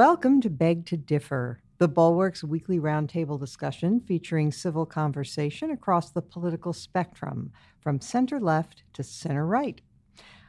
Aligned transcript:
Welcome 0.00 0.40
to 0.40 0.48
Beg 0.48 0.86
to 0.86 0.96
Differ, 0.96 1.60
the 1.76 1.86
Bulwark's 1.86 2.42
weekly 2.42 2.78
roundtable 2.78 3.38
discussion 3.38 4.00
featuring 4.00 4.50
civil 4.50 4.86
conversation 4.86 5.70
across 5.72 6.08
the 6.08 6.22
political 6.22 6.72
spectrum, 6.72 7.52
from 7.82 8.00
center 8.00 8.40
left 8.40 8.82
to 8.94 9.02
center 9.02 9.44
right. 9.44 9.78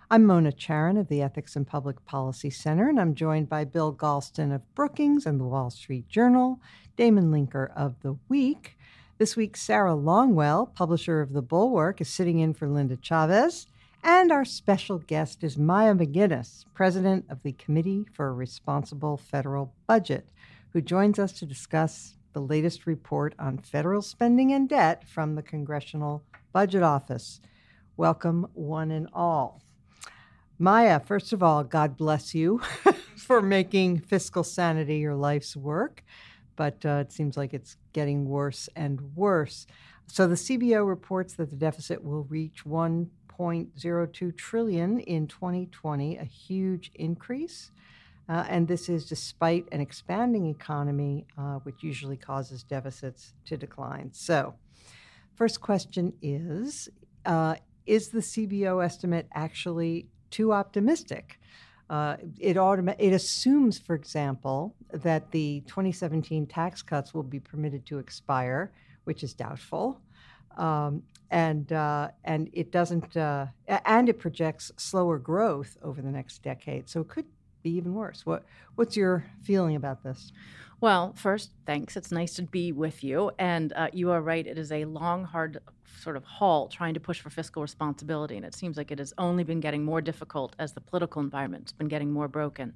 I'm 0.10 0.26
Mona 0.26 0.54
Charen 0.54 0.98
of 0.98 1.10
the 1.10 1.22
Ethics 1.22 1.58
and 1.58 1.68
Public 1.68 2.06
Policy 2.06 2.50
Center, 2.50 2.88
and 2.88 2.98
I'm 2.98 3.14
joined 3.14 3.50
by 3.50 3.66
Bill 3.66 3.94
Galston 3.94 4.56
of 4.56 4.74
Brookings 4.74 5.26
and 5.26 5.38
the 5.38 5.44
Wall 5.44 5.70
Street 5.70 6.08
Journal, 6.08 6.62
Damon 6.96 7.30
Linker 7.30 7.76
of 7.76 8.00
The 8.04 8.18
Week. 8.30 8.78
This 9.18 9.36
week, 9.36 9.58
Sarah 9.58 9.98
Longwell, 9.98 10.74
publisher 10.74 11.20
of 11.20 11.34
The 11.34 11.42
Bulwark, 11.42 12.00
is 12.00 12.08
sitting 12.08 12.40
in 12.40 12.54
for 12.54 12.70
Linda 12.70 12.96
Chavez. 12.96 13.68
And 14.04 14.32
our 14.32 14.46
special 14.46 14.98
guest 14.98 15.44
is 15.44 15.60
Maya 15.60 15.94
MacGuineas, 15.94 16.66
president 16.74 17.26
of 17.30 17.44
the 17.44 17.52
Committee 17.52 18.06
for 18.12 18.30
a 18.30 18.34
Responsible 18.34 19.16
Federal 19.16 19.76
Budget, 19.86 20.30
who 20.74 20.82
joins 20.82 21.20
us 21.20 21.34
to 21.34 21.46
discuss 21.46 22.16
the 22.34 22.40
latest 22.40 22.88
report 22.88 23.36
on 23.38 23.60
federal 23.60 24.02
spending 24.02 24.52
and 24.54 24.68
debt 24.68 25.08
from 25.08 25.36
the 25.36 25.44
Congressional 25.44 26.24
Budget 26.52 26.82
Office. 26.82 27.42
Welcome, 27.96 28.48
one 28.54 28.90
and 28.90 29.08
all. 29.14 29.62
Maya, 30.58 31.00
first 31.00 31.32
of 31.32 31.44
all, 31.44 31.64
God 31.64 31.96
bless 31.96 32.34
you 32.34 32.60
for 33.18 33.40
making 33.40 34.00
fiscal 34.00 34.44
sanity 34.44 34.98
your 34.98 35.16
life's 35.16 35.56
work, 35.56 36.04
but 36.56 36.84
uh, 36.84 37.04
it 37.06 37.12
seems 37.12 37.38
like 37.38 37.54
it's 37.54 37.78
getting 37.94 38.26
worse 38.26 38.68
and 38.76 39.16
worse. 39.16 39.68
So 40.08 40.28
the 40.28 40.36
CBO 40.36 40.86
reports 40.88 41.36
that 41.36 41.52
the 41.52 41.56
deficit 41.56 42.04
will 42.04 42.24
reach 42.24 42.66
1 42.66 43.10
1.02 43.42 44.38
trillion 44.38 45.00
in 45.00 45.28
2020, 45.28 46.18
a 46.18 46.24
huge 46.24 46.92
increase. 46.96 47.72
Uh, 48.30 48.46
and 48.48 48.68
this 48.68 48.88
is 48.88 49.06
despite 49.06 49.66
an 49.72 49.82
expanding 49.82 50.46
economy, 50.46 51.26
uh, 51.38 51.56
which 51.64 51.82
usually 51.82 52.16
causes 52.16 52.64
deficits 52.64 53.34
to 53.46 53.58
decline. 53.58 54.10
So, 54.14 54.54
first 55.36 55.60
question 55.60 56.14
is 56.22 56.88
uh, 57.26 57.56
Is 57.86 58.10
the 58.10 58.20
CBO 58.20 58.84
estimate 58.84 59.28
actually 59.34 60.08
too 60.30 60.54
optimistic? 60.54 61.40
Uh, 61.90 62.16
it, 62.40 62.56
it 62.56 63.14
assumes, 63.14 63.78
for 63.78 63.96
example, 63.96 64.76
that 64.94 65.32
the 65.32 65.62
2017 65.68 66.46
tax 66.46 66.82
cuts 66.82 67.14
will 67.14 67.24
be 67.24 67.40
permitted 67.40 67.86
to 67.88 68.00
expire, 68.00 68.72
which 69.04 69.24
is 69.24 69.34
doubtful. 69.34 70.00
Um, 70.56 71.04
and 71.32 71.72
uh, 71.72 72.10
and 72.24 72.50
it 72.54 72.72
doesn't 72.72 73.18
uh, 73.18 73.48
and 73.68 74.10
it 74.10 74.20
projects 74.20 74.72
slower 74.78 75.18
growth 75.18 75.78
over 75.82 76.02
the 76.02 76.12
next 76.12 76.44
decade. 76.44 76.90
So 76.90 77.02
it 77.02 77.08
could 77.08 77.26
be 77.64 77.72
even 77.72 77.96
worse. 77.96 78.26
What 78.26 78.46
what's 78.76 78.96
your 78.96 79.26
feeling 79.42 79.76
about 79.76 80.04
this? 80.04 80.32
Well, 80.82 81.14
first, 81.16 81.52
thanks. 81.66 81.96
It's 81.96 82.12
nice 82.12 82.34
to 82.36 82.42
be 82.42 82.72
with 82.72 83.04
you. 83.04 83.32
And 83.38 83.72
uh, 83.74 83.90
you 83.94 84.10
are 84.10 84.22
right. 84.22 84.46
It 84.46 84.58
is 84.58 84.72
a 84.72 84.86
long, 84.86 85.24
hard 85.24 85.60
sort 86.00 86.18
of 86.18 86.24
haul 86.24 86.68
trying 86.70 86.96
to 86.96 87.00
push 87.00 87.20
for 87.20 87.30
fiscal 87.30 87.62
responsibility. 87.62 88.36
And 88.36 88.44
it 88.44 88.56
seems 88.56 88.78
like 88.78 88.92
it 88.92 88.98
has 88.98 89.14
only 89.20 89.44
been 89.44 89.60
getting 89.60 89.86
more 89.86 90.02
difficult 90.02 90.56
as 90.58 90.74
the 90.74 90.82
political 90.82 91.22
environment's 91.22 91.72
been 91.72 91.88
getting 91.88 92.12
more 92.12 92.28
broken. 92.28 92.74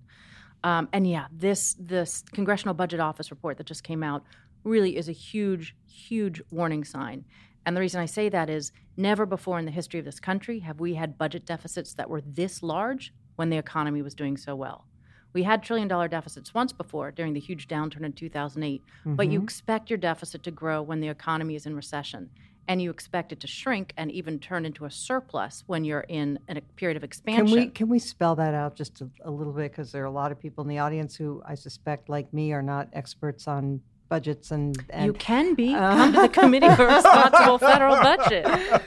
Um, 0.64 0.88
and 0.94 1.09
yeah, 1.09 1.26
this 1.31 1.76
this 1.80 2.23
Congressional 2.31 2.76
Budget 2.76 3.00
Office 3.00 3.31
report 3.31 3.58
that 3.58 3.66
just 3.66 3.83
came 3.83 4.03
out 4.03 4.23
really 4.64 4.98
is 4.98 5.09
a 5.09 5.11
huge, 5.11 5.76
huge 5.88 6.42
warning 6.52 6.83
sign. 6.83 7.26
And 7.66 7.75
the 7.75 7.81
reason 7.81 7.99
I 7.99 8.05
say 8.05 8.30
that 8.30 8.49
is 8.49 8.71
never 8.95 9.26
before 9.26 9.59
in 9.59 9.65
the 9.65 9.71
history 9.71 9.99
of 9.99 10.05
this 10.05 10.20
country 10.20 10.59
have 10.59 10.80
we 10.80 10.95
had 10.95 11.17
budget 11.17 11.45
deficits 11.45 11.93
that 11.93 12.09
were 12.09 12.21
this 12.21 12.61
large 12.61 13.14
when 13.36 13.49
the 13.49 13.58
economy 13.58 14.02
was 14.02 14.14
doing 14.14 14.37
so 14.37 14.55
well. 14.55 14.86
We 15.33 15.43
had 15.43 15.64
trillion 15.64 15.89
dollar 15.89 16.08
deficits 16.08 16.54
once 16.54 16.71
before 16.71 17.11
during 17.11 17.33
the 17.33 17.42
huge 17.42 17.67
downturn 17.67 18.05
in 18.05 18.14
2008, 18.14 18.81
mm-hmm. 18.81 19.15
but 19.15 19.27
you 19.27 19.39
mm-hmm. 19.39 19.43
expect 19.43 19.89
your 19.89 19.98
deficit 19.98 20.43
to 20.43 20.52
grow 20.52 20.81
when 20.81 21.02
the 21.02 21.09
economy 21.09 21.55
is 21.55 21.65
in 21.65 21.75
recession. 21.75 22.30
And 22.67 22.81
you 22.81 22.89
expect 22.89 23.31
it 23.31 23.42
to 23.42 23.48
shrink 23.48 23.93
and 23.98 24.11
even 24.11 24.39
turn 24.39 24.65
into 24.65 24.86
a 24.86 24.89
surplus 24.89 25.64
when 25.67 25.83
you're 25.83 26.05
in 26.08 26.39
a 26.48 26.61
period 26.77 26.98
of 26.98 27.04
expansion. 27.04 27.48
Can 27.48 27.55
we 27.55 27.67
can 27.67 27.89
we 27.89 27.99
spell 27.99 28.36
that 28.37 28.55
out 28.55 28.75
just 28.75 29.02
a, 29.02 29.09
a 29.23 29.30
little 29.30 29.54
bit? 29.54 29.71
Because 29.71 29.92
there 29.92 30.02
are 30.02 30.08
a 30.08 30.11
lot 30.11 30.31
of 30.31 30.39
people 30.39 30.64
in 30.64 30.70
the 30.70 30.80
audience 30.80 31.15
who 31.15 31.43
I 31.45 31.54
suspect, 31.54 32.09
like 32.09 32.33
me, 32.33 32.54
are 32.54 32.64
not 32.64 32.87
experts 32.93 33.48
on 33.48 33.81
budgets 34.10 34.52
and, 34.52 34.77
and 34.89 35.05
you 35.05 35.14
can 35.14 35.54
be. 35.55 35.73
Uh, 35.73 35.95
come 35.95 36.14
to 36.14 36.21
the 36.21 36.30
committee 36.30 36.76
for 36.76 36.86
responsible 36.88 37.58
federal 37.58 37.95
budget. 37.95 38.45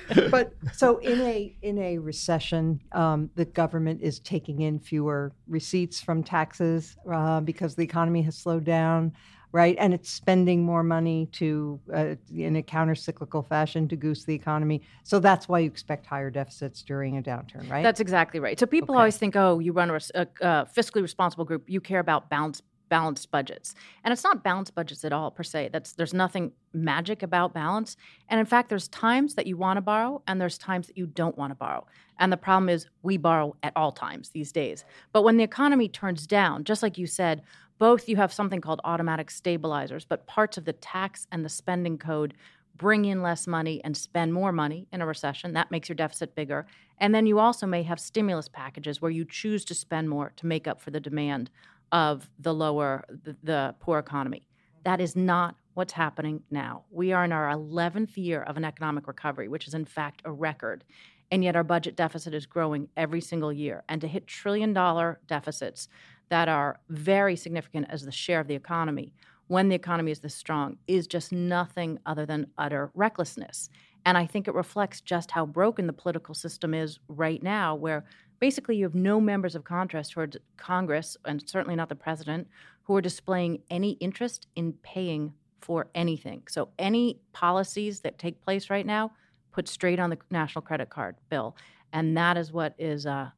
But 0.31 0.53
so 0.73 0.99
in 0.99 1.21
a 1.21 1.55
in 1.63 1.79
a 1.79 1.99
recession 1.99 2.81
um, 2.93 3.31
the 3.35 3.45
government 3.45 4.01
is 4.03 4.19
taking 4.21 4.63
in 4.63 4.79
fewer 4.79 5.33
receipts 5.47 6.01
from 6.01 6.23
taxes 6.23 6.97
uh, 7.11 7.41
because 7.41 7.75
the 7.75 7.83
economy 7.85 8.23
has 8.23 8.37
slowed 8.37 8.65
down 8.65 9.13
right? 9.53 9.77
And 9.79 9.95
it's 9.95 10.11
spending 10.11 10.63
more 10.63 10.83
money 10.83 11.27
to 11.33 11.81
uh, 11.95 12.15
in 12.35 12.57
a 12.57 12.63
counter-cyclical 12.63 13.43
fashion 13.43 13.89
to 13.89 13.97
goose 13.97 14.25
the 14.25 14.35
economy. 14.35 14.83
So 15.05 15.21
that's 15.21 15.49
why 15.49 15.61
you 15.61 15.67
expect 15.67 16.07
higher 16.07 16.31
deficits 16.31 16.83
during 16.83 17.17
a 17.17 17.23
downturn 17.23 17.71
right? 17.71 17.83
That's 17.83 18.01
exactly 18.01 18.41
right. 18.41 18.59
So 18.59 18.67
people 18.67 18.95
okay. 18.95 18.99
always 18.99 19.17
think 19.17 19.37
oh 19.37 19.59
you 19.59 19.73
run 19.73 19.91
a, 19.91 20.01
a, 20.15 20.27
a 20.41 20.69
fiscally 20.77 21.03
responsible 21.03 21.45
group. 21.45 21.65
You 21.67 21.81
care 21.81 22.01
about 22.01 22.29
balance 22.29 22.63
balanced 22.89 23.31
budgets. 23.31 23.75
And 24.05 24.13
it's 24.13 24.25
not 24.25 24.43
balanced 24.43 24.75
budgets 24.75 25.05
at 25.05 25.13
all 25.13 25.31
per 25.31 25.43
se. 25.43 25.71
That's 25.73 25.93
there's 25.93 26.15
nothing 26.15 26.53
magic 26.73 27.23
about 27.23 27.55
balance. 27.55 27.97
And 28.29 28.39
in 28.41 28.47
fact, 28.47 28.69
there's 28.69 28.89
times 28.89 29.35
that 29.35 29.47
you 29.47 29.57
want 29.57 29.77
to 29.77 29.83
borrow 29.83 30.23
and 30.27 30.41
there's 30.41 30.59
times 30.59 30.87
that 30.87 30.97
you 30.97 31.07
don't 31.07 31.37
want 31.37 31.51
to 31.51 31.55
borrow. 31.55 31.87
And 32.19 32.33
the 32.33 32.37
problem 32.37 32.69
is 32.69 32.87
we 33.03 33.17
borrow 33.17 33.57
at 33.63 33.73
all 33.77 33.93
times 33.93 34.31
these 34.31 34.53
days. 34.53 34.85
But 35.13 35.23
when 35.23 35.37
the 35.37 35.45
economy 35.45 35.89
turns 35.89 36.27
down, 36.27 36.65
just 36.65 36.83
like 36.83 36.99
you 36.99 37.07
said, 37.07 37.43
both 37.79 38.09
you 38.09 38.17
have 38.17 38.33
something 38.33 38.61
called 38.61 38.81
automatic 38.85 39.31
stabilizers, 39.31 40.05
but 40.05 40.27
parts 40.27 40.59
of 40.59 40.65
the 40.65 40.73
tax 40.73 41.27
and 41.31 41.45
the 41.45 41.49
spending 41.49 41.97
code 41.97 42.35
bring 42.79 43.05
in 43.05 43.23
less 43.23 43.47
money 43.47 43.83
and 43.85 43.97
spend 43.97 44.33
more 44.33 44.53
money 44.53 44.87
in 44.93 45.01
a 45.01 45.07
recession. 45.07 45.53
That 45.53 45.71
makes 45.71 45.89
your 45.89 45.97
deficit 45.97 46.35
bigger. 46.35 46.67
And 46.99 47.15
then 47.15 47.27
you 47.27 47.39
also 47.39 47.67
may 47.67 47.83
have 47.83 48.01
stimulus 48.01 48.49
packages 48.49 49.03
where 49.03 49.11
you 49.11 49.25
choose 49.25 49.65
to 49.67 49.75
spend 49.75 50.09
more 50.09 50.33
to 50.37 50.47
make 50.47 50.67
up 50.67 50.81
for 50.81 50.91
the 50.91 51.01
demand 51.01 51.51
of 51.93 52.29
the 52.39 52.55
lower, 52.55 53.05
the, 53.25 53.37
the 53.43 53.75
poor 53.81 53.99
economy. 53.99 54.47
That 54.85 55.01
is 55.01 55.17
not 55.17 55.57
what's 55.75 55.93
happening 55.93 56.43
now. 56.51 56.85
We 56.91 57.13
are 57.13 57.25
in 57.25 57.33
our 57.33 57.49
11th 57.51 58.17
year 58.17 58.43
of 58.43 58.57
an 58.57 58.65
economic 58.65 59.07
recovery, 59.07 59.49
which 59.49 59.69
is 59.69 59.75
in 59.75 59.85
fact 59.85 60.23
a 60.25 60.33
record. 60.33 60.85
And 61.31 61.45
yet 61.45 61.57
our 61.57 61.65
budget 61.65 61.95
deficit 61.95 62.35
is 62.35 62.47
growing 62.47 62.89
every 62.97 63.21
single 63.21 63.53
year. 63.53 63.85
And 63.89 64.01
to 64.01 64.09
hit 64.09 64.27
trillion 64.27 64.73
dollar 64.73 65.21
deficits 65.27 65.89
that 66.31 66.49
are 66.49 66.81
very 66.89 67.37
significant 67.37 67.87
as 67.91 68.05
the 68.05 68.13
share 68.13 68.41
of 68.41 68.49
the 68.49 68.55
economy 68.55 69.13
when 69.49 69.69
the 69.69 69.75
economy 69.75 70.13
is 70.13 70.21
this 70.21 70.35
strong 70.35 70.77
is 70.87 71.07
just 71.07 71.33
nothing 71.33 71.99
other 72.07 72.27
than 72.27 72.47
utter 72.59 72.91
recklessness. 72.95 73.71
And 74.05 74.17
I 74.17 74.27
think 74.27 74.47
it 74.47 74.55
reflects 74.55 75.01
just 75.01 75.33
how 75.33 75.45
broken 75.47 75.87
the 75.87 75.93
political 75.93 76.35
system 76.35 76.73
is 76.73 76.99
right 77.09 77.43
now, 77.43 77.75
where 77.75 78.05
basically 78.39 78.77
you 78.77 78.85
have 78.85 78.95
no 78.95 79.21
members 79.21 79.55
of 79.55 79.65
Congress, 79.65 80.11
towards 80.11 80.37
Congress, 80.57 81.17
and 81.25 81.47
certainly 81.49 81.77
not 81.77 81.89
the 81.89 81.95
president, 81.95 82.49
who 82.85 82.97
are 82.97 83.01
displaying 83.01 83.63
any 83.71 83.93
interest 83.93 84.47
in 84.57 84.73
paying 84.83 85.33
for 85.61 85.89
anything. 85.95 86.43
So 86.49 86.69
any 86.79 87.21
policies 87.33 88.01
that 88.01 88.19
take 88.19 88.41
place 88.41 88.71
right 88.71 88.87
now 88.87 89.13
put 89.53 89.69
straight 89.69 89.99
on 89.99 90.11
the 90.11 90.19
national 90.31 90.63
credit 90.63 90.89
card 90.89 91.17
bill, 91.31 91.57
and 91.93 92.17
that 92.17 92.37
is 92.37 92.53
what 92.53 92.75
is 92.79 93.07
uh, 93.07 93.31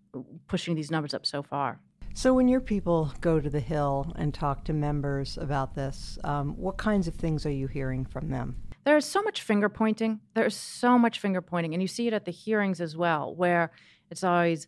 pushing 0.48 0.74
these 0.74 0.90
numbers 0.90 1.14
up 1.14 1.26
so 1.26 1.42
far. 1.42 1.80
So, 2.12 2.34
when 2.34 2.48
your 2.48 2.60
people 2.60 3.12
go 3.20 3.38
to 3.40 3.48
the 3.48 3.60
Hill 3.60 4.12
and 4.16 4.34
talk 4.34 4.64
to 4.64 4.72
members 4.72 5.38
about 5.38 5.74
this, 5.74 6.18
um, 6.24 6.56
what 6.56 6.76
kinds 6.76 7.06
of 7.06 7.14
things 7.14 7.46
are 7.46 7.52
you 7.52 7.68
hearing 7.68 8.04
from 8.04 8.28
them? 8.28 8.56
There 8.84 8.96
is 8.96 9.04
so 9.04 9.22
much 9.22 9.42
finger 9.42 9.68
pointing. 9.68 10.20
There 10.34 10.46
is 10.46 10.56
so 10.56 10.98
much 10.98 11.20
finger 11.20 11.40
pointing, 11.40 11.72
and 11.72 11.80
you 11.80 11.88
see 11.88 12.08
it 12.08 12.12
at 12.12 12.24
the 12.24 12.32
hearings 12.32 12.80
as 12.80 12.96
well, 12.96 13.34
where 13.34 13.70
it's 14.10 14.24
always, 14.24 14.66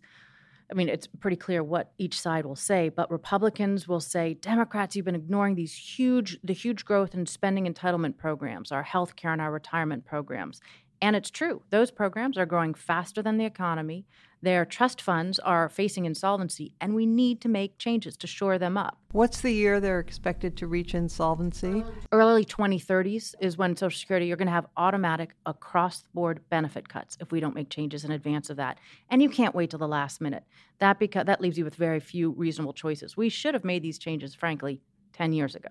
I 0.70 0.74
mean, 0.74 0.88
it's 0.88 1.06
pretty 1.06 1.36
clear 1.36 1.62
what 1.62 1.92
each 1.98 2.20
side 2.20 2.46
will 2.46 2.56
say, 2.56 2.88
but 2.88 3.10
Republicans 3.10 3.86
will 3.86 4.00
say, 4.00 4.34
Democrats, 4.34 4.96
you've 4.96 5.04
been 5.04 5.14
ignoring 5.14 5.54
these 5.54 5.74
huge, 5.74 6.38
the 6.42 6.54
huge 6.54 6.84
growth 6.84 7.14
in 7.14 7.26
spending 7.26 7.72
entitlement 7.72 8.16
programs, 8.16 8.72
our 8.72 8.82
health 8.82 9.16
care 9.16 9.32
and 9.32 9.40
our 9.40 9.52
retirement 9.52 10.04
programs. 10.04 10.60
And 11.02 11.16
it's 11.16 11.30
true, 11.30 11.62
those 11.70 11.90
programs 11.90 12.38
are 12.38 12.46
growing 12.46 12.74
faster 12.74 13.22
than 13.22 13.36
the 13.36 13.44
economy. 13.44 14.06
Their 14.42 14.64
trust 14.64 15.00
funds 15.00 15.38
are 15.38 15.68
facing 15.68 16.04
insolvency, 16.04 16.74
and 16.80 16.96
we 16.96 17.06
need 17.06 17.40
to 17.42 17.48
make 17.48 17.78
changes 17.78 18.16
to 18.16 18.26
shore 18.26 18.58
them 18.58 18.76
up. 18.76 18.98
What's 19.12 19.40
the 19.40 19.52
year 19.52 19.78
they're 19.78 20.00
expected 20.00 20.56
to 20.56 20.66
reach 20.66 20.96
insolvency? 20.96 21.84
Early 22.10 22.44
2030s 22.44 23.36
is 23.40 23.56
when 23.56 23.76
Social 23.76 23.96
Security, 23.96 24.26
you're 24.26 24.36
going 24.36 24.46
to 24.46 24.52
have 24.52 24.66
automatic 24.76 25.36
across 25.46 26.00
the 26.00 26.08
board 26.12 26.40
benefit 26.50 26.88
cuts 26.88 27.16
if 27.20 27.30
we 27.30 27.38
don't 27.38 27.54
make 27.54 27.70
changes 27.70 28.04
in 28.04 28.10
advance 28.10 28.50
of 28.50 28.56
that. 28.56 28.78
And 29.10 29.22
you 29.22 29.28
can't 29.28 29.54
wait 29.54 29.70
till 29.70 29.78
the 29.78 29.86
last 29.86 30.20
minute. 30.20 30.42
That, 30.80 30.98
because, 30.98 31.26
that 31.26 31.40
leaves 31.40 31.56
you 31.56 31.64
with 31.64 31.76
very 31.76 32.00
few 32.00 32.32
reasonable 32.32 32.72
choices. 32.72 33.16
We 33.16 33.28
should 33.28 33.54
have 33.54 33.64
made 33.64 33.84
these 33.84 33.98
changes, 33.98 34.34
frankly, 34.34 34.80
10 35.12 35.32
years 35.32 35.54
ago. 35.54 35.68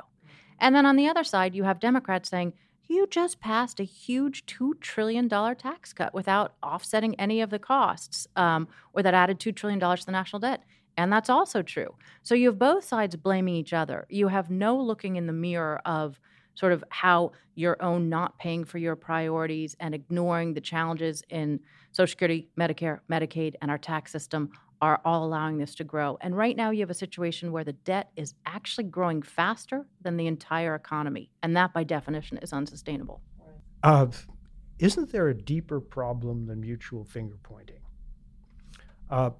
And 0.59 0.73
then 0.73 0.85
on 0.85 0.95
the 0.95 1.09
other 1.09 1.25
side, 1.25 1.55
you 1.55 1.65
have 1.65 1.81
Democrats 1.81 2.29
saying, 2.29 2.53
you 2.87 3.07
just 3.07 3.39
passed 3.39 3.79
a 3.79 3.83
huge 3.83 4.45
$2 4.45 4.79
trillion 4.79 5.29
tax 5.29 5.93
cut 5.93 6.13
without 6.13 6.53
offsetting 6.61 7.19
any 7.19 7.41
of 7.41 7.49
the 7.49 7.59
costs, 7.59 8.27
um, 8.35 8.67
or 8.93 9.01
that 9.03 9.13
added 9.13 9.39
$2 9.39 9.55
trillion 9.55 9.79
to 9.79 10.05
the 10.05 10.11
national 10.11 10.39
debt. 10.39 10.63
And 10.97 11.11
that's 11.11 11.29
also 11.29 11.61
true. 11.61 11.95
So 12.21 12.35
you 12.35 12.49
have 12.49 12.59
both 12.59 12.83
sides 12.83 13.15
blaming 13.15 13.55
each 13.55 13.73
other. 13.73 14.05
You 14.09 14.27
have 14.27 14.49
no 14.49 14.77
looking 14.77 15.15
in 15.15 15.25
the 15.25 15.33
mirror 15.33 15.81
of 15.85 16.19
sort 16.55 16.73
of 16.73 16.83
how 16.89 17.31
your 17.55 17.81
own 17.81 18.09
not 18.09 18.37
paying 18.37 18.65
for 18.65 18.77
your 18.77 18.95
priorities 18.95 19.75
and 19.79 19.95
ignoring 19.95 20.53
the 20.53 20.61
challenges 20.61 21.23
in 21.29 21.59
Social 21.91 22.11
Security, 22.11 22.49
Medicare, 22.59 22.99
Medicaid, 23.09 23.55
and 23.61 23.71
our 23.71 23.77
tax 23.77 24.11
system 24.11 24.51
are 24.81 24.99
all 25.05 25.23
allowing 25.25 25.57
this 25.57 25.75
to 25.75 25.83
grow. 25.83 26.17
And 26.21 26.35
right 26.35 26.57
now, 26.57 26.71
you 26.71 26.79
have 26.79 26.89
a 26.89 26.95
situation 26.95 27.51
where 27.51 27.63
the 27.63 27.73
debt 27.73 28.11
is 28.15 28.33
actually 28.45 28.85
growing 28.85 29.21
faster 29.21 29.85
than 30.01 30.17
the 30.17 30.27
entire 30.27 30.75
economy. 30.75 31.29
And 31.43 31.55
that, 31.55 31.73
by 31.73 31.83
definition, 31.83 32.39
is 32.39 32.51
unsustainable. 32.51 33.21
Uh, 33.83 34.07
isn't 34.79 35.11
there 35.11 35.29
a 35.29 35.33
deeper 35.35 35.79
problem 35.79 36.47
than 36.47 36.61
mutual 36.61 37.03
finger 37.05 37.37
pointing? 37.43 37.81
Uh, 39.09 39.31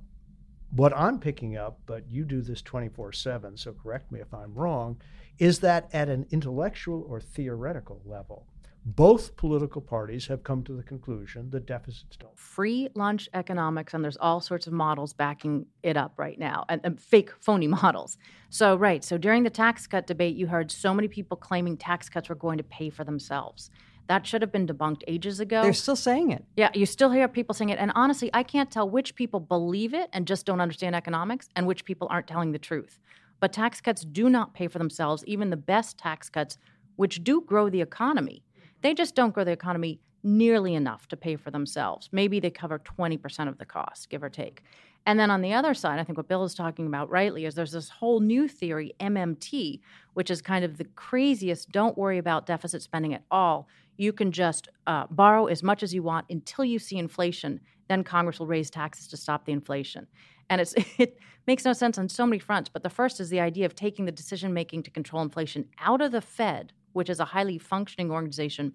what 0.75 0.95
I'm 0.95 1.19
picking 1.19 1.57
up, 1.57 1.79
but 1.85 2.09
you 2.09 2.23
do 2.23 2.41
this 2.41 2.61
24 2.61 3.11
7, 3.11 3.57
so 3.57 3.73
correct 3.73 4.11
me 4.11 4.19
if 4.19 4.33
I'm 4.33 4.53
wrong, 4.53 5.01
is 5.39 5.59
that 5.59 5.89
at 5.93 6.09
an 6.09 6.27
intellectual 6.31 7.05
or 7.09 7.19
theoretical 7.19 8.01
level, 8.05 8.45
both 8.83 9.35
political 9.35 9.81
parties 9.81 10.25
have 10.27 10.43
come 10.43 10.63
to 10.63 10.73
the 10.73 10.81
conclusion 10.81 11.49
that 11.51 11.67
deficits 11.67 12.17
don't. 12.17 12.37
Free 12.37 12.89
lunch 12.95 13.29
economics, 13.33 13.93
and 13.93 14.03
there's 14.03 14.17
all 14.17 14.41
sorts 14.41 14.65
of 14.65 14.73
models 14.73 15.13
backing 15.13 15.67
it 15.83 15.97
up 15.97 16.13
right 16.17 16.39
now, 16.39 16.65
and, 16.67 16.81
and, 16.83 16.99
fake, 16.99 17.29
phony 17.39 17.67
models. 17.81 18.17
So, 18.49 18.75
right, 18.75 19.03
so 19.03 19.17
during 19.17 19.43
the 19.43 19.51
tax 19.51 19.85
cut 19.85 20.07
debate, 20.07 20.35
you 20.35 20.47
heard 20.47 20.71
so 20.71 20.93
many 20.93 21.07
people 21.07 21.37
claiming 21.37 21.77
tax 21.77 22.09
cuts 22.09 22.27
were 22.27 22.35
going 22.35 22.57
to 22.57 22.63
pay 22.63 22.89
for 22.89 23.03
themselves. 23.03 23.69
That 24.07 24.25
should 24.25 24.41
have 24.41 24.51
been 24.51 24.67
debunked 24.67 25.03
ages 25.07 25.39
ago. 25.39 25.61
They're 25.61 25.73
still 25.73 25.95
saying 25.95 26.31
it. 26.31 26.43
Yeah, 26.57 26.69
you 26.73 26.85
still 26.87 27.11
hear 27.11 27.27
people 27.27 27.53
saying 27.53 27.69
it. 27.69 27.79
And 27.79 27.91
honestly, 27.95 28.31
I 28.33 28.43
can't 28.43 28.71
tell 28.71 28.89
which 28.89 29.15
people 29.15 29.39
believe 29.39 29.93
it 29.93 30.09
and 30.11 30.27
just 30.27 30.45
don't 30.45 30.59
understand 30.59 30.95
economics 30.95 31.47
and 31.55 31.67
which 31.67 31.85
people 31.85 32.07
aren't 32.09 32.27
telling 32.27 32.51
the 32.51 32.59
truth. 32.59 32.99
But 33.39 33.53
tax 33.53 33.79
cuts 33.79 34.03
do 34.03 34.27
not 34.29 34.53
pay 34.53 34.67
for 34.67 34.79
themselves, 34.79 35.23
even 35.27 35.49
the 35.49 35.55
best 35.55 35.97
tax 35.97 36.29
cuts, 36.29 36.57
which 36.95 37.23
do 37.23 37.41
grow 37.41 37.69
the 37.69 37.81
economy 37.81 38.43
they 38.81 38.93
just 38.93 39.15
don't 39.15 39.33
grow 39.33 39.43
the 39.43 39.51
economy 39.51 39.99
nearly 40.23 40.75
enough 40.75 41.07
to 41.07 41.17
pay 41.17 41.35
for 41.35 41.51
themselves. 41.51 42.09
Maybe 42.11 42.39
they 42.39 42.49
cover 42.49 42.79
20% 42.79 43.47
of 43.47 43.57
the 43.57 43.65
cost, 43.65 44.09
give 44.09 44.23
or 44.23 44.29
take. 44.29 44.63
And 45.05 45.19
then 45.19 45.31
on 45.31 45.41
the 45.41 45.53
other 45.53 45.73
side, 45.73 45.99
I 45.99 46.03
think 46.03 46.17
what 46.17 46.27
Bill 46.27 46.43
is 46.43 46.53
talking 46.53 46.85
about 46.85 47.09
rightly 47.09 47.45
is 47.45 47.55
there's 47.55 47.71
this 47.71 47.89
whole 47.89 48.19
new 48.19 48.47
theory, 48.47 48.93
MMT, 48.99 49.79
which 50.13 50.29
is 50.29 50.41
kind 50.41 50.63
of 50.63 50.77
the 50.77 50.85
craziest 50.95 51.71
don't 51.71 51.97
worry 51.97 52.19
about 52.19 52.45
deficit 52.45 52.83
spending 52.83 53.13
at 53.13 53.23
all. 53.31 53.67
You 53.97 54.13
can 54.13 54.31
just 54.31 54.69
uh, 54.85 55.05
borrow 55.09 55.47
as 55.47 55.63
much 55.63 55.81
as 55.81 55.93
you 55.93 56.03
want 56.03 56.27
until 56.29 56.65
you 56.65 56.77
see 56.77 56.97
inflation. 56.97 57.61
Then 57.87 58.03
Congress 58.03 58.39
will 58.39 58.47
raise 58.47 58.69
taxes 58.69 59.07
to 59.07 59.17
stop 59.17 59.45
the 59.45 59.51
inflation. 59.51 60.05
And 60.49 60.61
it 60.97 61.17
makes 61.47 61.65
no 61.65 61.73
sense 61.73 61.97
on 61.97 62.07
so 62.07 62.27
many 62.27 62.39
fronts. 62.39 62.69
But 62.69 62.83
the 62.83 62.89
first 62.89 63.19
is 63.19 63.29
the 63.29 63.39
idea 63.39 63.65
of 63.65 63.73
taking 63.73 64.05
the 64.05 64.11
decision 64.11 64.53
making 64.53 64.83
to 64.83 64.91
control 64.91 65.23
inflation 65.23 65.65
out 65.79 66.01
of 66.01 66.11
the 66.11 66.21
Fed, 66.21 66.73
which 66.93 67.09
is 67.09 67.19
a 67.19 67.25
highly 67.25 67.57
functioning 67.57 68.11
organization, 68.11 68.73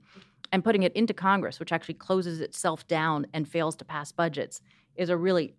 and 0.52 0.64
putting 0.64 0.84
it 0.84 0.92
into 0.94 1.12
Congress, 1.12 1.58
which 1.58 1.72
actually 1.72 1.94
closes 1.94 2.40
itself 2.40 2.86
down 2.86 3.26
and 3.32 3.48
fails 3.48 3.76
to 3.76 3.84
pass 3.84 4.12
budgets, 4.12 4.60
is 4.94 5.08
a 5.08 5.16
really 5.16 5.54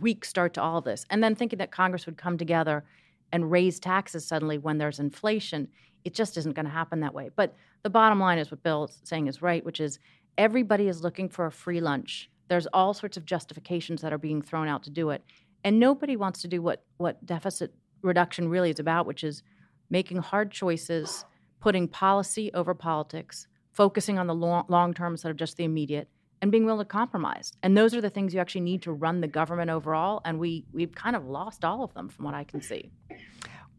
weak 0.00 0.24
start 0.24 0.54
to 0.54 0.62
all 0.62 0.78
of 0.78 0.84
this. 0.84 1.04
And 1.10 1.22
then 1.22 1.34
thinking 1.34 1.58
that 1.58 1.70
Congress 1.70 2.06
would 2.06 2.16
come 2.16 2.38
together 2.38 2.84
and 3.32 3.50
raise 3.50 3.78
taxes 3.78 4.26
suddenly 4.26 4.58
when 4.58 4.78
there's 4.78 4.98
inflation, 4.98 5.68
it 6.04 6.14
just 6.14 6.36
isn't 6.36 6.54
going 6.54 6.64
to 6.64 6.72
happen 6.72 7.00
that 7.00 7.14
way. 7.14 7.30
But 7.34 7.54
the 7.82 7.90
bottom 7.90 8.18
line 8.18 8.38
is 8.38 8.50
what 8.50 8.62
Bill's 8.62 9.00
saying 9.04 9.26
is 9.26 9.42
right, 9.42 9.64
which 9.64 9.80
is 9.80 9.98
everybody 10.38 10.88
is 10.88 11.02
looking 11.02 11.28
for 11.28 11.46
a 11.46 11.52
free 11.52 11.80
lunch. 11.80 12.30
There's 12.48 12.66
all 12.72 12.94
sorts 12.94 13.16
of 13.16 13.24
justifications 13.24 14.02
that 14.02 14.12
are 14.12 14.18
being 14.18 14.42
thrown 14.42 14.68
out 14.68 14.82
to 14.84 14.90
do 14.90 15.10
it. 15.10 15.22
And 15.62 15.78
nobody 15.78 16.16
wants 16.16 16.40
to 16.42 16.48
do 16.48 16.62
what, 16.62 16.82
what 16.96 17.24
deficit 17.24 17.74
reduction 18.02 18.48
really 18.48 18.70
is 18.70 18.80
about, 18.80 19.06
which 19.06 19.22
is 19.22 19.42
making 19.90 20.18
hard 20.18 20.50
choices 20.50 21.24
putting 21.60 21.86
policy 21.86 22.50
over 22.54 22.74
politics, 22.74 23.46
focusing 23.72 24.18
on 24.18 24.26
the 24.26 24.34
long, 24.34 24.94
term 24.94 25.12
instead 25.12 25.30
of 25.30 25.36
just 25.36 25.56
the 25.56 25.64
immediate, 25.64 26.08
and 26.42 26.50
being 26.50 26.64
willing 26.64 26.80
to 26.80 26.84
compromise. 26.84 27.52
And 27.62 27.76
those 27.76 27.94
are 27.94 28.00
the 28.00 28.10
things 28.10 28.32
you 28.32 28.40
actually 28.40 28.62
need 28.62 28.82
to 28.82 28.92
run 28.92 29.20
the 29.20 29.28
government 29.28 29.70
overall. 29.70 30.22
And 30.24 30.38
we 30.38 30.64
we've 30.72 30.94
kind 30.94 31.14
of 31.14 31.26
lost 31.26 31.64
all 31.64 31.84
of 31.84 31.92
them 31.94 32.08
from 32.08 32.24
what 32.24 32.34
I 32.34 32.44
can 32.44 32.62
see. 32.62 32.90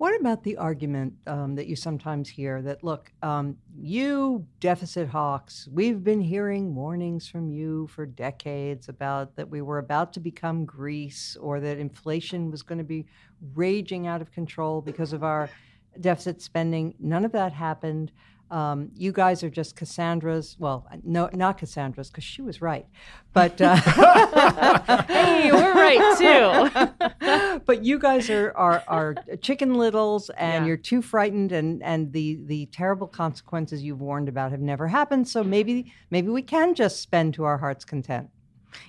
What 0.01 0.19
about 0.19 0.43
the 0.43 0.57
argument 0.57 1.13
um, 1.27 1.53
that 1.53 1.67
you 1.67 1.75
sometimes 1.75 2.27
hear 2.27 2.59
that, 2.63 2.83
look, 2.83 3.11
um, 3.21 3.55
you 3.79 4.47
deficit 4.59 5.07
hawks, 5.07 5.69
we've 5.71 6.03
been 6.03 6.19
hearing 6.19 6.73
warnings 6.73 7.27
from 7.27 7.51
you 7.51 7.85
for 7.85 8.07
decades 8.07 8.89
about 8.89 9.35
that 9.35 9.47
we 9.47 9.61
were 9.61 9.77
about 9.77 10.11
to 10.13 10.19
become 10.19 10.65
Greece 10.65 11.37
or 11.39 11.59
that 11.59 11.77
inflation 11.77 12.49
was 12.49 12.63
going 12.63 12.79
to 12.79 12.83
be 12.83 13.05
raging 13.53 14.07
out 14.07 14.23
of 14.23 14.31
control 14.31 14.81
because 14.81 15.13
of 15.13 15.23
our 15.23 15.51
deficit 15.99 16.41
spending. 16.41 16.95
None 16.99 17.25
of 17.25 17.31
that 17.33 17.53
happened. 17.53 18.11
Um, 18.51 18.91
you 18.97 19.13
guys 19.13 19.43
are 19.43 19.49
just 19.49 19.77
Cassandra's. 19.77 20.57
Well, 20.59 20.85
no, 21.03 21.29
not 21.31 21.57
Cassandra's, 21.57 22.09
because 22.09 22.25
she 22.25 22.41
was 22.41 22.61
right. 22.61 22.85
But 23.31 23.61
uh, 23.61 23.75
hey, 25.07 25.49
we're 25.53 25.73
right 25.73 26.17
too. 26.17 27.59
but 27.65 27.85
you 27.85 27.97
guys 27.97 28.29
are, 28.29 28.51
are, 28.57 28.83
are 28.89 29.15
chicken 29.41 29.75
littles, 29.75 30.29
and 30.31 30.65
yeah. 30.65 30.67
you're 30.67 30.77
too 30.77 31.01
frightened, 31.01 31.53
and, 31.53 31.81
and 31.81 32.11
the 32.11 32.39
the 32.45 32.65
terrible 32.67 33.07
consequences 33.07 33.83
you've 33.83 34.01
warned 34.01 34.27
about 34.27 34.51
have 34.51 34.59
never 34.59 34.89
happened. 34.89 35.29
So 35.29 35.45
maybe 35.45 35.93
maybe 36.09 36.27
we 36.27 36.41
can 36.41 36.75
just 36.75 36.99
spend 37.01 37.33
to 37.35 37.45
our 37.45 37.57
heart's 37.57 37.85
content. 37.85 38.29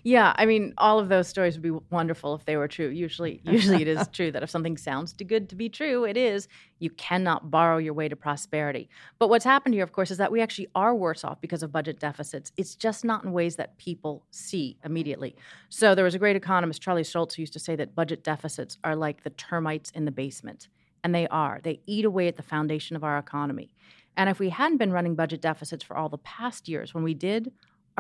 Yeah, 0.04 0.32
I 0.36 0.46
mean, 0.46 0.74
all 0.78 0.98
of 0.98 1.08
those 1.08 1.28
stories 1.28 1.54
would 1.54 1.62
be 1.62 1.78
wonderful 1.90 2.34
if 2.34 2.44
they 2.44 2.56
were 2.56 2.68
true. 2.68 2.88
Usually, 2.88 3.40
usually 3.44 3.82
it 3.82 3.88
is 3.88 4.08
true 4.08 4.30
that 4.32 4.42
if 4.42 4.50
something 4.50 4.76
sounds 4.76 5.12
too 5.12 5.24
good 5.24 5.48
to 5.50 5.56
be 5.56 5.68
true, 5.68 6.04
it 6.04 6.16
is. 6.16 6.48
You 6.78 6.90
cannot 6.90 7.50
borrow 7.50 7.78
your 7.78 7.94
way 7.94 8.08
to 8.08 8.16
prosperity. 8.16 8.88
But 9.18 9.28
what's 9.28 9.44
happened 9.44 9.74
here, 9.74 9.84
of 9.84 9.92
course, 9.92 10.10
is 10.10 10.18
that 10.18 10.32
we 10.32 10.40
actually 10.40 10.68
are 10.74 10.94
worse 10.94 11.24
off 11.24 11.40
because 11.40 11.62
of 11.62 11.72
budget 11.72 12.00
deficits. 12.00 12.52
It's 12.56 12.74
just 12.74 13.04
not 13.04 13.24
in 13.24 13.32
ways 13.32 13.56
that 13.56 13.78
people 13.78 14.24
see 14.30 14.78
immediately. 14.84 15.36
So 15.68 15.94
there 15.94 16.04
was 16.04 16.14
a 16.14 16.18
great 16.18 16.36
economist, 16.36 16.82
Charlie 16.82 17.04
Schultze, 17.04 17.36
who 17.36 17.42
used 17.42 17.52
to 17.52 17.58
say 17.58 17.76
that 17.76 17.94
budget 17.94 18.24
deficits 18.24 18.78
are 18.84 18.96
like 18.96 19.22
the 19.22 19.30
termites 19.30 19.90
in 19.90 20.04
the 20.04 20.10
basement, 20.10 20.68
and 21.04 21.14
they 21.14 21.28
are. 21.28 21.60
They 21.62 21.80
eat 21.86 22.04
away 22.04 22.28
at 22.28 22.36
the 22.36 22.42
foundation 22.42 22.96
of 22.96 23.04
our 23.04 23.18
economy. 23.18 23.74
And 24.16 24.28
if 24.28 24.38
we 24.38 24.50
hadn't 24.50 24.78
been 24.78 24.92
running 24.92 25.14
budget 25.14 25.40
deficits 25.40 25.82
for 25.82 25.96
all 25.96 26.08
the 26.08 26.18
past 26.18 26.68
years, 26.68 26.92
when 26.92 27.04
we 27.04 27.14
did, 27.14 27.52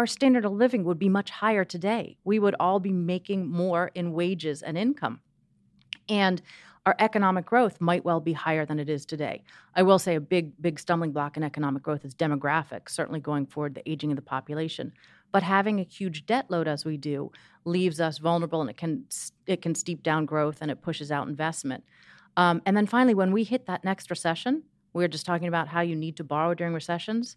our 0.02 0.06
standard 0.08 0.44
of 0.44 0.50
living 0.50 0.82
would 0.82 0.98
be 0.98 1.08
much 1.08 1.30
higher 1.30 1.64
today. 1.64 2.16
We 2.24 2.40
would 2.40 2.56
all 2.58 2.80
be 2.80 2.90
making 2.90 3.48
more 3.48 3.92
in 3.94 4.12
wages 4.12 4.60
and 4.60 4.76
income. 4.76 5.20
And 6.08 6.42
our 6.84 6.96
economic 6.98 7.46
growth 7.46 7.80
might 7.80 8.04
well 8.04 8.18
be 8.18 8.32
higher 8.32 8.66
than 8.66 8.80
it 8.80 8.88
is 8.88 9.06
today. 9.06 9.44
I 9.76 9.84
will 9.84 10.00
say 10.00 10.16
a 10.16 10.20
big, 10.20 10.60
big 10.60 10.80
stumbling 10.80 11.12
block 11.12 11.36
in 11.36 11.44
economic 11.44 11.84
growth 11.84 12.04
is 12.04 12.16
demographics, 12.16 12.88
certainly 12.88 13.20
going 13.20 13.46
forward, 13.46 13.76
the 13.76 13.88
aging 13.88 14.10
of 14.10 14.16
the 14.16 14.22
population. 14.22 14.92
But 15.30 15.44
having 15.44 15.78
a 15.78 15.84
huge 15.84 16.26
debt 16.26 16.46
load 16.50 16.66
as 16.66 16.84
we 16.84 16.96
do 16.96 17.30
leaves 17.64 18.00
us 18.00 18.18
vulnerable 18.18 18.60
and 18.60 18.68
it 18.68 18.76
can, 18.76 19.04
it 19.46 19.62
can 19.62 19.76
steep 19.76 20.02
down 20.02 20.26
growth 20.26 20.58
and 20.60 20.68
it 20.68 20.82
pushes 20.82 21.12
out 21.12 21.28
investment. 21.28 21.84
Um, 22.36 22.60
and 22.66 22.76
then 22.76 22.88
finally, 22.88 23.14
when 23.14 23.30
we 23.30 23.44
hit 23.44 23.66
that 23.66 23.84
next 23.84 24.10
recession, 24.10 24.64
we 24.94 25.04
were 25.04 25.08
just 25.08 25.26
talking 25.26 25.46
about 25.46 25.68
how 25.68 25.82
you 25.82 25.94
need 25.94 26.16
to 26.16 26.24
borrow 26.24 26.54
during 26.54 26.74
recessions. 26.74 27.36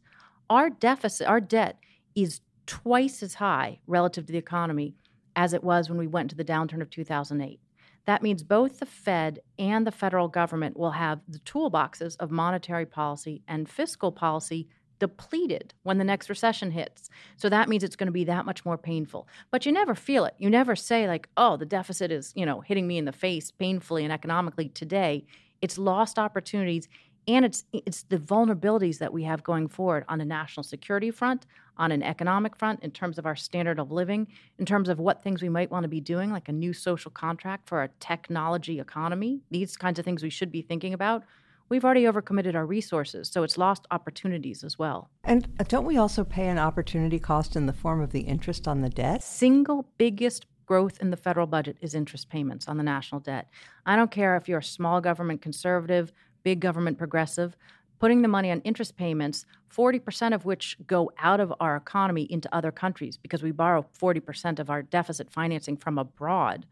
Our 0.49 0.71
deficit, 0.71 1.27
our 1.27 1.39
debt 1.39 1.77
is 2.15 2.41
twice 2.65 3.21
as 3.23 3.35
high 3.35 3.79
relative 3.87 4.25
to 4.25 4.31
the 4.31 4.39
economy 4.39 4.95
as 5.35 5.53
it 5.53 5.63
was 5.63 5.89
when 5.89 5.97
we 5.97 6.07
went 6.07 6.29
to 6.29 6.35
the 6.35 6.45
downturn 6.45 6.81
of 6.81 6.89
2008. 6.89 7.59
That 8.05 8.21
means 8.21 8.43
both 8.43 8.79
the 8.79 8.85
Fed 8.85 9.39
and 9.57 9.85
the 9.85 9.91
federal 9.91 10.27
government 10.27 10.77
will 10.77 10.91
have 10.91 11.21
the 11.27 11.39
toolboxes 11.39 12.15
of 12.19 12.31
monetary 12.31 12.85
policy 12.85 13.41
and 13.47 13.67
fiscal 13.67 14.11
policy 14.11 14.67
depleted 14.99 15.73
when 15.83 15.97
the 15.97 16.03
next 16.03 16.29
recession 16.29 16.71
hits. 16.71 17.09
So 17.35 17.49
that 17.49 17.67
means 17.67 17.83
it's 17.83 17.95
going 17.95 18.07
to 18.07 18.13
be 18.13 18.23
that 18.25 18.45
much 18.45 18.63
more 18.63 18.77
painful. 18.77 19.27
But 19.51 19.65
you 19.65 19.71
never 19.71 19.93
feel 19.93 20.25
it. 20.25 20.35
You 20.37 20.49
never 20.49 20.75
say 20.75 21.07
like, 21.07 21.27
"Oh, 21.35 21.57
the 21.57 21.65
deficit 21.65 22.11
is, 22.11 22.31
you 22.35 22.45
know, 22.45 22.61
hitting 22.61 22.87
me 22.87 22.97
in 22.97 23.05
the 23.05 23.11
face 23.11 23.51
painfully 23.51 24.03
and 24.03 24.13
economically 24.13 24.69
today." 24.69 25.25
It's 25.61 25.77
lost 25.77 26.17
opportunities 26.17 26.87
and 27.27 27.43
it's 27.43 27.65
it's 27.73 28.03
the 28.03 28.17
vulnerabilities 28.17 28.99
that 28.99 29.11
we 29.11 29.23
have 29.23 29.43
going 29.43 29.67
forward 29.67 30.05
on 30.07 30.21
a 30.21 30.25
national 30.25 30.63
security 30.63 31.11
front, 31.11 31.45
on 31.77 31.91
an 31.91 32.03
economic 32.03 32.55
front, 32.55 32.81
in 32.83 32.91
terms 32.91 33.17
of 33.17 33.25
our 33.25 33.35
standard 33.35 33.79
of 33.79 33.91
living, 33.91 34.27
in 34.59 34.65
terms 34.65 34.89
of 34.89 34.99
what 34.99 35.23
things 35.23 35.41
we 35.41 35.49
might 35.49 35.71
want 35.71 35.83
to 35.83 35.89
be 35.89 36.01
doing, 36.01 36.31
like 36.31 36.49
a 36.49 36.53
new 36.53 36.73
social 36.73 37.11
contract 37.11 37.67
for 37.67 37.83
a 37.83 37.89
technology 37.99 38.79
economy. 38.79 39.41
These 39.51 39.77
kinds 39.77 39.99
of 39.99 40.05
things 40.05 40.23
we 40.23 40.29
should 40.29 40.51
be 40.51 40.61
thinking 40.61 40.93
about. 40.93 41.23
We've 41.67 41.83
already 41.83 42.03
overcommitted 42.03 42.53
our 42.53 42.65
resources, 42.65 43.27
so 43.27 43.41
it's 43.41 43.57
lost 43.57 43.87
opportunities 43.89 44.63
as 44.63 44.77
well. 44.77 45.09
And 45.23 45.47
uh, 45.59 45.63
don't 45.67 45.85
we 45.85 45.97
also 45.97 46.23
pay 46.23 46.47
an 46.47 46.59
opportunity 46.59 47.17
cost 47.17 47.55
in 47.55 47.65
the 47.65 47.73
form 47.73 48.01
of 48.01 48.11
the 48.11 48.19
interest 48.21 48.67
on 48.67 48.81
the 48.81 48.89
debt? 48.89 49.23
Single 49.23 49.87
biggest 49.97 50.45
growth 50.67 50.99
in 51.01 51.09
the 51.09 51.17
federal 51.17 51.47
budget 51.47 51.77
is 51.81 51.95
interest 51.95 52.29
payments 52.29 52.67
on 52.67 52.77
the 52.77 52.83
national 52.83 53.21
debt. 53.21 53.49
I 53.85 53.95
don't 53.95 54.11
care 54.11 54.35
if 54.35 54.47
you're 54.47 54.59
a 54.59 54.63
small 54.63 55.01
government 55.01 55.41
conservative, 55.41 56.11
big 56.43 56.59
government 56.59 56.97
progressive, 56.99 57.57
putting 57.99 58.21
the 58.21 58.27
money 58.27 58.51
on 58.51 58.61
interest 58.61 58.97
payments, 58.97 59.45
40% 59.75 60.33
of 60.33 60.45
which 60.45 60.77
go 60.87 61.11
out 61.19 61.39
of 61.39 61.53
our 61.59 61.75
economy 61.75 62.23
into 62.23 62.53
other 62.55 62.71
countries 62.71 63.17
because 63.17 63.43
we 63.43 63.51
borrow 63.51 63.85
40% 63.99 64.59
of 64.59 64.69
our 64.69 64.81
deficit 64.81 65.29
financing 65.29 65.77
from 65.77 65.97
abroad. 65.97 66.65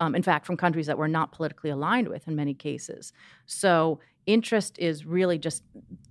Um, 0.00 0.14
in 0.14 0.22
fact, 0.22 0.46
from 0.46 0.56
countries 0.56 0.86
that 0.86 0.98
we're 0.98 1.08
not 1.08 1.32
politically 1.32 1.70
aligned 1.70 2.08
with 2.08 2.28
in 2.28 2.36
many 2.36 2.54
cases. 2.54 3.12
So 3.46 3.98
interest 4.28 4.78
is 4.78 5.06
really 5.06 5.38
just 5.38 5.62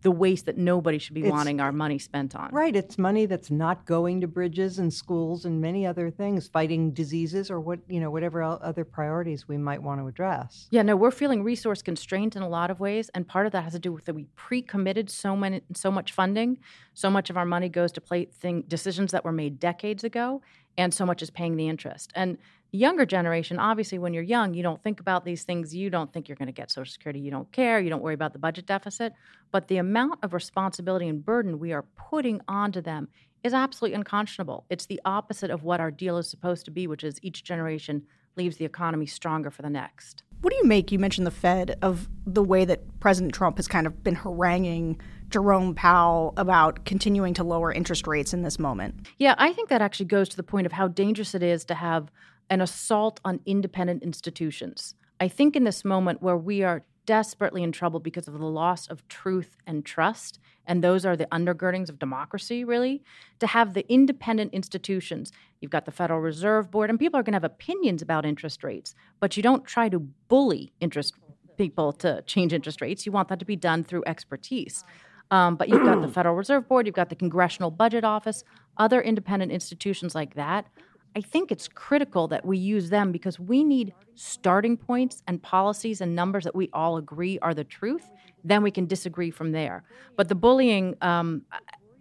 the 0.01 0.11
waste 0.11 0.45
that 0.47 0.57
nobody 0.57 0.97
should 0.97 1.13
be 1.13 1.21
it's, 1.21 1.29
wanting 1.29 1.61
our 1.61 1.71
money 1.71 1.99
spent 1.99 2.35
on. 2.35 2.49
Right. 2.51 2.75
It's 2.75 2.97
money 2.97 3.27
that's 3.27 3.51
not 3.51 3.85
going 3.85 4.21
to 4.21 4.27
bridges 4.27 4.79
and 4.79 4.91
schools 4.91 5.45
and 5.45 5.61
many 5.61 5.85
other 5.85 6.09
things, 6.09 6.47
fighting 6.47 6.91
diseases 6.91 7.51
or 7.51 7.59
what, 7.59 7.79
you 7.87 7.99
know, 7.99 8.09
whatever 8.09 8.41
other 8.41 8.83
priorities 8.83 9.47
we 9.47 9.57
might 9.57 9.81
want 9.81 10.01
to 10.01 10.07
address. 10.07 10.67
Yeah, 10.71 10.81
no, 10.81 10.95
we're 10.95 11.11
feeling 11.11 11.43
resource 11.43 11.81
constrained 11.81 12.35
in 12.35 12.41
a 12.41 12.49
lot 12.49 12.71
of 12.71 12.79
ways. 12.79 13.09
And 13.13 13.27
part 13.27 13.45
of 13.45 13.51
that 13.51 13.63
has 13.63 13.73
to 13.73 13.79
do 13.79 13.93
with 13.93 14.05
that 14.05 14.15
we 14.15 14.25
pre 14.35 14.61
committed 14.61 15.09
so 15.09 15.35
many 15.35 15.61
so 15.73 15.91
much 15.91 16.11
funding. 16.11 16.57
So 16.95 17.11
much 17.11 17.29
of 17.29 17.37
our 17.37 17.45
money 17.45 17.69
goes 17.69 17.91
to 17.91 18.01
play 18.01 18.25
thing, 18.25 18.63
decisions 18.67 19.11
that 19.11 19.23
were 19.23 19.31
made 19.31 19.59
decades 19.59 20.03
ago, 20.03 20.41
and 20.77 20.91
so 20.93 21.05
much 21.05 21.21
is 21.21 21.29
paying 21.29 21.55
the 21.55 21.67
interest. 21.67 22.11
And 22.15 22.39
the 22.71 22.77
younger 22.77 23.05
generation, 23.05 23.59
obviously, 23.59 23.97
when 23.97 24.13
you're 24.13 24.23
young, 24.23 24.53
you 24.53 24.63
don't 24.63 24.81
think 24.83 24.99
about 24.99 25.23
these 25.23 25.43
things. 25.43 25.73
You 25.73 25.89
don't 25.89 26.11
think 26.11 26.27
you're 26.27 26.35
going 26.35 26.47
to 26.47 26.51
get 26.51 26.69
Social 26.69 26.91
Security. 26.91 27.19
You 27.19 27.31
don't 27.31 27.51
care. 27.51 27.79
You 27.79 27.89
don't 27.89 28.03
worry 28.03 28.13
about 28.13 28.33
the 28.33 28.39
budget 28.39 28.65
deficit. 28.65 29.13
But 29.51 29.67
the 29.67 29.77
amount 29.77 30.19
of 30.23 30.33
responsibility 30.33 31.07
and 31.07 31.23
burden 31.23 31.59
we 31.59 31.71
are 31.71 31.85
putting 31.95 32.41
onto 32.47 32.81
them 32.81 33.07
is 33.43 33.53
absolutely 33.53 33.95
unconscionable. 33.95 34.65
It's 34.69 34.87
the 34.87 34.99
opposite 35.05 35.51
of 35.51 35.63
what 35.63 35.79
our 35.79 35.91
deal 35.91 36.17
is 36.17 36.29
supposed 36.29 36.65
to 36.65 36.71
be, 36.71 36.87
which 36.87 37.03
is 37.03 37.19
each 37.21 37.43
generation 37.43 38.03
leaves 38.35 38.57
the 38.57 38.65
economy 38.65 39.05
stronger 39.05 39.49
for 39.49 39.61
the 39.61 39.69
next. 39.69 40.23
What 40.41 40.51
do 40.51 40.57
you 40.57 40.65
make? 40.65 40.91
You 40.91 40.99
mentioned 40.99 41.25
the 41.25 41.31
Fed 41.31 41.77
of 41.81 42.07
the 42.25 42.43
way 42.43 42.65
that 42.65 42.99
President 42.99 43.33
Trump 43.33 43.57
has 43.57 43.67
kind 43.67 43.87
of 43.87 44.03
been 44.03 44.15
haranguing 44.15 44.99
Jerome 45.29 45.73
Powell 45.73 46.33
about 46.37 46.85
continuing 46.85 47.33
to 47.33 47.43
lower 47.43 47.71
interest 47.71 48.05
rates 48.05 48.33
in 48.33 48.43
this 48.43 48.59
moment. 48.59 49.07
Yeah, 49.17 49.35
I 49.37 49.53
think 49.53 49.69
that 49.69 49.81
actually 49.81 50.05
goes 50.05 50.29
to 50.29 50.37
the 50.37 50.43
point 50.43 50.65
of 50.65 50.71
how 50.71 50.87
dangerous 50.87 51.33
it 51.33 51.43
is 51.43 51.65
to 51.65 51.73
have 51.73 52.11
an 52.49 52.61
assault 52.61 53.19
on 53.25 53.39
independent 53.45 54.03
institutions. 54.03 54.95
I 55.19 55.27
think 55.27 55.55
in 55.55 55.63
this 55.63 55.83
moment 55.83 56.21
where 56.21 56.37
we 56.37 56.63
are 56.63 56.83
desperately 57.05 57.63
in 57.63 57.71
trouble 57.71 57.99
because 57.99 58.27
of 58.27 58.37
the 58.37 58.45
loss 58.45 58.85
of 58.87 59.07
truth 59.07 59.57
and 59.65 59.83
trust, 59.85 60.39
and 60.67 60.83
those 60.83 61.05
are 61.05 61.15
the 61.15 61.25
undergirdings 61.27 61.89
of 61.89 61.97
democracy, 61.97 62.63
really, 62.63 63.01
to 63.39 63.47
have 63.47 63.73
the 63.73 63.89
independent 63.91 64.53
institutions. 64.53 65.31
You've 65.61 65.71
got 65.71 65.85
the 65.85 65.91
Federal 65.91 66.19
Reserve 66.19 66.69
Board, 66.69 66.89
and 66.89 66.99
people 66.99 67.19
are 67.19 67.23
going 67.23 67.31
to 67.31 67.37
have 67.37 67.43
opinions 67.45 68.01
about 68.01 68.25
interest 68.25 68.63
rates, 68.63 68.93
but 69.19 69.37
you 69.37 69.41
don't 69.41 69.65
try 69.65 69.89
to 69.89 69.99
bully 69.99 70.73
interest 70.81 71.15
people 71.57 71.91
to 71.93 72.21
change 72.23 72.53
interest 72.53 72.81
rates. 72.81 73.05
You 73.05 73.11
want 73.11 73.29
that 73.29 73.39
to 73.39 73.45
be 73.45 73.55
done 73.55 73.83
through 73.83 74.03
expertise. 74.05 74.83
Um, 75.31 75.55
but 75.55 75.69
you've 75.69 75.83
got 75.83 76.01
the 76.01 76.07
Federal 76.13 76.35
Reserve 76.35 76.67
Board, 76.67 76.85
you've 76.85 76.95
got 76.95 77.09
the 77.09 77.15
Congressional 77.15 77.71
Budget 77.71 78.03
Office, 78.03 78.43
other 78.77 79.01
independent 79.01 79.51
institutions 79.51 80.13
like 80.13 80.35
that 80.35 80.67
I 81.17 81.21
think 81.21 81.51
it's 81.51 81.67
critical 81.67 82.27
that 82.27 82.45
we 82.45 82.59
use 82.59 82.91
them 82.91 83.11
because 83.11 83.39
we 83.39 83.63
need 83.63 83.91
starting 84.13 84.77
points 84.77 85.23
and 85.25 85.41
policies 85.41 85.99
and 85.99 86.15
numbers 86.15 86.43
that 86.43 86.53
we 86.53 86.69
all 86.73 86.97
agree 86.97 87.39
are 87.41 87.55
the 87.55 87.63
truth. 87.63 88.03
Then 88.43 88.61
we 88.61 88.69
can 88.69 88.85
disagree 88.85 89.31
from 89.31 89.51
there. 89.51 89.83
But 90.15 90.29
the 90.29 90.35
bullying, 90.35 90.93
um, 91.01 91.41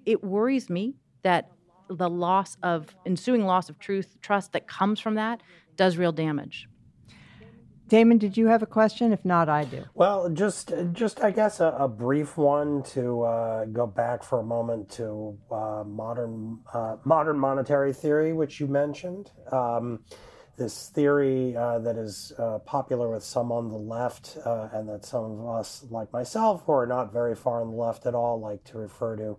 it 0.05 0.23
worries 0.23 0.69
me 0.69 0.97
that 1.23 1.51
the 1.89 2.11
loss 2.11 2.59
of 2.63 2.95
ensuing 3.07 3.47
loss 3.47 3.71
of 3.71 3.79
truth, 3.79 4.19
trust 4.21 4.53
that 4.53 4.69
comes 4.69 5.01
from 5.01 5.15
that 5.15 5.41
does 5.77 5.97
real 5.97 6.13
damage. 6.13 6.69
Damon, 7.89 8.19
did 8.19 8.37
you 8.37 8.47
have 8.49 8.63
a 8.63 8.67
question? 8.67 9.13
If 9.13 9.25
not, 9.25 9.49
I 9.49 9.65
do. 9.65 9.85
Well, 9.95 10.29
just, 10.31 10.73
just 10.93 11.23
I 11.23 11.31
guess 11.31 11.61
a, 11.61 11.69
a 11.79 11.89
brief 11.89 12.37
one 12.37 12.83
to 12.95 13.23
uh, 13.23 13.65
go 13.67 13.87
back 13.87 14.25
for 14.25 14.41
a 14.41 14.43
moment 14.45 14.91
to 14.93 15.39
uh, 15.53 15.85
modern, 15.87 16.61
uh, 16.73 16.97
modern 17.05 17.39
monetary 17.39 17.93
theory, 17.93 18.33
which 18.33 18.59
you 18.59 18.67
mentioned. 18.67 19.31
Um, 19.53 20.01
this 20.57 20.89
theory 20.89 21.55
uh, 21.57 21.79
that 21.81 21.97
is 21.97 22.33
uh, 22.39 22.59
popular 22.61 23.11
with 23.11 23.23
some 23.23 23.53
on 23.53 23.69
the 23.69 23.77
left, 23.77 24.37
uh, 24.45 24.69
and 24.73 24.89
that 24.89 25.05
some 25.05 25.25
of 25.25 25.49
us, 25.49 25.85
like 25.91 26.13
myself, 26.13 26.63
who 26.67 26.73
are 26.73 26.87
not 26.87 27.13
very 27.13 27.37
far 27.37 27.61
on 27.61 27.71
the 27.71 27.77
left 27.77 28.07
at 28.07 28.15
all, 28.15 28.41
like 28.41 28.65
to 28.65 28.79
refer 28.79 29.17
to 29.17 29.39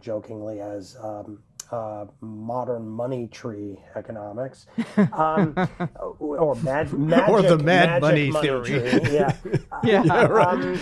jokingly 0.00 0.60
as 0.60 0.96
um, 1.02 1.42
uh, 1.74 2.06
modern 2.20 2.86
money 2.88 3.26
tree 3.26 3.76
economics, 3.96 4.66
um, 5.12 5.56
or 6.20 6.54
mag- 6.56 6.92
magic, 6.92 7.28
or 7.28 7.42
the 7.42 7.58
mad 7.58 8.00
money, 8.00 8.30
theory. 8.30 8.64
Tree. 8.64 9.12
Yeah, 9.12 9.36
yeah. 9.84 10.02
Uh, 10.02 10.28
right. 10.28 10.48
um, 10.54 10.80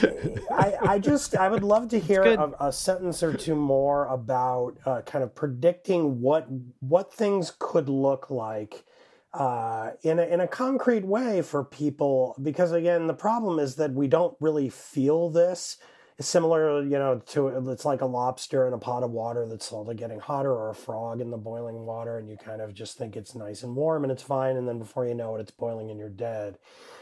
I, 0.50 0.74
I, 0.82 0.98
just 0.98 1.34
I 1.34 1.48
would 1.48 1.62
love 1.62 1.88
to 1.88 1.98
hear 1.98 2.22
a, 2.22 2.52
a, 2.60 2.72
sentence 2.72 3.22
or 3.22 3.32
two 3.32 3.54
more 3.54 4.06
about 4.06 4.76
uh, 4.84 5.00
kind 5.00 5.24
of 5.24 5.34
predicting 5.34 6.20
what 6.20 6.46
what 6.80 7.12
things 7.12 7.52
could 7.58 7.88
look 7.88 8.30
like. 8.30 8.84
Uh, 9.32 9.92
in 10.02 10.18
a, 10.18 10.24
in 10.24 10.40
a 10.40 10.46
concrete 10.46 11.06
way 11.06 11.40
for 11.40 11.64
people, 11.64 12.36
because 12.42 12.70
again, 12.72 13.06
the 13.06 13.14
problem 13.14 13.58
is 13.58 13.76
that 13.76 13.90
we 13.94 14.06
don't 14.06 14.36
really 14.40 14.68
feel 14.68 15.30
this 15.30 15.78
similar, 16.20 16.82
you 16.82 16.98
know, 16.98 17.20
to 17.26 17.48
it's 17.70 17.84
like 17.84 18.00
a 18.00 18.06
lobster 18.06 18.66
in 18.66 18.72
a 18.72 18.78
pot 18.78 19.02
of 19.02 19.10
water 19.10 19.46
that's 19.46 19.66
slowly 19.66 19.94
getting 19.94 20.20
hotter, 20.20 20.52
or 20.52 20.70
a 20.70 20.74
frog 20.74 21.20
in 21.20 21.30
the 21.30 21.36
boiling 21.36 21.86
water, 21.86 22.18
and 22.18 22.28
you 22.28 22.36
kind 22.36 22.60
of 22.60 22.74
just 22.74 22.98
think 22.98 23.16
it's 23.16 23.34
nice 23.34 23.62
and 23.62 23.74
warm 23.76 24.04
and 24.04 24.12
it's 24.12 24.22
fine, 24.22 24.56
and 24.56 24.68
then 24.68 24.78
before 24.78 25.06
you 25.06 25.14
know 25.14 25.36
it, 25.36 25.40
it's 25.40 25.50
boiling 25.50 25.90
and 25.90 25.98
you're 25.98 26.08
dead. 26.08 26.58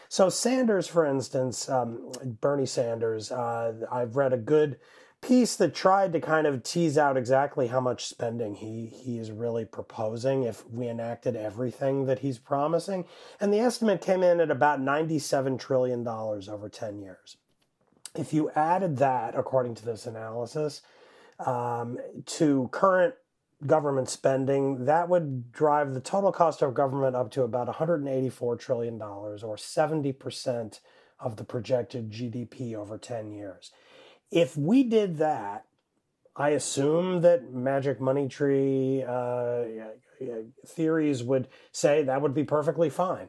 So 0.09 0.29
Sanders, 0.29 0.89
for 0.89 1.07
instance, 1.07 1.69
um, 1.69 2.11
Bernie 2.41 2.67
Sanders, 2.67 3.31
uh, 3.31 3.87
I've 3.93 4.17
read 4.17 4.33
a 4.33 4.39
good 4.39 4.79
piece 5.21 5.55
that 5.57 5.75
tried 5.75 6.13
to 6.13 6.21
kind 6.21 6.47
of 6.47 6.63
tease 6.63 6.97
out 6.97 7.17
exactly 7.17 7.67
how 7.67 7.81
much 7.81 8.07
spending 8.07 8.55
he 8.55 8.87
he 8.87 9.19
is 9.19 9.31
really 9.31 9.65
proposing 9.65 10.45
if 10.45 10.67
we 10.69 10.89
enacted 10.89 11.37
everything 11.37 12.07
that 12.07 12.21
he's 12.21 12.39
promising 12.39 13.05
and 13.39 13.53
the 13.53 13.61
estimate 13.61 14.01
came 14.01 14.23
in 14.23 14.41
at 14.41 14.51
about 14.51 14.81
97 14.81 15.59
trillion 15.59 16.03
dollars 16.03 16.49
over 16.49 16.71
10 16.71 17.01
years 17.01 17.37
if 18.15 18.33
you 18.33 18.51
added 18.51 18.99
that, 18.99 19.35
according 19.37 19.75
to 19.77 19.85
this 19.85 20.07
analysis, 20.07 20.83
um, 21.45 21.99
to 22.27 22.69
current 22.73 23.15
government 23.67 24.09
spending, 24.09 24.87
that 24.87 25.09
would 25.09 25.53
drive 25.53 25.95
the 25.95 26.01
total 26.01 26.33
cost 26.33 26.63
of 26.63 26.75
government 26.75 27.15
up 27.15 27.31
to 27.33 27.43
about 27.43 27.69
$184 27.69 28.59
trillion, 28.59 29.01
or 29.01 29.37
70% 29.37 30.81
of 31.21 31.37
the 31.37 31.45
projected 31.45 32.11
GDP 32.11 32.75
over 32.75 32.99
10 32.99 33.31
years. 33.33 33.71
If 34.31 34.57
we 34.57 34.83
did 34.83 35.19
that, 35.19 35.67
I 36.37 36.51
assume 36.51 37.21
that 37.21 37.53
magic 37.53 38.01
money 38.01 38.29
tree 38.29 39.05
uh, 39.07 39.65
theories 40.67 41.23
would 41.23 41.49
say 41.73 42.03
that 42.03 42.23
would 42.23 42.35
be 42.35 42.45
perfectly 42.45 42.89
fine 42.89 43.29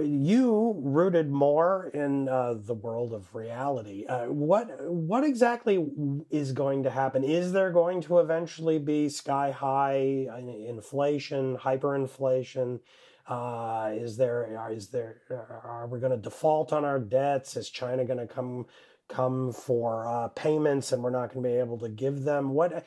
you 0.00 0.74
rooted 0.82 1.30
more 1.30 1.90
in 1.94 2.28
uh, 2.28 2.54
the 2.54 2.74
world 2.74 3.12
of 3.12 3.34
reality. 3.34 4.04
Uh, 4.06 4.26
what 4.26 4.68
what 4.90 5.24
exactly 5.24 5.86
is 6.30 6.52
going 6.52 6.82
to 6.82 6.90
happen? 6.90 7.22
Is 7.22 7.52
there 7.52 7.70
going 7.70 8.00
to 8.02 8.18
eventually 8.18 8.78
be 8.78 9.08
sky 9.08 9.50
high 9.50 10.26
inflation, 10.68 11.56
hyperinflation? 11.56 12.80
Uh, 13.28 13.90
is 13.94 14.16
there 14.16 14.68
is 14.72 14.88
there 14.88 15.20
are 15.64 15.86
we 15.86 16.00
going 16.00 16.12
to 16.12 16.18
default 16.18 16.72
on 16.72 16.84
our 16.84 16.98
debts? 16.98 17.56
Is 17.56 17.70
China 17.70 18.04
going 18.04 18.18
to 18.18 18.26
come 18.26 18.66
come 19.08 19.52
for 19.52 20.06
uh, 20.06 20.28
payments 20.28 20.92
and 20.92 21.02
we're 21.02 21.10
not 21.10 21.32
going 21.32 21.42
to 21.44 21.48
be 21.48 21.56
able 21.56 21.78
to 21.78 21.88
give 21.88 22.22
them? 22.22 22.50
What 22.50 22.84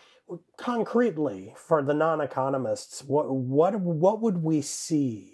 concretely 0.57 1.53
for 1.55 1.81
the 1.81 1.93
non-economists? 1.93 3.03
What 3.03 3.33
what 3.33 3.79
what 3.79 4.21
would 4.21 4.43
we 4.43 4.61
see? 4.61 5.32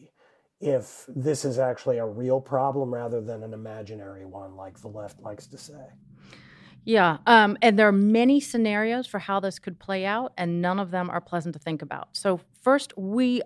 If 0.61 1.05
this 1.07 1.45
is 1.45 1.57
actually 1.57 1.97
a 1.97 2.05
real 2.05 2.41
problem 2.41 2.93
rather 2.93 3.21
than 3.21 3.43
an 3.43 3.53
imaginary 3.53 4.25
one, 4.25 4.55
like 4.55 4.79
the 4.81 4.87
left 4.87 5.21
likes 5.21 5.47
to 5.47 5.57
say. 5.57 5.85
Yeah, 6.85 7.17
um, 7.27 7.57
and 7.61 7.77
there 7.77 7.87
are 7.87 7.93
many 7.93 8.39
scenarios 8.39 9.05
for 9.05 9.19
how 9.19 9.39
this 9.39 9.59
could 9.59 9.79
play 9.79 10.05
out, 10.05 10.33
and 10.37 10.61
none 10.61 10.79
of 10.79 10.91
them 10.91 11.09
are 11.09 11.21
pleasant 11.21 11.53
to 11.53 11.59
think 11.59 11.81
about. 11.81 12.09
So, 12.13 12.39
first, 12.61 12.97
we 12.97 13.41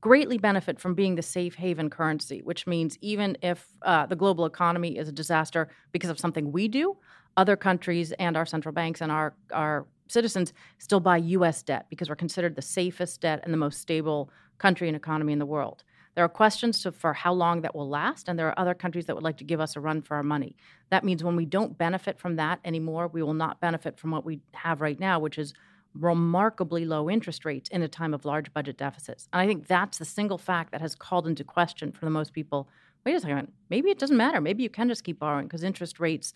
greatly 0.00 0.38
benefit 0.38 0.80
from 0.80 0.94
being 0.94 1.14
the 1.14 1.22
safe 1.22 1.54
haven 1.54 1.90
currency, 1.90 2.40
which 2.42 2.66
means 2.66 2.96
even 3.02 3.36
if 3.42 3.66
uh, 3.82 4.06
the 4.06 4.16
global 4.16 4.46
economy 4.46 4.96
is 4.96 5.08
a 5.08 5.12
disaster 5.12 5.68
because 5.92 6.08
of 6.08 6.18
something 6.18 6.52
we 6.52 6.68
do, 6.68 6.96
other 7.36 7.56
countries 7.56 8.12
and 8.12 8.36
our 8.36 8.46
central 8.46 8.72
banks 8.72 9.02
and 9.02 9.12
our, 9.12 9.34
our 9.52 9.86
citizens 10.08 10.52
still 10.78 11.00
buy 11.00 11.18
U.S. 11.18 11.62
debt 11.62 11.86
because 11.90 12.08
we're 12.08 12.16
considered 12.16 12.56
the 12.56 12.62
safest 12.62 13.20
debt 13.20 13.40
and 13.44 13.52
the 13.52 13.58
most 13.58 13.80
stable 13.80 14.30
country 14.58 14.88
and 14.88 14.96
economy 14.96 15.32
in 15.32 15.38
the 15.38 15.46
world. 15.46 15.84
There 16.14 16.24
are 16.24 16.28
questions 16.28 16.82
to, 16.82 16.92
for 16.92 17.12
how 17.12 17.32
long 17.32 17.62
that 17.62 17.74
will 17.74 17.88
last, 17.88 18.28
and 18.28 18.38
there 18.38 18.48
are 18.48 18.58
other 18.58 18.74
countries 18.74 19.06
that 19.06 19.14
would 19.14 19.24
like 19.24 19.36
to 19.38 19.44
give 19.44 19.60
us 19.60 19.76
a 19.76 19.80
run 19.80 20.02
for 20.02 20.16
our 20.16 20.22
money. 20.22 20.56
That 20.90 21.04
means 21.04 21.22
when 21.22 21.36
we 21.36 21.46
don't 21.46 21.78
benefit 21.78 22.18
from 22.18 22.36
that 22.36 22.60
anymore, 22.64 23.08
we 23.08 23.22
will 23.22 23.34
not 23.34 23.60
benefit 23.60 23.98
from 23.98 24.10
what 24.10 24.24
we 24.24 24.40
have 24.54 24.80
right 24.80 24.98
now, 24.98 25.20
which 25.20 25.38
is 25.38 25.54
remarkably 25.94 26.84
low 26.84 27.10
interest 27.10 27.44
rates 27.44 27.68
in 27.70 27.82
a 27.82 27.88
time 27.88 28.14
of 28.14 28.24
large 28.24 28.52
budget 28.52 28.76
deficits. 28.76 29.28
And 29.32 29.40
I 29.40 29.46
think 29.46 29.66
that's 29.66 29.98
the 29.98 30.04
single 30.04 30.38
fact 30.38 30.72
that 30.72 30.80
has 30.80 30.94
called 30.94 31.26
into 31.26 31.44
question 31.44 31.92
for 31.92 32.04
the 32.04 32.10
most 32.10 32.32
people 32.32 32.68
wait 33.04 33.14
a 33.14 33.20
second, 33.20 33.50
maybe 33.68 33.90
it 33.90 33.98
doesn't 33.98 34.16
matter. 34.16 34.40
Maybe 34.40 34.62
you 34.62 34.70
can 34.70 34.88
just 34.88 35.04
keep 35.04 35.18
borrowing 35.18 35.46
because 35.46 35.64
interest 35.64 36.00
rates 36.00 36.34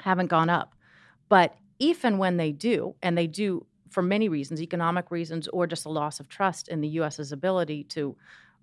haven't 0.00 0.28
gone 0.28 0.50
up. 0.50 0.74
But 1.28 1.54
if 1.78 2.04
and 2.04 2.18
when 2.18 2.36
they 2.36 2.52
do, 2.52 2.94
and 3.02 3.16
they 3.16 3.26
do 3.26 3.64
for 3.90 4.02
many 4.02 4.28
reasons, 4.28 4.60
economic 4.60 5.10
reasons, 5.10 5.48
or 5.48 5.66
just 5.66 5.86
a 5.86 5.90
loss 5.90 6.20
of 6.20 6.28
trust 6.28 6.68
in 6.68 6.80
the 6.80 6.88
U.S.'s 6.88 7.32
ability 7.32 7.84
to 7.84 8.16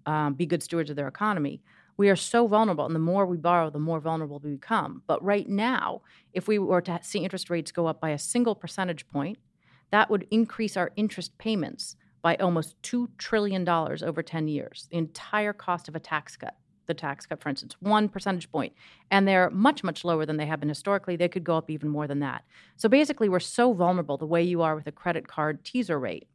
um, 0.05 0.33
be 0.33 0.45
good 0.45 0.63
stewards 0.63 0.89
of 0.89 0.95
their 0.95 1.07
economy. 1.07 1.61
We 1.97 2.09
are 2.09 2.15
so 2.15 2.47
vulnerable, 2.47 2.85
and 2.85 2.95
the 2.95 2.99
more 2.99 3.25
we 3.25 3.37
borrow, 3.37 3.69
the 3.69 3.79
more 3.79 3.99
vulnerable 3.99 4.41
we 4.43 4.51
become. 4.51 5.01
But 5.07 5.23
right 5.23 5.47
now, 5.47 6.01
if 6.33 6.47
we 6.47 6.59
were 6.59 6.81
to 6.81 6.99
see 7.01 7.19
interest 7.19 7.49
rates 7.49 7.71
go 7.71 7.87
up 7.87 8.01
by 8.01 8.09
a 8.09 8.19
single 8.19 8.55
percentage 8.55 9.07
point, 9.07 9.37
that 9.91 10.09
would 10.09 10.27
increase 10.29 10.75
our 10.75 10.91
interest 10.95 11.37
payments 11.37 11.95
by 12.21 12.35
almost 12.37 12.81
$2 12.81 13.07
trillion 13.17 13.67
over 13.69 14.23
10 14.23 14.47
years, 14.47 14.87
the 14.89 14.97
entire 14.97 15.53
cost 15.53 15.87
of 15.87 15.95
a 15.95 15.99
tax 15.99 16.35
cut. 16.35 16.55
The 16.87 16.93
tax 16.93 17.25
cut, 17.25 17.41
for 17.41 17.49
instance, 17.49 17.75
one 17.79 18.09
percentage 18.09 18.51
point, 18.51 18.73
and 19.09 19.27
they're 19.27 19.49
much, 19.49 19.83
much 19.83 20.03
lower 20.03 20.25
than 20.25 20.37
they 20.37 20.45
have 20.45 20.59
been 20.59 20.69
historically. 20.69 21.15
They 21.15 21.29
could 21.29 21.43
go 21.43 21.57
up 21.57 21.69
even 21.69 21.89
more 21.89 22.07
than 22.07 22.19
that. 22.19 22.43
So 22.75 22.89
basically, 22.89 23.29
we're 23.29 23.39
so 23.39 23.73
vulnerable 23.73 24.17
the 24.17 24.25
way 24.27 24.43
you 24.43 24.61
are 24.61 24.75
with 24.75 24.85
a 24.85 24.91
credit 24.91 25.27
card 25.27 25.63
teaser 25.63 25.99
rate. 25.99 26.27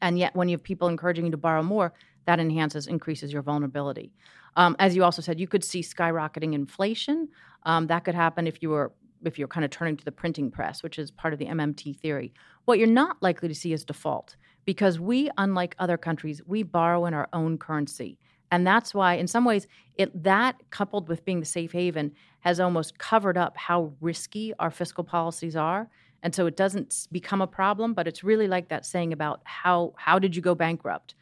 And 0.00 0.18
yet, 0.18 0.34
when 0.34 0.48
you 0.48 0.56
have 0.56 0.62
people 0.62 0.88
encouraging 0.88 1.26
you 1.26 1.30
to 1.30 1.36
borrow 1.36 1.62
more, 1.62 1.92
that 2.26 2.38
enhances, 2.38 2.86
increases 2.86 3.32
your 3.32 3.42
vulnerability. 3.42 4.12
Um, 4.56 4.76
as 4.78 4.94
you 4.96 5.04
also 5.04 5.22
said, 5.22 5.40
you 5.40 5.46
could 5.48 5.64
see 5.64 5.80
skyrocketing 5.80 6.54
inflation. 6.54 7.28
Um, 7.64 7.86
that 7.88 8.04
could 8.04 8.14
happen 8.14 8.46
if 8.46 8.62
you 8.62 8.70
were 8.70 8.92
if 9.24 9.38
you're 9.38 9.48
kind 9.48 9.64
of 9.64 9.70
turning 9.70 9.96
to 9.96 10.04
the 10.04 10.12
printing 10.12 10.50
press, 10.50 10.82
which 10.82 10.98
is 10.98 11.10
part 11.10 11.32
of 11.32 11.38
the 11.38 11.46
MMT 11.46 11.98
theory. 11.98 12.32
What 12.66 12.78
you're 12.78 12.86
not 12.86 13.16
likely 13.22 13.48
to 13.48 13.54
see 13.54 13.72
is 13.72 13.84
default 13.84 14.36
because 14.64 15.00
we, 15.00 15.30
unlike 15.38 15.74
other 15.78 15.96
countries, 15.96 16.42
we 16.46 16.62
borrow 16.62 17.06
in 17.06 17.14
our 17.14 17.28
own 17.32 17.56
currency. 17.56 18.18
And 18.50 18.66
that's 18.66 18.94
why, 18.94 19.14
in 19.14 19.26
some 19.26 19.44
ways, 19.44 19.66
it 19.96 20.22
that 20.22 20.56
coupled 20.70 21.08
with 21.08 21.24
being 21.24 21.40
the 21.40 21.46
safe 21.46 21.72
haven 21.72 22.12
has 22.40 22.60
almost 22.60 22.98
covered 22.98 23.36
up 23.36 23.56
how 23.56 23.92
risky 24.00 24.52
our 24.58 24.70
fiscal 24.70 25.02
policies 25.02 25.56
are. 25.56 25.88
And 26.22 26.34
so 26.34 26.46
it 26.46 26.56
doesn't 26.56 27.08
become 27.10 27.40
a 27.40 27.46
problem, 27.46 27.94
but 27.94 28.06
it's 28.06 28.22
really 28.22 28.48
like 28.48 28.68
that 28.68 28.86
saying 28.86 29.12
about 29.12 29.40
how 29.44 29.94
how 29.96 30.18
did 30.18 30.36
you 30.36 30.42
go 30.42 30.54
bankrupt? 30.54 31.14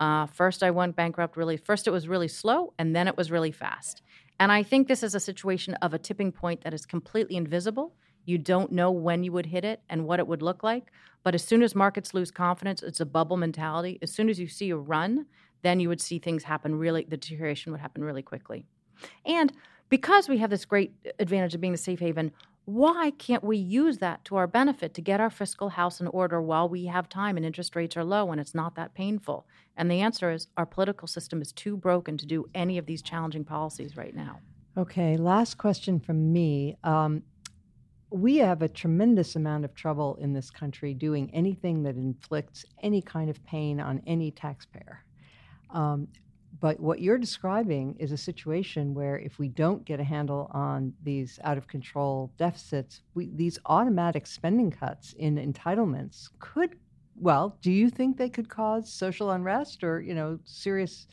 Uh, 0.00 0.26
first, 0.26 0.62
I 0.62 0.70
went 0.70 0.96
bankrupt 0.96 1.36
really. 1.36 1.58
First, 1.58 1.86
it 1.86 1.90
was 1.90 2.08
really 2.08 2.28
slow, 2.28 2.72
and 2.78 2.96
then 2.96 3.06
it 3.06 3.16
was 3.16 3.30
really 3.30 3.52
fast. 3.52 4.02
And 4.40 4.50
I 4.50 4.62
think 4.62 4.88
this 4.88 5.02
is 5.02 5.14
a 5.14 5.20
situation 5.20 5.74
of 5.74 5.92
a 5.92 5.98
tipping 5.98 6.32
point 6.32 6.62
that 6.62 6.72
is 6.72 6.86
completely 6.86 7.36
invisible. 7.36 7.94
You 8.24 8.38
don't 8.38 8.72
know 8.72 8.90
when 8.90 9.22
you 9.22 9.32
would 9.32 9.46
hit 9.46 9.64
it 9.64 9.82
and 9.90 10.06
what 10.06 10.18
it 10.18 10.26
would 10.26 10.40
look 10.40 10.62
like. 10.62 10.90
But 11.22 11.34
as 11.34 11.44
soon 11.44 11.62
as 11.62 11.74
markets 11.74 12.14
lose 12.14 12.30
confidence, 12.30 12.82
it's 12.82 13.00
a 13.00 13.06
bubble 13.06 13.36
mentality. 13.36 13.98
As 14.00 14.10
soon 14.10 14.30
as 14.30 14.40
you 14.40 14.48
see 14.48 14.70
a 14.70 14.76
run, 14.76 15.26
then 15.62 15.80
you 15.80 15.88
would 15.88 16.00
see 16.00 16.18
things 16.18 16.44
happen 16.44 16.74
really, 16.74 17.04
the 17.04 17.18
deterioration 17.18 17.70
would 17.72 17.82
happen 17.82 18.02
really 18.02 18.22
quickly. 18.22 18.64
And 19.26 19.52
because 19.90 20.28
we 20.28 20.38
have 20.38 20.48
this 20.48 20.64
great 20.64 20.94
advantage 21.18 21.54
of 21.54 21.60
being 21.60 21.72
the 21.72 21.78
safe 21.78 22.00
haven, 22.00 22.32
why 22.74 23.10
can't 23.10 23.42
we 23.42 23.56
use 23.56 23.98
that 23.98 24.24
to 24.26 24.36
our 24.36 24.46
benefit 24.46 24.94
to 24.94 25.00
get 25.00 25.20
our 25.20 25.30
fiscal 25.30 25.70
house 25.70 26.00
in 26.00 26.06
order 26.06 26.40
while 26.40 26.68
we 26.68 26.86
have 26.86 27.08
time 27.08 27.36
and 27.36 27.44
interest 27.44 27.74
rates 27.74 27.96
are 27.96 28.04
low 28.04 28.30
and 28.30 28.40
it's 28.40 28.54
not 28.54 28.76
that 28.76 28.94
painful? 28.94 29.46
And 29.76 29.90
the 29.90 30.00
answer 30.00 30.30
is 30.30 30.46
our 30.56 30.66
political 30.66 31.08
system 31.08 31.42
is 31.42 31.52
too 31.52 31.76
broken 31.76 32.16
to 32.18 32.26
do 32.26 32.46
any 32.54 32.78
of 32.78 32.86
these 32.86 33.02
challenging 33.02 33.44
policies 33.44 33.96
right 33.96 34.14
now. 34.14 34.38
Okay, 34.76 35.16
last 35.16 35.58
question 35.58 35.98
from 35.98 36.32
me. 36.32 36.76
Um, 36.84 37.22
we 38.10 38.36
have 38.36 38.62
a 38.62 38.68
tremendous 38.68 39.36
amount 39.36 39.64
of 39.64 39.74
trouble 39.74 40.16
in 40.20 40.32
this 40.32 40.50
country 40.50 40.94
doing 40.94 41.28
anything 41.32 41.82
that 41.82 41.96
inflicts 41.96 42.64
any 42.82 43.02
kind 43.02 43.30
of 43.30 43.44
pain 43.44 43.80
on 43.80 44.00
any 44.06 44.30
taxpayer. 44.30 45.04
Um, 45.70 46.08
but 46.60 46.78
what 46.78 47.00
you're 47.00 47.18
describing 47.18 47.96
is 47.98 48.12
a 48.12 48.16
situation 48.16 48.94
where 48.94 49.18
if 49.18 49.38
we 49.38 49.48
don't 49.48 49.84
get 49.84 49.98
a 49.98 50.04
handle 50.04 50.50
on 50.52 50.92
these 51.02 51.38
out 51.42 51.56
of 51.56 51.66
control 51.66 52.30
deficits, 52.36 53.00
we, 53.14 53.30
these 53.34 53.58
automatic 53.66 54.26
spending 54.26 54.70
cuts 54.70 55.14
in 55.14 55.36
entitlements 55.36 56.28
could, 56.38 56.76
well, 57.16 57.56
do 57.62 57.72
you 57.72 57.88
think 57.88 58.18
they 58.18 58.28
could 58.28 58.48
cause 58.48 58.92
social 58.92 59.30
unrest 59.30 59.82
or, 59.82 60.02
you 60.02 60.14
know, 60.14 60.38
serious 60.44 61.06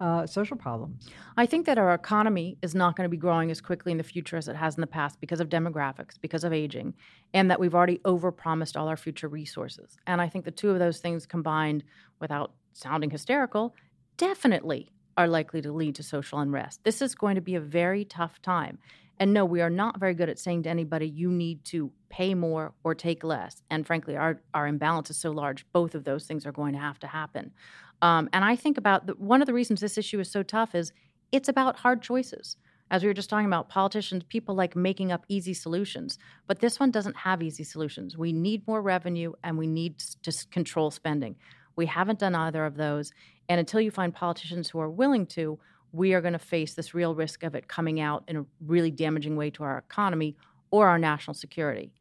uh, 0.00 0.26
social 0.26 0.56
problems? 0.56 1.08
I 1.36 1.46
think 1.46 1.66
that 1.66 1.78
our 1.78 1.94
economy 1.94 2.58
is 2.62 2.74
not 2.74 2.96
going 2.96 3.04
to 3.04 3.08
be 3.08 3.16
growing 3.16 3.50
as 3.50 3.60
quickly 3.60 3.92
in 3.92 3.98
the 3.98 4.04
future 4.04 4.36
as 4.36 4.48
it 4.48 4.56
has 4.56 4.76
in 4.76 4.80
the 4.80 4.86
past 4.86 5.20
because 5.20 5.40
of 5.40 5.48
demographics, 5.48 6.20
because 6.20 6.42
of 6.42 6.52
aging, 6.52 6.94
and 7.34 7.50
that 7.50 7.60
we've 7.60 7.74
already 7.74 7.98
overpromised 7.98 8.76
all 8.76 8.88
our 8.88 8.96
future 8.96 9.28
resources. 9.28 9.96
And 10.08 10.20
I 10.20 10.28
think 10.28 10.44
the 10.44 10.50
two 10.50 10.70
of 10.70 10.78
those 10.80 10.98
things 10.98 11.26
combined, 11.26 11.84
without 12.20 12.52
sounding 12.72 13.10
hysterical, 13.10 13.74
definitely 14.18 14.90
are 15.16 15.26
likely 15.26 15.62
to 15.62 15.72
lead 15.72 15.94
to 15.96 16.02
social 16.02 16.38
unrest. 16.38 16.84
This 16.84 17.00
is 17.00 17.14
going 17.14 17.34
to 17.36 17.40
be 17.40 17.54
a 17.54 17.60
very 17.60 18.04
tough 18.04 18.40
time. 18.42 18.78
And 19.18 19.32
no, 19.32 19.44
we 19.44 19.60
are 19.60 19.70
not 19.70 19.98
very 19.98 20.14
good 20.14 20.28
at 20.28 20.38
saying 20.38 20.62
to 20.64 20.68
anybody, 20.68 21.08
you 21.08 21.30
need 21.30 21.64
to 21.66 21.90
pay 22.08 22.34
more 22.34 22.72
or 22.84 22.94
take 22.94 23.24
less. 23.24 23.62
And 23.68 23.86
frankly, 23.86 24.16
our, 24.16 24.40
our 24.54 24.66
imbalance 24.66 25.10
is 25.10 25.20
so 25.20 25.30
large, 25.30 25.66
both 25.72 25.94
of 25.94 26.04
those 26.04 26.26
things 26.26 26.46
are 26.46 26.52
going 26.52 26.74
to 26.74 26.78
have 26.78 27.00
to 27.00 27.08
happen. 27.08 27.52
Um, 28.00 28.28
and 28.32 28.44
I 28.44 28.54
think 28.54 28.78
about 28.78 29.06
the, 29.06 29.14
one 29.14 29.42
of 29.42 29.46
the 29.46 29.54
reasons 29.54 29.80
this 29.80 29.98
issue 29.98 30.20
is 30.20 30.30
so 30.30 30.42
tough 30.42 30.74
is 30.74 30.92
it's 31.32 31.48
about 31.48 31.80
hard 31.80 32.00
choices. 32.00 32.56
As 32.90 33.02
we 33.02 33.08
were 33.08 33.14
just 33.14 33.28
talking 33.28 33.46
about, 33.46 33.68
politicians, 33.68 34.22
people 34.28 34.54
like 34.54 34.74
making 34.74 35.12
up 35.12 35.24
easy 35.28 35.52
solutions. 35.52 36.16
But 36.46 36.60
this 36.60 36.80
one 36.80 36.90
doesn't 36.90 37.16
have 37.16 37.42
easy 37.42 37.64
solutions. 37.64 38.16
We 38.16 38.32
need 38.32 38.66
more 38.66 38.80
revenue 38.80 39.32
and 39.42 39.58
we 39.58 39.66
need 39.66 39.98
to 40.22 40.32
control 40.50 40.90
spending. 40.90 41.36
We 41.76 41.86
haven't 41.86 42.20
done 42.20 42.34
either 42.34 42.64
of 42.64 42.76
those. 42.76 43.12
And 43.48 43.58
until 43.58 43.80
you 43.80 43.90
find 43.90 44.14
politicians 44.14 44.68
who 44.68 44.80
are 44.80 44.90
willing 44.90 45.26
to, 45.26 45.58
we 45.92 46.12
are 46.14 46.20
going 46.20 46.34
to 46.34 46.38
face 46.38 46.74
this 46.74 46.94
real 46.94 47.14
risk 47.14 47.42
of 47.42 47.54
it 47.54 47.68
coming 47.68 48.00
out 48.00 48.24
in 48.28 48.36
a 48.36 48.44
really 48.66 48.90
damaging 48.90 49.36
way 49.36 49.50
to 49.50 49.64
our 49.64 49.78
economy 49.78 50.36
or 50.70 50.88
our 50.88 50.98
national 50.98 51.34
security. 51.34 51.92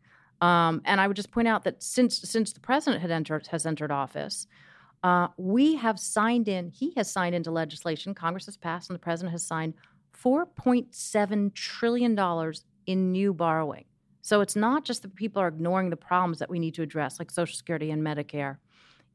Um, 0.42 0.82
and 0.86 1.02
I 1.02 1.08
would 1.08 1.16
just 1.16 1.32
point 1.32 1.48
out 1.48 1.64
that 1.64 1.82
since 1.82 2.20
since 2.20 2.54
the 2.54 2.60
president 2.60 3.02
had 3.02 3.12
entered 3.12 3.48
has 3.48 3.66
entered 3.66 3.92
office, 3.92 4.46
uh, 5.04 5.30
we 5.38 5.76
have 5.76 6.00
signed 6.00 6.48
in. 6.48 6.70
He 6.70 6.94
has 6.96 7.10
signed 7.10 7.34
into 7.34 7.50
legislation. 7.50 8.14
Congress 8.14 8.46
has 8.46 8.58
passed, 8.58 8.90
and 8.90 8.96
the 8.96 9.00
president 9.00 9.32
has 9.32 9.44
signed 9.44 9.74
4.7 10.24 11.54
trillion 11.54 12.14
dollars 12.14 12.66
in 12.86 13.12
new 13.12 13.34
borrowing. 13.34 13.86
So 14.22 14.42
it's 14.42 14.56
not 14.56 14.84
just 14.84 15.04
that 15.04 15.16
people 15.16 15.42
are 15.42 15.48
ignoring 15.48 15.90
the 15.90 15.98
problems 15.98 16.40
that 16.40 16.50
we 16.50 16.60
need 16.60 16.74
to 16.76 16.82
address, 16.82 17.18
like 17.18 17.32
Social 17.32 17.56
Security 17.56 17.92
and 17.92 18.04
Medicare. 18.04 18.58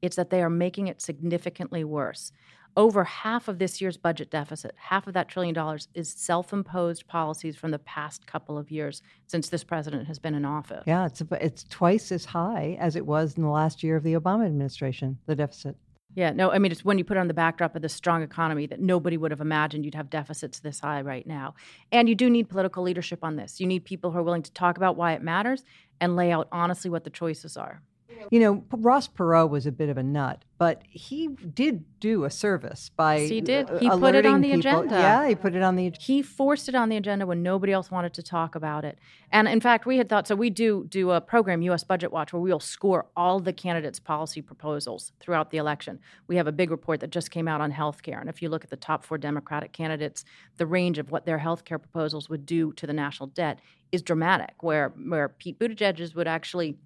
It's 0.03 0.17
that 0.17 0.31
they 0.31 0.43
are 0.43 0.51
making 0.51 0.89
it 0.89 1.01
significantly 1.01 1.85
worse. 1.85 2.33
Over 2.77 3.05
half 3.05 3.49
of 3.49 3.59
this 3.59 3.81
year's 3.81 3.99
budget 3.99 4.31
deficit, 4.31 4.75
half 4.77 5.07
of 5.07 5.13
that 5.13 5.29
trillion 5.29 5.55
dollars, 5.55 5.89
is 5.95 6.11
self 6.11 6.53
imposed 6.53 7.07
policies 7.07 7.55
from 7.55 7.71
the 7.71 7.79
past 7.79 8.27
couple 8.27 8.57
of 8.59 8.71
years 8.71 9.03
since 9.27 9.49
this 9.49 9.63
president 9.63 10.07
has 10.07 10.19
been 10.19 10.35
in 10.35 10.45
office. 10.45 10.83
Yeah, 10.87 11.07
it's, 11.07 11.23
it's 11.33 11.65
twice 11.65 12.11
as 12.11 12.25
high 12.25 12.77
as 12.81 12.97
it 12.97 13.07
was 13.07 13.37
in 13.37 13.43
the 13.43 13.51
last 13.51 13.83
year 13.83 13.97
of 13.97 14.03
the 14.03 14.15
Obama 14.15 14.47
administration, 14.47 15.19
the 15.27 15.37
deficit. 15.37 15.77
Yeah, 16.15 16.31
no, 16.31 16.51
I 16.51 16.59
mean, 16.59 16.73
it's 16.73 16.85
when 16.85 16.99
you 16.99 17.05
put 17.05 17.17
it 17.17 17.21
on 17.21 17.29
the 17.29 17.35
backdrop 17.35 17.75
of 17.75 17.81
the 17.81 17.89
strong 17.89 18.23
economy 18.23 18.67
that 18.67 18.81
nobody 18.81 19.17
would 19.17 19.31
have 19.31 19.41
imagined 19.41 19.85
you'd 19.85 19.95
have 19.95 20.11
deficits 20.11 20.61
this 20.61 20.81
high 20.81 21.01
right 21.01 21.27
now. 21.27 21.55
And 21.91 22.09
you 22.09 22.15
do 22.15 22.29
need 22.29 22.51
political 22.51 22.83
leadership 22.83 23.21
on 23.23 23.37
this. 23.37 23.61
You 23.61 23.67
need 23.67 23.85
people 23.85 24.11
who 24.11 24.19
are 24.19 24.23
willing 24.23 24.43
to 24.43 24.53
talk 24.53 24.77
about 24.77 24.97
why 24.97 25.13
it 25.13 25.23
matters 25.23 25.65
and 26.01 26.15
lay 26.15 26.31
out 26.31 26.49
honestly 26.53 26.91
what 26.91 27.05
the 27.05 27.11
choices 27.11 27.57
are. 27.57 27.83
You 28.31 28.41
know, 28.41 28.65
Ross 28.71 29.09
Perot 29.09 29.51
was 29.51 29.67
a 29.67 29.73
bit 29.73 29.89
of 29.89 29.97
a 29.97 30.03
nut, 30.03 30.45
but 30.59 30.83
he 30.89 31.29
did 31.29 31.85
do 31.99 32.25
a 32.25 32.31
service 32.31 32.91
by 32.95 33.21
he 33.21 33.41
did 33.41 33.69
he 33.81 33.89
put 33.89 34.15
it 34.15 34.25
on 34.25 34.41
the 34.41 34.53
people. 34.53 34.61
agenda. 34.61 34.95
Yeah, 34.95 35.29
he 35.29 35.35
put 35.35 35.55
it 35.55 35.63
on 35.63 35.77
the. 35.77 35.93
He 35.99 36.23
forced 36.23 36.69
it 36.69 36.75
on 36.75 36.89
the 36.89 36.97
agenda 36.97 37.27
when 37.27 37.43
nobody 37.43 37.73
else 37.73 37.91
wanted 37.91 38.15
to 38.15 38.23
talk 38.23 38.55
about 38.55 38.85
it. 38.85 38.99
And 39.31 39.49
in 39.49 39.61
fact, 39.61 39.87
we 39.87 39.99
had 39.99 40.09
thought 40.09 40.29
so. 40.29 40.37
We 40.37 40.51
do 40.51 40.87
do 40.89 41.11
a 41.11 41.21
program, 41.21 41.63
U.S. 41.63 41.85
Budget 41.85 42.13
Watch, 42.13 42.33
where 42.33 42.41
we 42.41 42.51
will 42.51 42.61
score 42.61 43.07
all 43.17 43.41
the 43.41 43.53
candidates' 43.53 43.99
policy 43.99 44.41
proposals 44.41 45.13
throughout 45.21 45.51
the 45.51 45.59
election. 45.59 45.99
We 46.29 46.37
have 46.37 46.47
a 46.47 46.53
big 46.53 46.71
report 46.71 47.01
that 47.01 47.11
just 47.11 47.31
came 47.31 47.49
out 47.49 47.61
on 47.61 47.73
healthcare, 47.73 48.21
and 48.21 48.29
if 48.29 48.43
you 48.43 48.49
look 48.49 48.65
at 48.65 48.71
the 48.71 48.77
top 48.77 49.05
four 49.05 49.19
Democratic 49.19 49.73
candidates, 49.73 50.25
the 50.59 50.67
range 50.67 50.99
of 50.99 51.11
what 51.11 51.27
their 51.27 51.39
healthcare 51.39 51.79
proposals 51.79 52.29
would 52.29 52.47
do 52.47 52.73
to 52.75 52.87
the 52.87 52.93
national 52.93 53.29
debt 53.29 53.59
is 53.91 54.03
dramatic. 54.03 54.63
Where 54.63 54.91
where 54.91 55.29
Pete 55.29 55.59
Buttigieg's 55.59 56.15
would 56.15 56.29
actually 56.29 56.77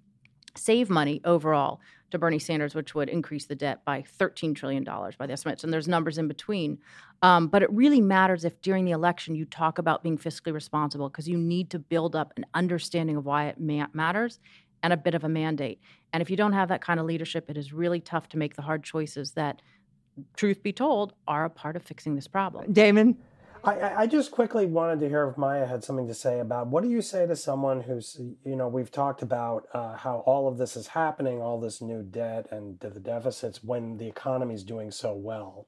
save 0.57 0.89
money 0.89 1.21
overall 1.23 1.79
to 2.11 2.17
Bernie 2.17 2.39
Sanders, 2.39 2.73
which 2.73 2.95
would 2.95 3.09
increase 3.09 3.45
the 3.45 3.55
debt 3.55 3.83
by 3.83 4.03
$13 4.19 4.55
trillion 4.55 4.83
by 4.83 5.27
the 5.27 5.33
estimates. 5.33 5.63
And 5.63 5.73
there's 5.73 5.87
numbers 5.87 6.17
in 6.17 6.27
between. 6.27 6.77
Um, 7.21 7.47
but 7.47 7.63
it 7.63 7.71
really 7.71 7.99
matters 7.99 8.45
if 8.45 8.61
during 8.61 8.85
the 8.85 8.91
election 8.91 9.35
you 9.35 9.45
talk 9.45 9.77
about 9.77 10.03
being 10.03 10.17
fiscally 10.17 10.53
responsible 10.53 11.09
because 11.09 11.27
you 11.27 11.37
need 11.37 11.69
to 11.71 11.79
build 11.79 12.15
up 12.15 12.33
an 12.37 12.45
understanding 12.53 13.17
of 13.17 13.25
why 13.25 13.47
it 13.47 13.59
ma- 13.59 13.87
matters 13.93 14.39
and 14.83 14.93
a 14.93 14.97
bit 14.97 15.15
of 15.15 15.23
a 15.23 15.29
mandate. 15.29 15.81
And 16.13 16.21
if 16.21 16.29
you 16.29 16.37
don't 16.37 16.53
have 16.53 16.69
that 16.69 16.81
kind 16.81 16.99
of 16.99 17.05
leadership, 17.05 17.49
it 17.49 17.57
is 17.57 17.73
really 17.73 17.99
tough 17.99 18.29
to 18.29 18.37
make 18.37 18.55
the 18.55 18.61
hard 18.61 18.83
choices 18.83 19.31
that, 19.31 19.61
truth 20.35 20.63
be 20.63 20.71
told, 20.71 21.13
are 21.27 21.45
a 21.45 21.49
part 21.49 21.75
of 21.75 21.83
fixing 21.83 22.15
this 22.15 22.27
problem. 22.27 22.71
Damon? 22.71 23.17
I, 23.67 24.03
I, 24.03 24.07
just 24.07 24.31
quickly 24.31 24.65
wanted 24.65 25.01
to 25.01 25.09
hear 25.09 25.27
if 25.27 25.37
Maya 25.37 25.65
had 25.65 25.83
something 25.83 26.07
to 26.07 26.13
say 26.13 26.39
about 26.39 26.67
what 26.67 26.83
do 26.83 26.89
you 26.89 27.01
say 27.01 27.27
to 27.27 27.35
someone 27.35 27.81
who's, 27.81 28.17
you 28.45 28.55
know, 28.55 28.69
we've 28.69 28.91
talked 28.91 29.21
about 29.21 29.67
uh, 29.73 29.97
how 29.97 30.23
all 30.25 30.47
of 30.47 30.57
this 30.57 30.77
is 30.77 30.87
happening, 30.87 31.41
all 31.41 31.59
this 31.59 31.81
new 31.81 32.01
debt 32.01 32.47
and 32.49 32.79
the 32.79 32.91
deficits 33.01 33.61
when 33.61 33.97
the 33.97 34.07
economy 34.07 34.55
is 34.55 34.63
doing 34.63 34.89
so 34.89 35.13
well. 35.13 35.67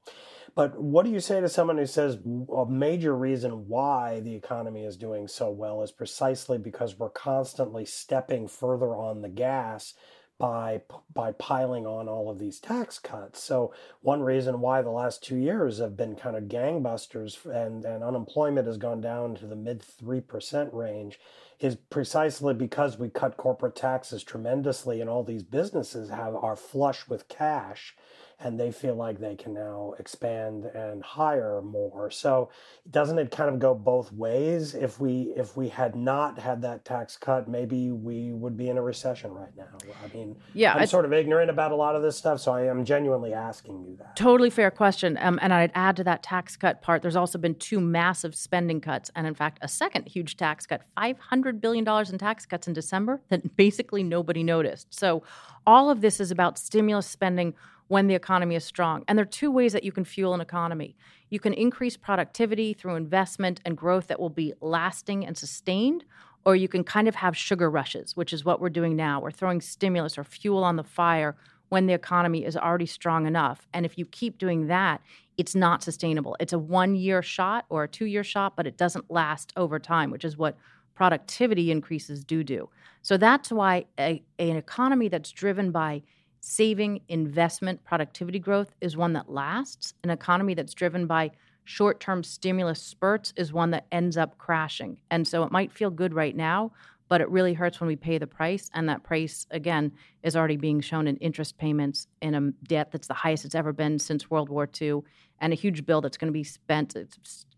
But 0.54 0.80
what 0.80 1.04
do 1.04 1.12
you 1.12 1.20
say 1.20 1.42
to 1.42 1.48
someone 1.50 1.76
who 1.76 1.84
says 1.84 2.16
a 2.56 2.64
major 2.64 3.14
reason 3.14 3.68
why 3.68 4.20
the 4.20 4.34
economy 4.34 4.86
is 4.86 4.96
doing 4.96 5.28
so 5.28 5.50
well 5.50 5.82
is 5.82 5.92
precisely 5.92 6.56
because 6.56 6.98
we're 6.98 7.10
constantly 7.10 7.84
stepping 7.84 8.48
further 8.48 8.96
on 8.96 9.20
the 9.20 9.28
gas 9.28 9.92
by 10.40 10.80
by 11.14 11.32
piling 11.32 11.86
on 11.86 12.08
all 12.08 12.30
of 12.30 12.40
these 12.40 12.58
tax 12.58 12.98
cuts. 12.98 13.40
So 13.42 13.72
one 14.00 14.22
reason 14.22 14.60
why 14.60 14.82
the 14.82 14.90
last 14.90 15.22
two 15.22 15.36
years 15.36 15.78
have 15.78 15.96
been 15.96 16.16
kind 16.16 16.34
of 16.34 16.44
gangbusters 16.44 17.44
and, 17.44 17.84
and 17.84 18.02
unemployment 18.02 18.66
has 18.66 18.78
gone 18.78 19.02
down 19.02 19.36
to 19.36 19.46
the 19.46 19.54
mid 19.54 19.82
three 19.82 20.20
percent 20.20 20.72
range 20.74 21.20
is 21.60 21.76
precisely 21.76 22.54
because 22.54 22.98
we 22.98 23.10
cut 23.10 23.36
corporate 23.36 23.76
taxes 23.76 24.24
tremendously 24.24 25.00
and 25.02 25.10
all 25.10 25.22
these 25.22 25.42
businesses 25.42 26.08
have 26.08 26.34
are 26.34 26.56
flush 26.56 27.06
with 27.06 27.28
cash 27.28 27.94
and 28.42 28.58
they 28.58 28.72
feel 28.72 28.94
like 28.94 29.18
they 29.18 29.34
can 29.34 29.52
now 29.52 29.94
expand 29.98 30.64
and 30.64 31.02
hire 31.02 31.60
more. 31.60 32.10
So 32.10 32.50
doesn't 32.90 33.18
it 33.18 33.30
kind 33.30 33.50
of 33.50 33.58
go 33.58 33.74
both 33.74 34.12
ways? 34.12 34.74
If 34.74 34.98
we 34.98 35.32
if 35.36 35.56
we 35.56 35.68
had 35.68 35.94
not 35.94 36.38
had 36.38 36.62
that 36.62 36.84
tax 36.84 37.16
cut, 37.16 37.48
maybe 37.48 37.90
we 37.90 38.32
would 38.32 38.56
be 38.56 38.68
in 38.68 38.78
a 38.78 38.82
recession 38.82 39.32
right 39.32 39.54
now. 39.56 39.78
I 40.02 40.14
mean, 40.14 40.36
yeah, 40.54 40.74
I'm 40.74 40.86
sort 40.86 41.04
of 41.04 41.12
ignorant 41.12 41.50
about 41.50 41.72
a 41.72 41.76
lot 41.76 41.96
of 41.96 42.02
this 42.02 42.16
stuff, 42.16 42.40
so 42.40 42.52
I 42.52 42.62
am 42.62 42.84
genuinely 42.84 43.34
asking 43.34 43.84
you 43.84 43.96
that. 43.98 44.16
Totally 44.16 44.50
fair 44.50 44.70
question. 44.70 45.18
Um, 45.20 45.38
and 45.42 45.52
I'd 45.52 45.72
add 45.74 45.96
to 45.96 46.04
that 46.04 46.22
tax 46.22 46.56
cut 46.56 46.80
part. 46.80 47.02
There's 47.02 47.16
also 47.16 47.38
been 47.38 47.54
two 47.54 47.80
massive 47.80 48.34
spending 48.34 48.80
cuts, 48.80 49.10
and 49.14 49.26
in 49.26 49.34
fact, 49.34 49.58
a 49.60 49.68
second 49.68 50.08
huge 50.08 50.36
tax 50.36 50.66
cut, 50.66 50.82
500 50.96 51.60
billion 51.60 51.84
dollars 51.84 52.10
in 52.10 52.18
tax 52.18 52.46
cuts 52.46 52.66
in 52.66 52.72
December 52.72 53.20
that 53.28 53.56
basically 53.56 54.02
nobody 54.02 54.42
noticed. 54.42 54.92
So 54.94 55.22
all 55.66 55.90
of 55.90 56.00
this 56.00 56.20
is 56.20 56.30
about 56.30 56.58
stimulus 56.58 57.06
spending 57.06 57.54
when 57.90 58.06
the 58.06 58.14
economy 58.14 58.54
is 58.54 58.64
strong. 58.64 59.02
And 59.08 59.18
there 59.18 59.24
are 59.24 59.36
two 59.40 59.50
ways 59.50 59.72
that 59.72 59.82
you 59.82 59.90
can 59.90 60.04
fuel 60.04 60.32
an 60.32 60.40
economy. 60.40 60.94
You 61.28 61.40
can 61.40 61.52
increase 61.52 61.96
productivity 61.96 62.72
through 62.72 62.94
investment 62.94 63.60
and 63.64 63.76
growth 63.76 64.06
that 64.06 64.20
will 64.20 64.30
be 64.30 64.52
lasting 64.60 65.26
and 65.26 65.36
sustained, 65.36 66.04
or 66.44 66.54
you 66.54 66.68
can 66.68 66.84
kind 66.84 67.08
of 67.08 67.16
have 67.16 67.36
sugar 67.36 67.68
rushes, 67.68 68.16
which 68.16 68.32
is 68.32 68.44
what 68.44 68.60
we're 68.60 68.70
doing 68.70 68.94
now. 68.94 69.20
We're 69.20 69.32
throwing 69.32 69.60
stimulus 69.60 70.16
or 70.16 70.22
fuel 70.22 70.62
on 70.62 70.76
the 70.76 70.84
fire 70.84 71.34
when 71.70 71.86
the 71.86 71.92
economy 71.92 72.44
is 72.44 72.56
already 72.56 72.86
strong 72.86 73.26
enough. 73.26 73.66
And 73.74 73.84
if 73.84 73.98
you 73.98 74.06
keep 74.06 74.38
doing 74.38 74.68
that, 74.68 75.00
it's 75.36 75.56
not 75.56 75.82
sustainable. 75.82 76.36
It's 76.38 76.52
a 76.52 76.60
one 76.60 76.94
year 76.94 77.22
shot 77.22 77.66
or 77.70 77.82
a 77.82 77.88
two 77.88 78.04
year 78.04 78.22
shot, 78.22 78.54
but 78.54 78.68
it 78.68 78.76
doesn't 78.76 79.10
last 79.10 79.52
over 79.56 79.80
time, 79.80 80.12
which 80.12 80.24
is 80.24 80.36
what 80.36 80.56
productivity 80.94 81.72
increases 81.72 82.24
do 82.24 82.44
do. 82.44 82.68
So 83.02 83.16
that's 83.16 83.50
why 83.50 83.86
a, 83.98 84.22
an 84.38 84.56
economy 84.56 85.08
that's 85.08 85.32
driven 85.32 85.72
by 85.72 86.02
saving, 86.40 87.00
investment, 87.08 87.84
productivity 87.84 88.38
growth 88.38 88.74
is 88.80 88.96
one 88.96 89.12
that 89.12 89.30
lasts. 89.30 89.94
An 90.02 90.10
economy 90.10 90.54
that's 90.54 90.74
driven 90.74 91.06
by 91.06 91.30
short 91.64 92.00
term 92.00 92.22
stimulus 92.22 92.82
spurts 92.82 93.32
is 93.36 93.52
one 93.52 93.70
that 93.70 93.86
ends 93.92 94.16
up 94.16 94.38
crashing. 94.38 94.98
And 95.10 95.26
so 95.26 95.42
it 95.44 95.52
might 95.52 95.72
feel 95.72 95.90
good 95.90 96.14
right 96.14 96.34
now, 96.34 96.72
but 97.08 97.20
it 97.20 97.28
really 97.28 97.54
hurts 97.54 97.80
when 97.80 97.88
we 97.88 97.96
pay 97.96 98.18
the 98.18 98.26
price. 98.26 98.70
And 98.74 98.88
that 98.88 99.02
price, 99.02 99.46
again, 99.50 99.92
is 100.22 100.36
already 100.36 100.56
being 100.56 100.80
shown 100.80 101.06
in 101.06 101.16
interest 101.16 101.58
payments 101.58 102.06
in 102.22 102.34
a 102.34 102.50
debt 102.66 102.90
that's 102.92 103.08
the 103.08 103.14
highest 103.14 103.44
it's 103.44 103.54
ever 103.54 103.72
been 103.72 103.98
since 103.98 104.30
World 104.30 104.48
War 104.48 104.68
II, 104.80 105.00
and 105.40 105.52
a 105.52 105.56
huge 105.56 105.84
bill 105.86 106.00
that's 106.00 106.16
going 106.16 106.28
to 106.28 106.32
be 106.32 106.44
spent, 106.44 106.96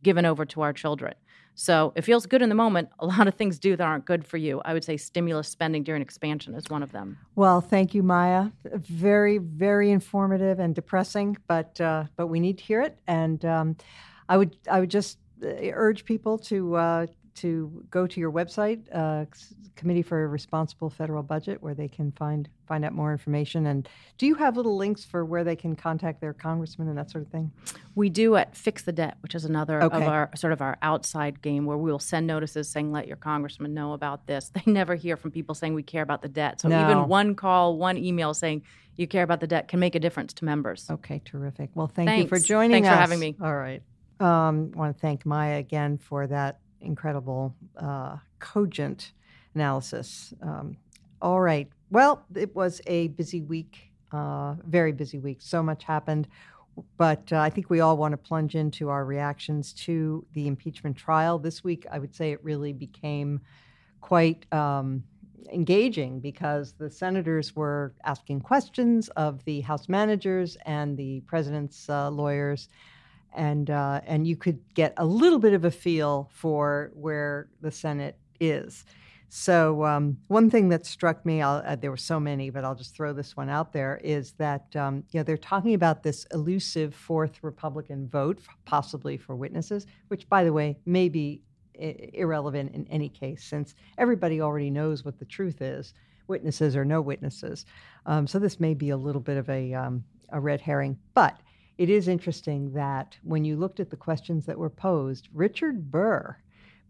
given 0.02 0.24
over 0.24 0.44
to 0.46 0.62
our 0.62 0.72
children. 0.72 1.14
So 1.54 1.92
it 1.96 2.02
feels 2.02 2.26
good 2.26 2.42
in 2.42 2.48
the 2.48 2.54
moment. 2.54 2.88
A 2.98 3.06
lot 3.06 3.28
of 3.28 3.34
things 3.34 3.58
do 3.58 3.76
that 3.76 3.84
aren't 3.84 4.04
good 4.04 4.26
for 4.26 4.36
you. 4.36 4.60
I 4.64 4.72
would 4.72 4.84
say 4.84 4.96
stimulus 4.96 5.48
spending 5.48 5.82
during 5.82 6.02
expansion 6.02 6.54
is 6.54 6.64
one 6.68 6.82
of 6.82 6.92
them. 6.92 7.18
Well, 7.34 7.60
thank 7.60 7.94
you, 7.94 8.02
Maya. 8.02 8.50
Very, 8.64 9.38
very 9.38 9.90
informative 9.90 10.58
and 10.58 10.74
depressing, 10.74 11.36
but 11.46 11.80
uh, 11.80 12.04
but 12.16 12.28
we 12.28 12.40
need 12.40 12.58
to 12.58 12.64
hear 12.64 12.80
it. 12.82 12.98
And 13.06 13.44
um, 13.44 13.76
I 14.28 14.36
would 14.36 14.56
I 14.70 14.80
would 14.80 14.90
just 14.90 15.18
uh, 15.44 15.48
urge 15.72 16.04
people 16.04 16.38
to 16.38 16.76
uh, 16.76 17.06
to 17.34 17.84
go 17.90 18.06
to 18.06 18.20
your 18.20 18.30
website, 18.30 18.80
uh, 18.92 19.24
Committee 19.74 20.02
for 20.02 20.24
a 20.24 20.26
Responsible 20.26 20.90
Federal 20.90 21.22
Budget, 21.22 21.62
where 21.62 21.74
they 21.74 21.88
can 21.88 22.12
find 22.12 22.48
find 22.66 22.84
out 22.84 22.92
more 22.92 23.12
information. 23.12 23.66
And 23.66 23.88
do 24.18 24.26
you 24.26 24.34
have 24.34 24.56
little 24.56 24.76
links 24.76 25.04
for 25.04 25.24
where 25.24 25.44
they 25.44 25.56
can 25.56 25.74
contact 25.74 26.20
their 26.20 26.32
congressman 26.32 26.88
and 26.88 26.96
that 26.98 27.10
sort 27.10 27.24
of 27.24 27.30
thing? 27.30 27.50
We 27.94 28.08
do 28.10 28.36
at 28.36 28.56
Fix 28.56 28.82
the 28.82 28.92
Debt, 28.92 29.16
which 29.20 29.34
is 29.34 29.44
another 29.44 29.82
okay. 29.82 29.96
of 29.96 30.02
our 30.04 30.30
sort 30.36 30.52
of 30.52 30.60
our 30.60 30.76
outside 30.82 31.42
game 31.42 31.64
where 31.64 31.78
we 31.78 31.90
will 31.90 31.98
send 31.98 32.26
notices 32.26 32.68
saying, 32.68 32.92
"Let 32.92 33.08
your 33.08 33.16
congressman 33.16 33.74
know 33.74 33.92
about 33.92 34.26
this." 34.26 34.50
They 34.64 34.70
never 34.70 34.94
hear 34.94 35.16
from 35.16 35.30
people 35.30 35.54
saying 35.54 35.74
we 35.74 35.82
care 35.82 36.02
about 36.02 36.22
the 36.22 36.28
debt. 36.28 36.60
So 36.60 36.68
no. 36.68 36.82
even 36.84 37.08
one 37.08 37.34
call, 37.34 37.78
one 37.78 37.96
email 37.96 38.34
saying 38.34 38.62
you 38.96 39.06
care 39.06 39.22
about 39.22 39.40
the 39.40 39.46
debt 39.46 39.68
can 39.68 39.80
make 39.80 39.94
a 39.94 40.00
difference 40.00 40.32
to 40.34 40.44
members. 40.44 40.88
Okay, 40.90 41.22
terrific. 41.24 41.70
Well, 41.74 41.88
thank 41.88 42.08
Thanks. 42.08 42.24
you 42.24 42.28
for 42.28 42.38
joining 42.38 42.84
Thanks 42.84 42.88
us. 42.88 42.94
for 42.94 43.00
having 43.00 43.18
me. 43.18 43.36
All 43.40 43.56
right. 43.56 43.82
Um, 44.20 44.72
I 44.74 44.78
want 44.78 44.96
to 44.96 45.00
thank 45.00 45.26
Maya 45.26 45.58
again 45.58 45.98
for 45.98 46.26
that 46.28 46.58
incredible, 46.82 47.54
uh, 47.76 48.16
cogent 48.38 49.12
analysis. 49.54 50.34
Um, 50.42 50.76
all 51.20 51.40
right. 51.40 51.68
Well, 51.90 52.24
it 52.34 52.54
was 52.54 52.80
a 52.86 53.08
busy 53.08 53.42
week, 53.42 53.92
uh, 54.12 54.54
very 54.66 54.92
busy 54.92 55.18
week. 55.18 55.38
So 55.40 55.62
much 55.62 55.84
happened. 55.84 56.28
But 56.96 57.30
uh, 57.32 57.38
I 57.38 57.50
think 57.50 57.68
we 57.68 57.80
all 57.80 57.96
want 57.96 58.12
to 58.12 58.16
plunge 58.16 58.54
into 58.54 58.88
our 58.88 59.04
reactions 59.04 59.72
to 59.74 60.24
the 60.32 60.46
impeachment 60.46 60.96
trial. 60.96 61.38
This 61.38 61.62
week, 61.62 61.86
I 61.90 61.98
would 61.98 62.14
say 62.14 62.32
it 62.32 62.42
really 62.42 62.72
became 62.72 63.40
quite 64.00 64.46
um, 64.52 65.04
engaging 65.52 66.18
because 66.20 66.72
the 66.72 66.90
senators 66.90 67.54
were 67.54 67.94
asking 68.04 68.40
questions 68.40 69.08
of 69.10 69.44
the 69.44 69.60
House 69.60 69.88
managers 69.88 70.56
and 70.64 70.96
the 70.96 71.20
president's 71.20 71.88
uh, 71.88 72.10
lawyers 72.10 72.68
and 73.34 73.70
uh, 73.70 74.00
and 74.06 74.26
you 74.26 74.36
could 74.36 74.60
get 74.74 74.94
a 74.96 75.04
little 75.04 75.38
bit 75.38 75.52
of 75.52 75.64
a 75.64 75.70
feel 75.70 76.30
for 76.32 76.90
where 76.94 77.48
the 77.60 77.70
Senate 77.70 78.16
is. 78.40 78.84
So 79.34 79.86
um, 79.86 80.18
one 80.28 80.50
thing 80.50 80.68
that 80.68 80.84
struck 80.84 81.24
me, 81.24 81.40
uh, 81.40 81.74
there 81.76 81.90
were 81.90 81.96
so 81.96 82.20
many, 82.20 82.50
but 82.50 82.66
I'll 82.66 82.74
just 82.74 82.94
throw 82.94 83.14
this 83.14 83.34
one 83.34 83.48
out 83.48 83.72
there, 83.72 83.98
is 84.04 84.32
that 84.32 84.76
um, 84.76 85.04
you 85.10 85.20
know 85.20 85.24
they're 85.24 85.38
talking 85.38 85.72
about 85.72 86.02
this 86.02 86.26
elusive 86.32 86.94
fourth 86.94 87.42
Republican 87.42 88.08
vote, 88.08 88.40
possibly 88.66 89.16
for 89.16 89.34
witnesses, 89.34 89.86
which, 90.08 90.28
by 90.28 90.44
the 90.44 90.52
way, 90.52 90.76
may 90.84 91.08
be 91.08 91.40
I- 91.80 92.10
irrelevant 92.12 92.74
in 92.74 92.86
any 92.88 93.08
case, 93.08 93.42
since 93.42 93.74
everybody 93.96 94.42
already 94.42 94.68
knows 94.68 95.02
what 95.02 95.18
the 95.18 95.24
truth 95.24 95.62
is, 95.62 95.94
witnesses 96.28 96.76
or 96.76 96.84
no 96.84 97.00
witnesses. 97.00 97.64
Um, 98.04 98.26
so 98.26 98.38
this 98.38 98.60
may 98.60 98.74
be 98.74 98.90
a 98.90 98.96
little 98.98 99.22
bit 99.22 99.38
of 99.38 99.48
a 99.48 99.72
um, 99.72 100.04
a 100.28 100.40
red 100.40 100.60
herring, 100.60 100.98
but 101.14 101.40
it 101.78 101.90
is 101.90 102.08
interesting 102.08 102.72
that 102.74 103.16
when 103.22 103.44
you 103.44 103.56
looked 103.56 103.80
at 103.80 103.90
the 103.90 103.96
questions 103.96 104.46
that 104.46 104.58
were 104.58 104.70
posed, 104.70 105.28
Richard 105.32 105.90
Burr 105.90 106.36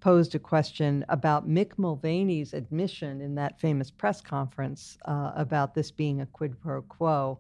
posed 0.01 0.35
a 0.35 0.39
question 0.39 1.05
about 1.09 1.49
Mick 1.49 1.79
Mulvaney's 1.79 2.53
admission 2.53 3.21
in 3.21 3.37
that 3.37 3.61
famous 3.61 3.91
press 3.91 4.21
conference 4.21 4.99
uh, 5.05 5.31
about 5.37 5.75
this 5.75 5.93
being 5.93 6.21
a 6.21 6.27
quid 6.27 6.61
pro 6.61 6.83
quo. 6.83 7.39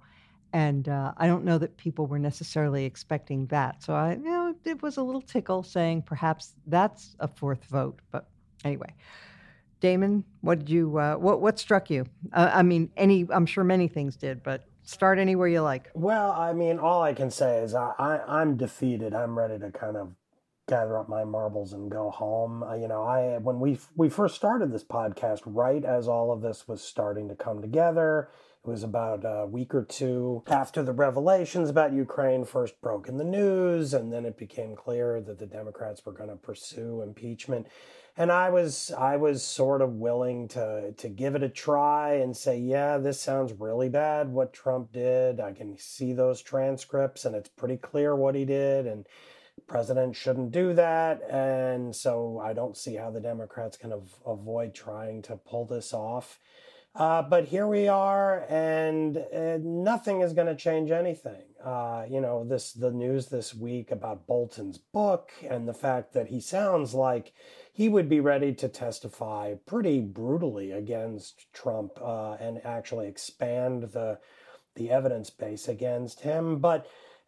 And 0.52 0.88
uh, 0.88 1.12
I 1.16 1.26
don't 1.26 1.44
know 1.44 1.58
that 1.58 1.76
people 1.76 2.06
were 2.06 2.18
necessarily 2.18 2.84
expecting 2.84 3.46
that. 3.46 3.82
So 3.82 3.94
I, 3.94 4.12
you 4.12 4.22
know, 4.22 4.54
it 4.64 4.80
was 4.80 4.96
a 4.96 5.02
little 5.02 5.22
tickle 5.22 5.62
saying 5.62 6.02
perhaps 6.02 6.54
that's 6.66 7.16
a 7.18 7.26
fourth 7.26 7.64
vote. 7.64 7.98
But 8.12 8.28
anyway, 8.64 8.94
Damon, 9.80 10.22
what 10.42 10.60
did 10.60 10.68
you, 10.68 10.96
uh, 10.98 11.16
what, 11.16 11.40
what 11.40 11.58
struck 11.58 11.90
you? 11.90 12.06
Uh, 12.32 12.50
I 12.52 12.62
mean, 12.62 12.90
any, 12.96 13.26
I'm 13.30 13.46
sure 13.46 13.64
many 13.64 13.88
things 13.88 14.14
did, 14.14 14.42
but 14.44 14.64
start 14.84 15.18
anywhere 15.18 15.48
you 15.48 15.60
like. 15.62 15.90
Well, 15.94 16.32
I 16.32 16.52
mean, 16.52 16.78
all 16.78 17.02
I 17.02 17.14
can 17.14 17.30
say 17.30 17.58
is 17.58 17.74
I, 17.74 17.92
I 17.98 18.40
I'm 18.40 18.56
defeated. 18.56 19.14
I'm 19.14 19.38
ready 19.38 19.58
to 19.58 19.70
kind 19.70 19.96
of 19.96 20.14
gather 20.68 20.96
up 20.96 21.08
my 21.08 21.24
marbles 21.24 21.72
and 21.72 21.90
go 21.90 22.10
home. 22.10 22.62
Uh, 22.62 22.74
you 22.74 22.88
know, 22.88 23.02
I 23.02 23.38
when 23.38 23.60
we 23.60 23.78
we 23.96 24.08
first 24.08 24.36
started 24.36 24.72
this 24.72 24.84
podcast, 24.84 25.42
right 25.44 25.84
as 25.84 26.08
all 26.08 26.32
of 26.32 26.42
this 26.42 26.68
was 26.68 26.82
starting 26.82 27.28
to 27.28 27.34
come 27.34 27.60
together, 27.60 28.28
it 28.64 28.68
was 28.68 28.82
about 28.82 29.24
a 29.24 29.46
week 29.46 29.74
or 29.74 29.84
two 29.84 30.42
after 30.46 30.82
the 30.82 30.92
revelations 30.92 31.68
about 31.68 31.92
Ukraine 31.92 32.44
first 32.44 32.80
broke 32.80 33.08
in 33.08 33.18
the 33.18 33.24
news, 33.24 33.92
and 33.92 34.12
then 34.12 34.24
it 34.24 34.38
became 34.38 34.76
clear 34.76 35.20
that 35.20 35.38
the 35.38 35.46
Democrats 35.46 36.04
were 36.06 36.12
going 36.12 36.30
to 36.30 36.36
pursue 36.36 37.02
impeachment 37.02 37.66
and 38.16 38.30
I 38.30 38.50
was 38.50 38.92
I 38.96 39.16
was 39.16 39.42
sort 39.42 39.80
of 39.80 39.94
willing 39.94 40.48
to 40.48 40.92
to 40.92 41.08
give 41.08 41.34
it 41.34 41.42
a 41.42 41.48
try 41.48 42.14
and 42.14 42.36
say, 42.36 42.58
yeah, 42.58 42.98
this 42.98 43.20
sounds 43.20 43.52
really 43.52 43.88
bad 43.88 44.28
what 44.28 44.52
Trump 44.52 44.92
did. 44.92 45.40
I 45.40 45.52
can 45.52 45.76
see 45.78 46.12
those 46.12 46.42
transcripts 46.42 47.24
and 47.24 47.34
it's 47.34 47.48
pretty 47.48 47.76
clear 47.76 48.14
what 48.14 48.34
he 48.34 48.44
did 48.44 48.86
and 48.86 49.06
president 49.66 50.16
shouldn't 50.16 50.50
do 50.50 50.74
that 50.74 51.22
and 51.30 51.94
so 51.94 52.38
I 52.38 52.52
don't 52.52 52.76
see 52.76 52.96
how 52.96 53.10
the 53.10 53.20
Democrats 53.20 53.76
can 53.76 53.92
av- 53.92 54.18
avoid 54.26 54.74
trying 54.74 55.22
to 55.22 55.36
pull 55.36 55.66
this 55.66 55.94
off. 55.94 56.38
Uh, 56.94 57.22
but 57.22 57.46
here 57.46 57.66
we 57.66 57.88
are, 57.88 58.44
and 58.50 59.24
nothing 59.64 60.20
is 60.20 60.34
going 60.34 60.46
to 60.46 60.54
change 60.54 60.90
anything. 60.90 61.42
Uh, 61.64 62.04
you 62.06 62.20
know, 62.20 62.44
this 62.44 62.74
the 62.74 62.90
news 62.90 63.28
this 63.28 63.54
week 63.54 63.90
about 63.90 64.26
Bolton's 64.26 64.76
book 64.76 65.32
and 65.48 65.66
the 65.66 65.72
fact 65.72 66.12
that 66.12 66.26
he 66.26 66.38
sounds 66.38 66.92
like 66.92 67.32
he 67.72 67.88
would 67.88 68.08
be 68.08 68.20
ready 68.20 68.52
to 68.52 68.68
testify 68.68 69.54
pretty 69.66 70.00
brutally 70.00 70.70
against 70.70 71.52
Trump 71.52 71.92
uh, 72.00 72.34
and 72.34 72.60
actually 72.64 73.08
expand 73.08 73.84
the 73.92 74.18
the 74.74 74.90
evidence 74.90 75.28
base 75.28 75.68
against 75.68 76.20
him. 76.20 76.58
But 76.58 76.86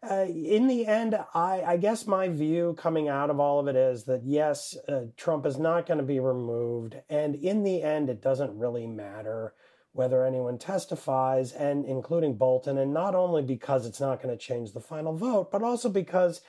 uh, 0.09 0.25
in 0.25 0.67
the 0.67 0.85
end, 0.85 1.15
I, 1.33 1.61
I, 1.61 1.77
guess 1.77 2.07
my 2.07 2.27
view 2.27 2.75
coming 2.77 3.07
out 3.07 3.29
of 3.29 3.39
all 3.39 3.59
of 3.59 3.67
it 3.67 3.75
is 3.75 4.03
that 4.05 4.23
yes, 4.23 4.75
uh, 4.87 5.05
Trump 5.15 5.45
is 5.45 5.57
not 5.57 5.85
going 5.85 5.99
to 5.99 6.03
be 6.03 6.19
removed, 6.19 6.95
and 7.09 7.35
in 7.35 7.63
the 7.63 7.81
end, 7.81 8.09
it 8.09 8.21
doesn't 8.21 8.57
really 8.57 8.85
matter 8.85 9.53
whether 9.93 10.25
anyone 10.25 10.57
testifies, 10.57 11.53
and 11.53 11.85
including 11.85 12.35
Bolton, 12.35 12.77
and 12.77 12.93
not 12.93 13.15
only 13.15 13.41
because 13.41 13.85
it's 13.85 14.01
not 14.01 14.21
going 14.21 14.35
to 14.35 14.43
change 14.43 14.73
the 14.73 14.81
final 14.81 15.15
vote, 15.15 15.51
but 15.51 15.63
also 15.63 15.87
because 15.89 16.41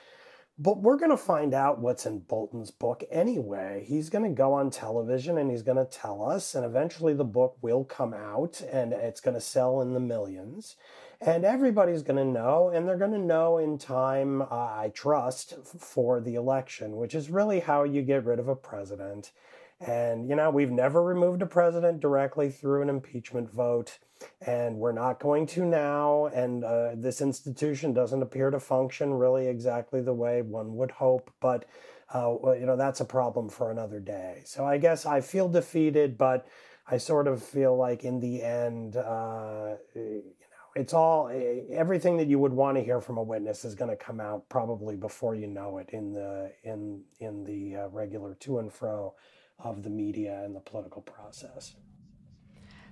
but 0.59 0.81
we're 0.81 0.97
going 0.97 1.11
to 1.11 1.17
find 1.17 1.53
out 1.53 1.79
what's 1.79 2.05
in 2.05 2.19
Bolton's 2.19 2.71
book 2.71 3.03
anyway. 3.11 3.85
He's 3.87 4.09
going 4.09 4.23
to 4.23 4.35
go 4.35 4.53
on 4.53 4.71
television 4.71 5.37
and 5.37 5.51
he's 5.51 5.61
going 5.61 5.77
to 5.77 5.85
tell 5.85 6.27
us, 6.27 6.55
and 6.55 6.65
eventually 6.65 7.13
the 7.13 7.23
book 7.23 7.57
will 7.61 7.83
come 7.83 8.13
out 8.13 8.61
and 8.71 8.91
it's 8.91 9.21
going 9.21 9.35
to 9.35 9.41
sell 9.41 9.81
in 9.81 9.93
the 9.93 9.99
millions. 9.99 10.75
And 11.19 11.45
everybody's 11.45 12.03
going 12.03 12.17
to 12.17 12.25
know, 12.25 12.69
and 12.69 12.87
they're 12.87 12.97
going 12.97 13.11
to 13.11 13.17
know 13.17 13.57
in 13.57 13.77
time, 13.79 14.43
uh, 14.43 14.45
I 14.51 14.91
trust, 14.93 15.55
for 15.79 16.19
the 16.21 16.35
election, 16.35 16.95
which 16.95 17.15
is 17.15 17.31
really 17.31 17.59
how 17.59 17.83
you 17.83 18.03
get 18.03 18.25
rid 18.25 18.39
of 18.39 18.47
a 18.47 18.55
president. 18.55 19.31
And, 19.79 20.27
you 20.27 20.35
know, 20.35 20.49
we've 20.49 20.71
never 20.71 21.03
removed 21.03 21.41
a 21.43 21.45
president 21.45 21.99
directly 21.99 22.49
through 22.49 22.81
an 22.81 22.89
impeachment 22.89 23.51
vote, 23.51 23.99
and 24.45 24.77
we're 24.77 24.91
not 24.91 25.19
going 25.19 25.45
to 25.47 25.65
now. 25.65 26.25
And 26.27 26.63
uh, 26.63 26.91
this 26.95 27.21
institution 27.21 27.93
doesn't 27.93 28.23
appear 28.23 28.49
to 28.49 28.59
function 28.59 29.13
really 29.13 29.47
exactly 29.47 30.01
the 30.01 30.13
way 30.13 30.41
one 30.41 30.75
would 30.77 30.91
hope. 30.91 31.31
But, 31.39 31.65
uh, 32.13 32.35
you 32.59 32.65
know, 32.65 32.75
that's 32.75 33.01
a 33.01 33.05
problem 33.05 33.49
for 33.49 33.69
another 33.69 33.99
day. 33.99 34.41
So 34.45 34.65
I 34.65 34.79
guess 34.79 35.05
I 35.05 35.21
feel 35.21 35.47
defeated, 35.47 36.17
but 36.17 36.47
I 36.89 36.97
sort 36.97 37.27
of 37.27 37.43
feel 37.43 37.77
like 37.77 38.03
in 38.03 38.19
the 38.19 38.41
end, 38.41 38.95
uh, 38.95 39.75
you 39.93 40.23
know, 40.23 40.81
it's 40.81 40.93
all 40.93 41.29
everything 41.71 42.17
that 42.17 42.27
you 42.27 42.39
would 42.39 42.53
want 42.53 42.77
to 42.77 42.83
hear 42.83 43.01
from 43.01 43.17
a 43.17 43.23
witness 43.23 43.65
is 43.65 43.75
going 43.75 43.89
to 43.91 43.97
come 43.97 44.19
out 44.19 44.47
probably 44.47 44.95
before 44.95 45.35
you 45.35 45.47
know 45.47 45.79
it 45.79 45.89
in 45.91 46.13
the 46.13 46.51
in 46.63 47.03
in 47.19 47.43
the 47.43 47.75
uh, 47.75 47.87
regular 47.89 48.35
to 48.35 48.59
and 48.59 48.71
fro 48.71 49.13
of 49.59 49.83
the 49.83 49.89
media 49.89 50.41
and 50.43 50.55
the 50.55 50.59
political 50.59 51.01
process. 51.01 51.75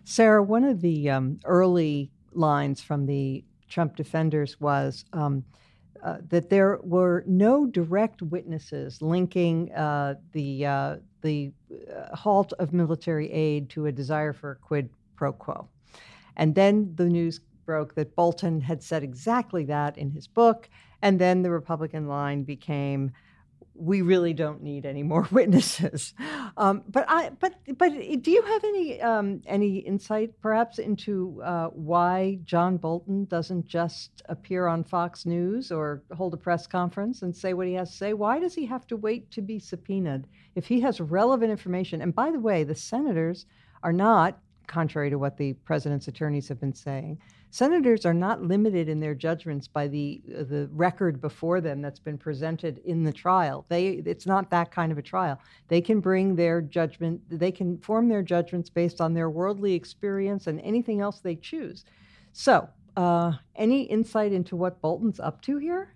Sarah, 0.04 0.44
one 0.44 0.64
of 0.64 0.82
the 0.82 1.10
um, 1.10 1.40
early 1.46 2.12
lines 2.34 2.82
from 2.82 3.06
the 3.06 3.44
Trump 3.70 3.96
defenders 3.96 4.60
was 4.60 5.06
um, 5.14 5.44
uh, 6.04 6.18
that 6.30 6.50
there 6.50 6.80
were 6.84 7.24
no 7.26 7.66
direct 7.66 8.22
witnesses 8.22 9.02
linking 9.02 9.74
uh, 9.74 10.16
the 10.34 10.66
uh, 10.66 10.96
the 11.22 11.52
uh, 11.72 12.16
halt 12.16 12.54
of 12.60 12.74
military 12.74 13.32
aid 13.32 13.70
to 13.70 13.88
a 13.88 13.92
desire 13.92 14.34
for 14.34 14.52
a 14.52 14.56
quid 14.56 14.90
pro 15.16 15.34
quo. 15.34 15.68
And 16.36 16.54
then 16.54 16.94
the 16.96 17.06
news 17.06 17.40
broke 17.66 17.96
that 17.96 18.16
Bolton 18.16 18.62
had 18.62 18.84
said 18.84 19.02
exactly 19.02 19.66
that 19.66 19.98
in 19.98 20.12
his 20.12 20.28
book, 20.28 20.70
and 21.02 21.20
then 21.20 21.42
the 21.42 21.50
Republican 21.50 22.08
line 22.08 22.44
became 22.44 23.12
we 23.78 24.02
really 24.02 24.34
don't 24.34 24.64
need 24.64 24.86
any 24.86 25.04
more 25.04 25.28
witnesses. 25.32 26.14
Um, 26.58 26.84
but 26.88 27.06
I, 27.08 27.32
but 27.40 27.56
but 27.78 27.92
do 28.22 28.32
you 28.32 28.42
have 28.42 28.64
any 28.64 29.02
um, 29.02 29.42
any 29.46 29.78
insight, 29.80 30.40
perhaps, 30.42 30.80
into 30.80 31.42
uh, 31.44 31.68
why 31.68 32.40
John 32.46 32.78
Bolton 32.78 33.26
doesn't 33.26 33.66
just 33.68 34.24
appear 34.30 34.68
on 34.68 34.84
Fox 34.84 35.26
News 35.26 35.72
or 35.72 36.04
hold 36.16 36.34
a 36.34 36.38
press 36.38 36.68
conference 36.68 37.22
and 37.22 37.36
say 37.36 37.54
what 37.54 37.68
he 37.68 37.74
has 37.74 37.92
to 37.92 37.98
say? 37.98 38.14
Why 38.14 38.40
does 38.40 38.56
he 38.56 38.66
have 38.66 38.88
to 38.88 38.98
wait 38.98 39.30
to 39.32 39.42
be 39.42 39.60
subpoenaed 39.60 40.28
if 40.56 40.66
he 40.68 40.80
has 40.82 41.02
relevant 41.02 41.52
information? 41.52 42.02
And 42.02 42.16
by 42.16 42.32
the 42.32 42.40
way, 42.40 42.64
the 42.64 42.76
senators 42.76 43.46
are 43.84 43.94
not, 43.94 44.40
contrary 44.68 45.10
to 45.10 45.20
what 45.20 45.38
the 45.38 45.54
president's 45.54 46.08
attorneys 46.08 46.48
have 46.48 46.60
been 46.60 46.74
saying, 46.74 47.20
senators 47.56 48.06
are 48.06 48.14
not 48.14 48.44
limited 48.44 48.90
in 48.90 49.00
their 49.00 49.16
judgments 49.16 49.66
by 49.66 49.88
the 49.88 50.22
uh, 50.38 50.44
the 50.44 50.68
record 50.74 51.22
before 51.22 51.62
them 51.62 51.82
that's 51.82 52.00
been 52.00 52.18
presented 52.18 52.80
in 52.80 53.02
the 53.02 53.14
trial. 53.14 53.66
They 53.70 53.88
it's 54.06 54.26
not 54.26 54.50
that 54.50 54.72
kind 54.72 54.92
of 54.92 54.98
a 54.98 55.02
trial. 55.02 55.40
They 55.70 55.80
can 55.80 56.02
bring 56.02 56.36
their 56.36 56.62
judgment. 56.62 57.22
They 57.30 57.54
can 57.54 57.78
form 57.78 58.10
their 58.10 58.22
judgments 58.22 58.70
based 58.70 59.00
on 59.00 59.14
their 59.14 59.30
worldly 59.30 59.74
experience 59.74 60.48
and 60.48 60.60
anything 60.60 61.00
else 61.00 61.20
they 61.22 61.38
choose. 61.38 61.86
So, 62.34 62.68
uh, 62.98 63.32
any 63.56 63.84
insight 63.84 64.34
into 64.34 64.58
what 64.58 64.82
Bolton's 64.82 65.22
up 65.22 65.42
to 65.44 65.58
here? 65.58 65.96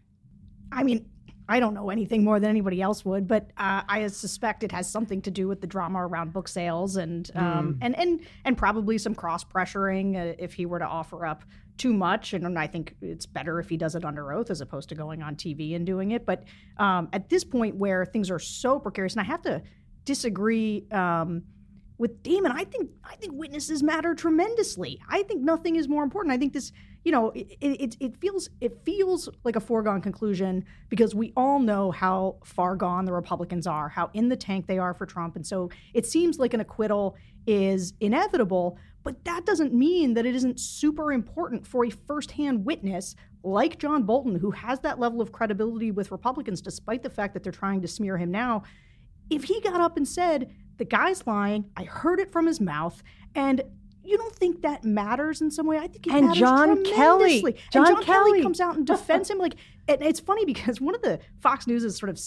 I 0.72 0.84
mean, 0.84 1.10
I 1.50 1.60
don't 1.60 1.74
know 1.74 1.90
anything 1.90 2.24
more 2.24 2.40
than 2.40 2.52
anybody 2.52 2.80
else 2.80 3.04
would, 3.04 3.28
but 3.28 3.50
uh, 3.58 3.82
I 3.90 4.06
suspect 4.08 4.64
it 4.64 4.72
has 4.72 4.90
something 4.90 5.20
to 5.24 5.32
do 5.32 5.48
with 5.48 5.62
the 5.62 5.68
drama 5.68 6.06
around 6.06 6.32
book 6.32 6.48
sales 6.48 6.96
and 6.96 7.30
um, 7.34 7.74
mm. 7.74 7.78
and 7.82 7.98
and 7.98 8.20
and 8.46 8.56
probably 8.56 9.00
some 9.00 9.16
cross 9.16 9.44
pressuring 9.44 10.16
uh, 10.16 10.36
if 10.38 10.54
he 10.54 10.68
were 10.68 10.78
to 10.78 10.86
offer 10.86 11.26
up 11.26 11.44
too 11.78 11.92
much. 11.92 12.34
And, 12.34 12.60
I 12.60 12.68
think 12.68 12.96
it's 13.02 13.26
better 13.26 13.60
if 13.60 13.68
he 13.68 13.78
does 13.78 13.96
it 13.96 14.06
under 14.06 14.32
oath 14.32 14.52
as 14.52 14.62
opposed 14.62 14.90
to 14.90 14.96
going 14.96 15.24
on 15.24 15.36
TV 15.36 15.76
and 15.76 15.86
doing 15.86 16.12
it. 16.12 16.26
But 16.26 16.44
um, 16.78 17.10
at 17.14 17.30
this 17.30 17.44
point 17.44 17.76
where 17.76 18.06
things 18.06 18.30
are 18.30 18.40
so 18.40 18.78
precarious, 18.78 19.14
and 19.14 19.22
I 19.22 19.26
have 19.26 19.42
to 19.44 19.64
disagree. 20.06 20.86
Um, 20.92 21.44
with 22.00 22.24
Damon, 22.24 22.52
I 22.52 22.64
think 22.64 22.90
I 23.04 23.16
think 23.18 23.34
witnesses 23.36 23.84
matter 23.84 24.16
tremendously. 24.16 25.00
I 25.08 25.22
think 25.24 25.42
nothing 25.42 25.76
is 25.76 25.88
more 25.88 26.02
important. 26.02 26.34
I 26.34 26.38
think 26.38 26.54
this 26.54 26.72
you 27.04 27.12
know, 27.14 27.30
it, 27.30 27.58
it, 27.62 27.98
it 28.00 28.18
feels 28.18 28.50
it 28.62 28.84
feels 28.84 29.30
like 29.44 29.56
a 29.56 29.60
foregone 29.60 30.02
conclusion 30.02 30.66
because 30.90 31.14
we 31.14 31.32
all 31.38 31.60
know 31.60 31.92
how 31.92 32.38
far 32.44 32.76
gone 32.76 33.06
the 33.06 33.14
Republicans 33.14 33.68
are, 33.68 33.90
how 33.90 34.10
in 34.14 34.30
the 34.30 34.36
tank 34.36 34.68
they 34.68 34.78
are 34.78 34.94
for 34.94 35.06
Trump, 35.06 35.36
and 35.36 35.46
so 35.46 35.70
it 35.94 36.06
seems 36.06 36.40
like 36.40 36.54
an 36.54 36.62
acquittal 36.62 37.16
is 37.46 37.94
inevitable. 38.00 38.78
But 39.04 39.24
that 39.24 39.46
doesn't 39.46 39.74
mean 39.74 40.14
that 40.16 40.26
it 40.26 40.36
isn't 40.36 40.60
super 40.60 41.14
important 41.14 41.66
for 41.66 41.86
a 41.86 41.90
firsthand 41.90 42.66
witness 42.66 43.16
like 43.44 43.80
John 43.80 44.04
Bolton, 44.04 44.36
who 44.36 44.52
has 44.52 44.82
that 44.82 45.00
level 45.00 45.22
of 45.22 45.32
credibility 45.32 45.92
with 45.92 46.12
Republicans, 46.12 46.62
despite 46.62 47.04
the 47.04 47.10
fact 47.10 47.34
that 47.34 47.44
they're 47.44 47.52
trying 47.52 47.82
to 47.82 47.88
smear 47.88 48.18
him 48.18 48.30
now. 48.30 48.64
If 49.30 49.46
he 49.46 49.62
got 49.62 49.80
up 49.80 49.96
and 49.96 50.08
said, 50.08 50.54
the 50.80 50.86
guy's 50.86 51.28
lying, 51.28 51.66
I 51.78 51.84
heard 51.84 52.20
it 52.20 52.32
from 52.32 52.48
his 52.48 52.60
mouth, 52.60 53.04
and 53.36 53.62
you 54.04 54.18
don't 54.18 54.36
think 54.36 54.64
that 54.64 54.84
matters 54.84 55.42
in 55.42 55.52
some 55.52 55.68
way? 55.68 55.78
I 55.78 55.88
think 55.88 56.08
it 56.08 56.14
and 56.14 56.28
matters 56.28 56.40
John 56.40 56.84
Kelly, 56.84 57.42
John, 57.42 57.86
and 57.86 57.96
John 57.96 58.04
Kelly. 58.04 58.32
Kelly 58.32 58.42
comes 58.42 58.60
out 58.60 58.76
and 58.76 58.88
defends 58.88 59.30
him. 59.30 59.38
Like, 59.38 59.56
and 59.88 60.02
it's 60.02 60.20
funny 60.20 60.46
because 60.46 60.82
one 60.82 60.96
of 60.96 61.02
the 61.02 61.20
Fox 61.42 61.68
News' 61.68 61.84
is 61.84 61.96
sort 61.98 62.10
of 62.10 62.18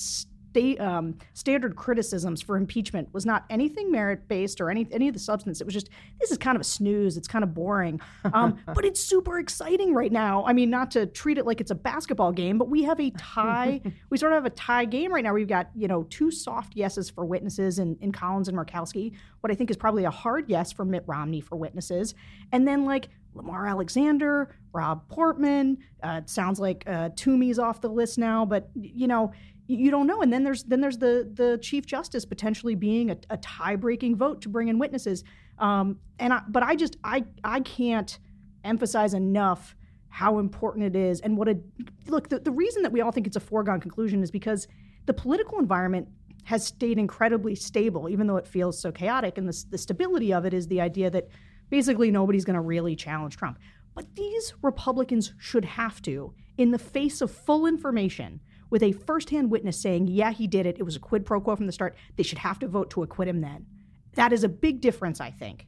sta- 0.53 0.79
um, 0.79 1.19
standard 1.35 1.77
criticisms 1.77 2.43
for 2.43 2.57
impeachment 2.57 3.13
was 3.13 3.27
not 3.27 3.45
anything 3.51 3.91
merit 3.91 4.29
based 4.29 4.61
or 4.61 4.71
any 4.71 4.87
any 4.91 5.09
of 5.09 5.15
the 5.15 5.21
substance. 5.21 5.61
It 5.61 5.65
was 5.65 5.75
just 5.75 5.89
this 6.21 6.31
is 6.31 6.39
kind 6.39 6.57
of 6.57 6.61
a 6.61 6.65
snooze. 6.65 7.17
It's 7.17 7.29
kind 7.29 7.43
of 7.43 7.55
boring, 7.55 8.01
um, 8.33 8.59
but 8.75 8.85
it's 8.85 9.03
super 9.03 9.39
exciting 9.39 9.95
right 9.95 10.13
now. 10.13 10.45
I 10.47 10.53
mean, 10.53 10.71
not 10.71 10.91
to 10.93 11.07
treat 11.07 11.39
it 11.39 11.47
like 11.47 11.61
it's 11.61 11.71
a 11.71 11.77
basketball 11.77 12.33
game, 12.33 12.59
but 12.59 12.69
we 12.69 12.83
have 12.85 13.01
a 13.01 13.11
tie. 13.11 13.81
we 14.11 14.19
sort 14.19 14.33
of 14.33 14.37
have 14.37 14.47
a 14.47 14.55
tie 14.55 14.85
game 14.85 15.13
right 15.13 15.25
now. 15.25 15.33
We've 15.35 15.49
got 15.49 15.71
you 15.75 15.89
know 15.89 16.05
two 16.05 16.31
soft 16.31 16.77
yeses 16.77 17.11
for 17.11 17.25
witnesses 17.25 17.79
in, 17.79 17.97
in 18.01 18.13
Collins 18.13 18.49
and 18.49 18.57
Murkowski. 18.57 19.13
What 19.41 19.51
I 19.51 19.55
think 19.55 19.71
is 19.71 19.77
probably 19.77 20.05
a 20.05 20.11
hard 20.11 20.49
yes 20.49 20.73
for 20.73 20.85
Mitt 20.85 21.05
Romney 21.07 21.41
for 21.41 21.57
witnesses, 21.57 22.15
and 22.53 22.67
then 22.67 22.85
like 22.85 23.09
Lamar 23.35 23.67
Alexander, 23.67 24.55
Rob 24.73 25.09
Portman. 25.09 25.79
Uh, 26.03 26.21
it 26.23 26.29
sounds 26.29 26.61
like 26.61 26.85
uh, 26.87 27.11
Toomey's 27.17 27.59
off 27.59 27.81
the 27.81 27.89
list 27.89 28.19
now, 28.19 28.45
but 28.45 28.69
you 28.75 29.07
know 29.07 29.33
you 29.77 29.91
don't 29.91 30.07
know. 30.07 30.23
And 30.23 30.33
then 30.33 30.45
there's 30.45 30.63
then 30.65 30.81
there's 30.81 30.99
the 30.99 31.31
the 31.33 31.59
chief 31.63 31.87
justice 31.87 32.25
potentially 32.25 32.75
being 32.75 33.11
a, 33.11 33.17
a 33.31 33.37
tie 33.39 33.77
breaking 33.77 34.17
vote 34.17 34.41
to 34.43 34.49
bring 34.49 34.69
in 34.69 34.79
witnesses. 34.79 35.25
Um, 35.59 35.99
and 36.19 36.33
I, 36.33 36.43
but 36.49 36.63
I 36.63 36.77
just 36.77 36.97
I 37.05 37.25
I 37.45 37.61
can't 37.61 38.19
emphasize 38.65 39.15
enough 39.15 39.77
how 40.09 40.39
important 40.39 40.85
it 40.85 40.97
is 40.97 41.21
and 41.21 41.37
what 41.37 41.49
a 41.49 41.59
look. 42.07 42.29
The, 42.29 42.39
the 42.39 42.51
reason 42.51 42.83
that 42.83 42.93
we 42.93 43.01
all 43.01 43.13
think 43.13 43.27
it's 43.27 43.37
a 43.37 43.41
foregone 43.41 43.81
conclusion 43.81 44.23
is 44.23 44.31
because 44.31 44.69
the 45.07 45.15
political 45.15 45.59
environment 45.59 46.09
has 46.45 46.67
stayed 46.67 46.99
incredibly 46.99 47.55
stable, 47.55 48.09
even 48.09 48.27
though 48.27 48.37
it 48.37 48.47
feels 48.47 48.79
so 48.79 48.93
chaotic. 48.93 49.39
And 49.39 49.49
the, 49.49 49.65
the 49.71 49.79
stability 49.79 50.33
of 50.33 50.45
it 50.45 50.53
is 50.53 50.67
the 50.67 50.81
idea 50.81 51.09
that 51.11 51.29
basically 51.71 52.11
nobody's 52.11 52.45
going 52.45 52.55
to 52.55 52.61
really 52.61 52.97
challenge 52.97 53.37
Trump. 53.37 53.59
But 53.95 54.15
these 54.15 54.55
Republicans 54.63 55.35
should 55.39 55.65
have 55.65 56.03
to, 56.03 56.35
in 56.59 56.71
the 56.71 56.79
face 56.79 57.21
of 57.21 57.31
full 57.31 57.67
information, 57.67 58.41
with 58.73 58.83
a 58.83 58.93
firsthand 58.93 59.51
witness 59.51 59.79
saying, 59.79 60.09
yeah, 60.09 60.33
he 60.33 60.47
did 60.47 60.65
it, 60.65 60.79
it 60.79 60.83
was 60.83 60.97
a 60.97 60.99
quid 60.99 61.27
pro 61.27 61.39
quo 61.39 61.55
from 61.55 61.67
the 61.67 61.73
start, 61.73 61.95
they 62.17 62.23
should 62.23 62.39
have 62.39 62.59
to 62.59 62.67
vote 62.67 62.89
to 62.89 63.03
acquit 63.03 63.29
him 63.29 63.43
then. 63.43 63.67
That 64.15 64.33
is 64.33 64.45
a 64.45 64.49
big 64.49 64.81
difference, 64.81 65.21
I 65.21 65.31
think. 65.31 65.67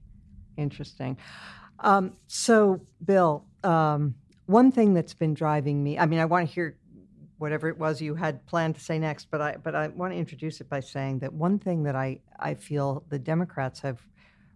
Interesting. 0.57 1.19
Um, 1.81 2.15
so, 2.29 2.81
Bill, 3.05 3.45
um, 3.63 4.15
one 4.47 4.73
thing 4.73 4.95
that's 4.95 5.13
been 5.13 5.35
driving 5.35 5.85
me, 5.85 5.99
I 5.99 6.07
mean, 6.07 6.19
I 6.19 6.25
want 6.25 6.49
to 6.49 6.55
hear 6.55 6.79
whatever 7.37 7.69
it 7.69 7.77
was 7.77 8.01
you 8.01 8.15
had 8.15 8.47
planned 8.47 8.77
to 8.77 8.81
say 8.81 8.99
next, 8.99 9.31
but 9.31 9.43
I, 9.43 9.57
but 9.63 9.75
I 9.75 9.89
want 9.89 10.15
to 10.15 10.19
introduce 10.19 10.63
it 10.63 10.71
by 10.71 10.81
saying 10.81 11.19
that 11.19 11.33
one 11.35 11.59
thing 11.59 11.83
that 11.83 11.95
I, 11.95 12.21
I 12.41 12.55
feel 12.55 13.05
the 13.11 13.19
Democrats 13.19 13.81
have 13.81 14.01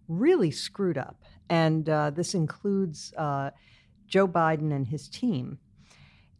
really 0.07 0.49
screwed 0.49 0.97
up, 0.97 1.21
and 1.49 1.87
uh, 1.87 2.09
this 2.09 2.33
includes 2.33 3.13
uh, 3.15 3.51
Joe 4.07 4.27
Biden 4.27 4.73
and 4.73 4.87
his 4.87 5.07
team, 5.07 5.59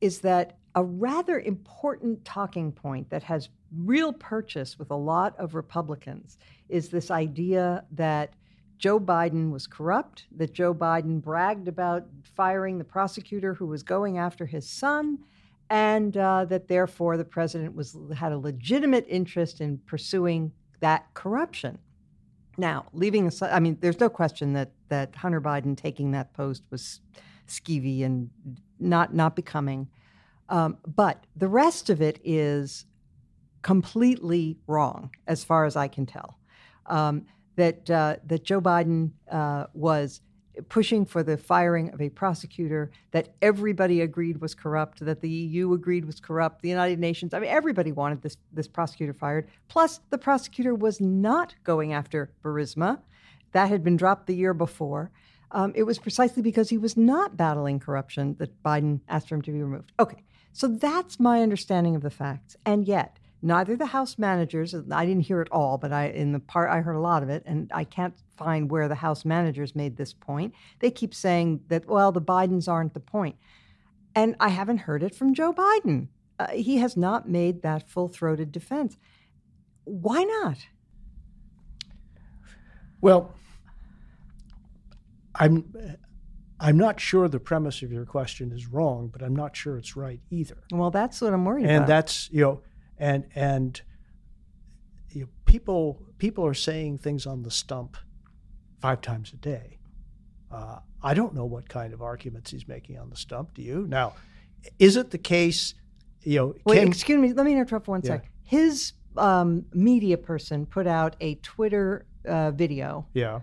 is 0.02 0.22
that 0.22 0.58
a 0.76 0.84
rather 0.84 1.40
important 1.40 2.24
talking 2.26 2.72
point 2.72 3.10
that 3.10 3.24
has 3.24 3.50
real 3.76 4.14
purchase 4.14 4.78
with 4.78 4.92
a 4.92 4.96
lot 4.96 5.38
of 5.38 5.56
Republicans 5.56 6.38
is 6.70 6.90
this 6.90 7.12
idea 7.12 7.84
that 7.92 8.34
Joe 8.78 9.00
Biden 9.00 9.52
was 9.52 9.68
corrupt, 9.68 10.26
that 10.38 10.54
Joe 10.54 10.74
Biden 10.74 11.22
bragged 11.22 11.68
about 11.68 12.06
firing 12.24 12.78
the 12.78 12.84
prosecutor 12.84 13.54
who 13.54 13.66
was 13.66 13.84
going 13.84 14.18
after 14.18 14.46
his 14.46 14.68
son, 14.68 15.20
and 15.70 16.16
uh, 16.16 16.46
that 16.46 16.68
therefore 16.68 17.18
the 17.18 17.26
president 17.26 17.76
was 17.76 17.98
had 18.16 18.32
a 18.32 18.38
legitimate 18.38 19.06
interest 19.10 19.60
in 19.60 19.80
pursuing 19.80 20.52
that 20.80 21.14
corruption. 21.14 21.78
Now, 22.58 22.86
leaving 22.94 23.28
aside, 23.28 23.52
I 23.52 23.60
mean, 23.60 23.78
there's 23.82 24.00
no 24.00 24.10
question 24.10 24.54
that 24.54 24.72
that 24.88 25.16
Hunter 25.16 25.42
Biden 25.42 25.76
taking 25.78 26.12
that 26.12 26.34
post 26.34 26.64
was 26.72 27.02
skeevy 27.48 28.04
and 28.04 28.30
not 28.80 29.14
not 29.14 29.36
becoming. 29.36 29.90
Um, 30.50 30.78
but 30.86 31.26
the 31.36 31.48
rest 31.48 31.90
of 31.90 32.02
it 32.02 32.20
is 32.24 32.86
completely 33.62 34.58
wrong, 34.68 35.12
as 35.28 35.44
far 35.44 35.66
as 35.66 35.76
I 35.76 35.88
can 35.88 36.06
tell. 36.06 36.38
Um, 36.86 37.26
that 37.56 37.90
uh, 37.90 38.16
that 38.26 38.44
Joe 38.44 38.62
Biden 38.62 39.12
uh, 39.30 39.66
was 39.74 40.22
pushing 40.68 41.06
for 41.06 41.24
the 41.24 41.38
firing 41.38 41.90
of 41.92 42.02
a 42.02 42.10
prosecutor 42.10 42.92
that 43.12 43.30
everybody 43.42 44.02
agreed 44.02 44.42
was 44.42 44.54
corrupt, 44.54 45.04
that 45.06 45.22
the 45.22 45.30
EU 45.30 45.74
agreed 45.74 46.06
was 46.06 46.20
corrupt, 46.20 46.62
the 46.62 46.70
United 46.70 47.00
Nations, 47.00 47.34
I 47.34 47.40
mean, 47.40 47.50
everybody 47.50 47.92
wanted 47.92 48.22
this, 48.22 48.38
this 48.52 48.68
prosecutor 48.68 49.14
fired. 49.14 49.48
Plus, 49.68 50.02
the 50.10 50.18
prosecutor 50.18 50.76
was 50.76 51.00
not 51.00 51.56
going 51.64 51.94
after 51.94 52.32
Burisma. 52.44 53.00
That 53.52 53.70
had 53.70 53.84
been 53.84 53.98
dropped 53.98 54.28
the 54.28 54.36
year 54.36 54.54
before. 54.54 55.12
Um, 55.52 55.72
it 55.76 55.84
was 55.84 55.98
precisely 55.98 56.44
because 56.44 56.70
he 56.70 56.78
was 56.78 56.96
not 56.96 57.36
battling 57.36 57.80
corruption 57.80 58.36
that 58.40 58.62
Biden 58.62 59.00
asked 59.08 59.30
for 59.30 59.36
him 59.36 59.42
to 59.44 59.52
be 59.52 59.62
removed. 59.62 59.92
Okay, 60.00 60.24
so 60.54 60.68
that's 60.68 61.20
my 61.20 61.42
understanding 61.42 61.96
of 61.96 62.02
the 62.02 62.10
facts. 62.10 62.56
And 62.66 62.88
yet, 62.88 63.18
neither 63.42 63.76
the 63.76 63.88
House 63.88 64.18
managers, 64.18 64.76
I 64.92 65.06
didn't 65.06 65.24
hear 65.24 65.42
it 65.42 65.48
all, 65.52 65.78
but 65.78 65.92
I 65.92 66.08
in 66.08 66.32
the 66.32 66.40
part 66.40 66.70
I 66.70 66.82
heard 66.82 66.96
a 66.96 67.02
lot 67.02 67.24
of 67.24 67.30
it, 67.30 67.44
and 67.46 67.72
I 67.74 67.84
can't 67.84 68.16
find 68.38 68.70
where 68.70 68.88
the 68.88 68.96
House 68.96 69.26
managers 69.26 69.76
made 69.76 69.98
this 69.98 70.14
point. 70.14 70.54
They 70.80 70.92
keep 70.92 71.14
saying 71.14 71.62
that, 71.68 71.88
well, 71.88 72.12
the 72.12 72.22
Bidens 72.22 72.68
aren't 72.68 72.94
the 72.94 73.00
point. 73.00 73.36
And 74.16 74.36
I 74.40 74.50
haven't 74.50 74.80
heard 74.80 75.04
it 75.04 75.16
from 75.16 75.34
Joe 75.34 75.54
Biden. 75.54 76.08
Uh, 76.40 76.48
he 76.48 76.78
has 76.78 76.98
not 76.98 77.30
made 77.30 77.62
that 77.62 77.88
full 77.88 78.08
throated 78.08 78.52
defense. 78.52 78.98
Why 79.84 80.24
not? 80.24 80.58
Well, 83.02 83.34
I'm 85.36 85.74
I'm 86.60 86.78
not 86.78 87.00
sure 87.00 87.28
the 87.28 87.40
premise 87.40 87.82
of 87.82 87.92
your 87.92 88.06
question 88.06 88.52
is 88.52 88.68
wrong, 88.68 89.10
but 89.12 89.22
I'm 89.22 89.36
not 89.36 89.56
sure 89.56 89.78
it's 89.78 89.96
right 89.96 90.20
either. 90.30 90.58
Well, 90.72 90.92
that's 90.92 91.22
what 91.22 91.34
I'm 91.34 91.46
worried 91.46 91.64
and 91.64 91.72
about. 91.72 91.82
And 91.82 91.90
that's 91.90 92.30
you 92.32 92.42
know, 92.42 92.62
and 92.98 93.26
and 93.34 93.82
you 95.12 95.22
know, 95.22 95.28
people 95.46 96.02
people 96.18 96.46
are 96.46 96.54
saying 96.54 96.98
things 96.98 97.26
on 97.26 97.44
the 97.44 97.52
stump 97.52 97.98
five 98.82 99.02
times 99.02 99.32
a 99.34 99.38
day. 99.38 99.78
Uh, 100.52 100.80
I 101.02 101.14
don't 101.14 101.34
know 101.34 101.46
what 101.46 101.70
kind 101.70 101.94
of 101.94 102.02
arguments 102.02 102.52
he's 102.52 102.68
making 102.68 102.98
on 102.98 103.10
the 103.10 103.16
stump. 103.16 103.54
Do 103.54 103.62
you? 103.62 103.86
Now, 103.88 104.14
is 104.80 104.98
it 104.98 105.12
the 105.12 105.18
case? 105.18 105.76
You 106.24 106.40
know, 106.40 106.56
wait. 106.66 106.80
Can, 106.80 106.88
excuse 106.90 107.20
me. 107.20 107.32
Let 107.32 107.46
me 107.46 107.54
interrupt 107.54 107.86
for 107.86 107.92
one 107.92 108.02
yeah. 108.04 108.10
sec. 108.10 108.30
His 108.44 108.94
um, 109.16 109.66
media 109.74 110.18
person 110.18 110.66
put 110.66 110.88
out 110.88 111.16
a 111.22 111.36
Twitter 111.36 112.06
uh, 112.28 112.52
video. 112.52 113.08
Yeah. 113.14 113.40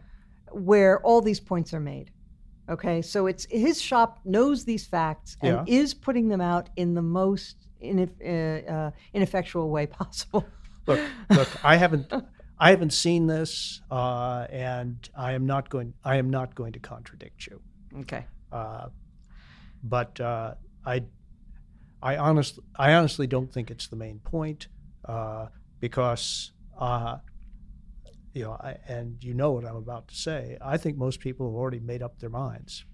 Where 0.51 1.01
all 1.01 1.23
these 1.23 1.41
points 1.41 1.73
are 1.73 1.81
made. 1.81 2.11
Okay, 2.69 3.01
so 3.01 3.27
it's 3.27 3.47
his 3.49 3.81
shop 3.81 4.21
knows 4.25 4.65
these 4.65 4.87
facts 4.87 5.37
and 5.41 5.69
yeah. 5.69 5.81
is 5.81 5.95
putting 5.95 6.29
them 6.29 6.41
out 6.41 6.69
in 6.77 6.95
the 6.95 7.03
most 7.03 7.69
ineff- 7.83 8.21
uh, 8.25 8.71
uh, 8.71 8.91
ineffectual 9.15 9.71
way 9.71 9.87
possible. 10.01 10.45
Look, 10.87 11.01
look, 11.31 11.65
I 11.65 11.77
haven't, 11.77 12.13
I 12.59 12.71
haven't 12.71 12.93
seen 12.93 13.27
this, 13.27 13.83
uh, 13.91 14.47
and 14.51 15.09
I 15.17 15.33
am 15.33 15.47
not 15.47 15.69
going. 15.69 15.95
I 16.05 16.17
am 16.17 16.31
not 16.31 16.55
going 16.55 16.73
to 16.73 16.79
contradict 16.79 17.47
you. 17.47 17.61
Okay. 18.01 18.25
Uh, 18.53 18.89
but 19.83 20.21
uh, 20.21 20.55
I, 20.85 21.05
I 22.03 22.17
honestly, 22.17 22.65
I 22.77 22.95
honestly 22.95 23.27
don't 23.27 23.53
think 23.53 23.71
it's 23.71 23.89
the 23.89 23.97
main 23.97 24.19
point, 24.21 24.69
uh, 25.05 25.47
because, 25.81 26.53
uh, 26.79 27.19
you 28.37 28.45
know, 28.45 28.57
I, 28.61 28.77
and 28.87 29.17
you 29.25 29.33
know 29.33 29.53
what 29.53 29.65
I'm 29.65 29.77
about 29.77 30.09
to 30.09 30.15
say. 30.15 30.59
I 30.61 30.77
think 30.77 30.99
most 30.99 31.21
people 31.21 31.47
have 31.47 31.57
already 31.57 31.81
made 31.81 32.03
up 32.03 32.19
their 32.19 32.31
minds 32.31 32.85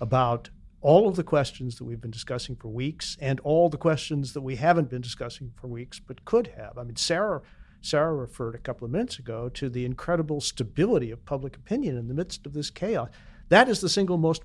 about 0.00 0.50
all 0.80 1.08
of 1.08 1.14
the 1.14 1.22
questions 1.22 1.76
that 1.76 1.84
we've 1.84 2.00
been 2.00 2.10
discussing 2.10 2.56
for 2.56 2.68
weeks 2.68 3.16
and 3.20 3.38
all 3.40 3.68
the 3.68 3.76
questions 3.76 4.32
that 4.32 4.40
we 4.40 4.56
haven't 4.56 4.90
been 4.90 5.00
discussing 5.00 5.52
for 5.56 5.68
weeks 5.68 6.00
but 6.00 6.24
could 6.24 6.48
have. 6.48 6.76
I 6.76 6.82
mean, 6.82 6.96
Sarah 6.96 7.42
Sarah 7.80 8.14
referred 8.14 8.56
a 8.56 8.58
couple 8.58 8.84
of 8.84 8.90
minutes 8.90 9.20
ago 9.20 9.48
to 9.50 9.68
the 9.68 9.84
incredible 9.84 10.40
stability 10.40 11.12
of 11.12 11.24
public 11.24 11.56
opinion 11.56 11.96
in 11.96 12.08
the 12.08 12.14
midst 12.14 12.44
of 12.44 12.52
this 12.52 12.68
chaos. 12.68 13.10
That 13.48 13.68
is 13.68 13.80
the 13.80 13.88
single 13.88 14.18
most 14.18 14.42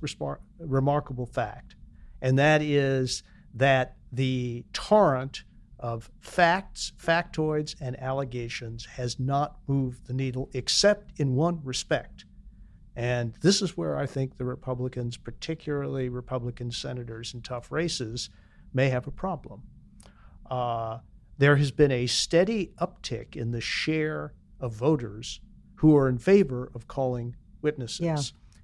remarkable 0.59 1.25
fact, 1.25 1.75
and 2.21 2.37
that 2.37 2.61
is 2.61 3.23
that 3.55 3.95
the 4.11 4.65
torrent 4.73 5.43
of 5.81 6.09
facts, 6.19 6.93
factoids, 6.97 7.75
and 7.81 7.99
allegations 7.99 8.85
has 8.85 9.19
not 9.19 9.57
moved 9.67 10.07
the 10.07 10.13
needle 10.13 10.49
except 10.53 11.19
in 11.19 11.35
one 11.35 11.59
respect 11.63 12.25
and 12.95 13.33
this 13.41 13.61
is 13.61 13.77
where 13.77 13.97
I 13.97 14.05
think 14.05 14.37
the 14.37 14.45
Republicans, 14.45 15.17
particularly 15.17 16.09
Republican 16.09 16.71
senators 16.71 17.33
in 17.33 17.41
tough 17.41 17.71
races, 17.71 18.29
may 18.73 18.89
have 18.89 19.07
a 19.07 19.11
problem. 19.11 19.63
Uh, 20.49 20.99
there 21.37 21.55
has 21.55 21.71
been 21.71 21.91
a 21.91 22.07
steady 22.07 22.73
uptick 22.79 23.35
in 23.35 23.51
the 23.51 23.61
share 23.61 24.33
of 24.59 24.73
voters 24.73 25.39
who 25.75 25.95
are 25.95 26.09
in 26.09 26.17
favor 26.17 26.69
of 26.75 26.87
calling 26.87 27.35
witnesses. 27.61 28.01
Yeah. 28.01 28.17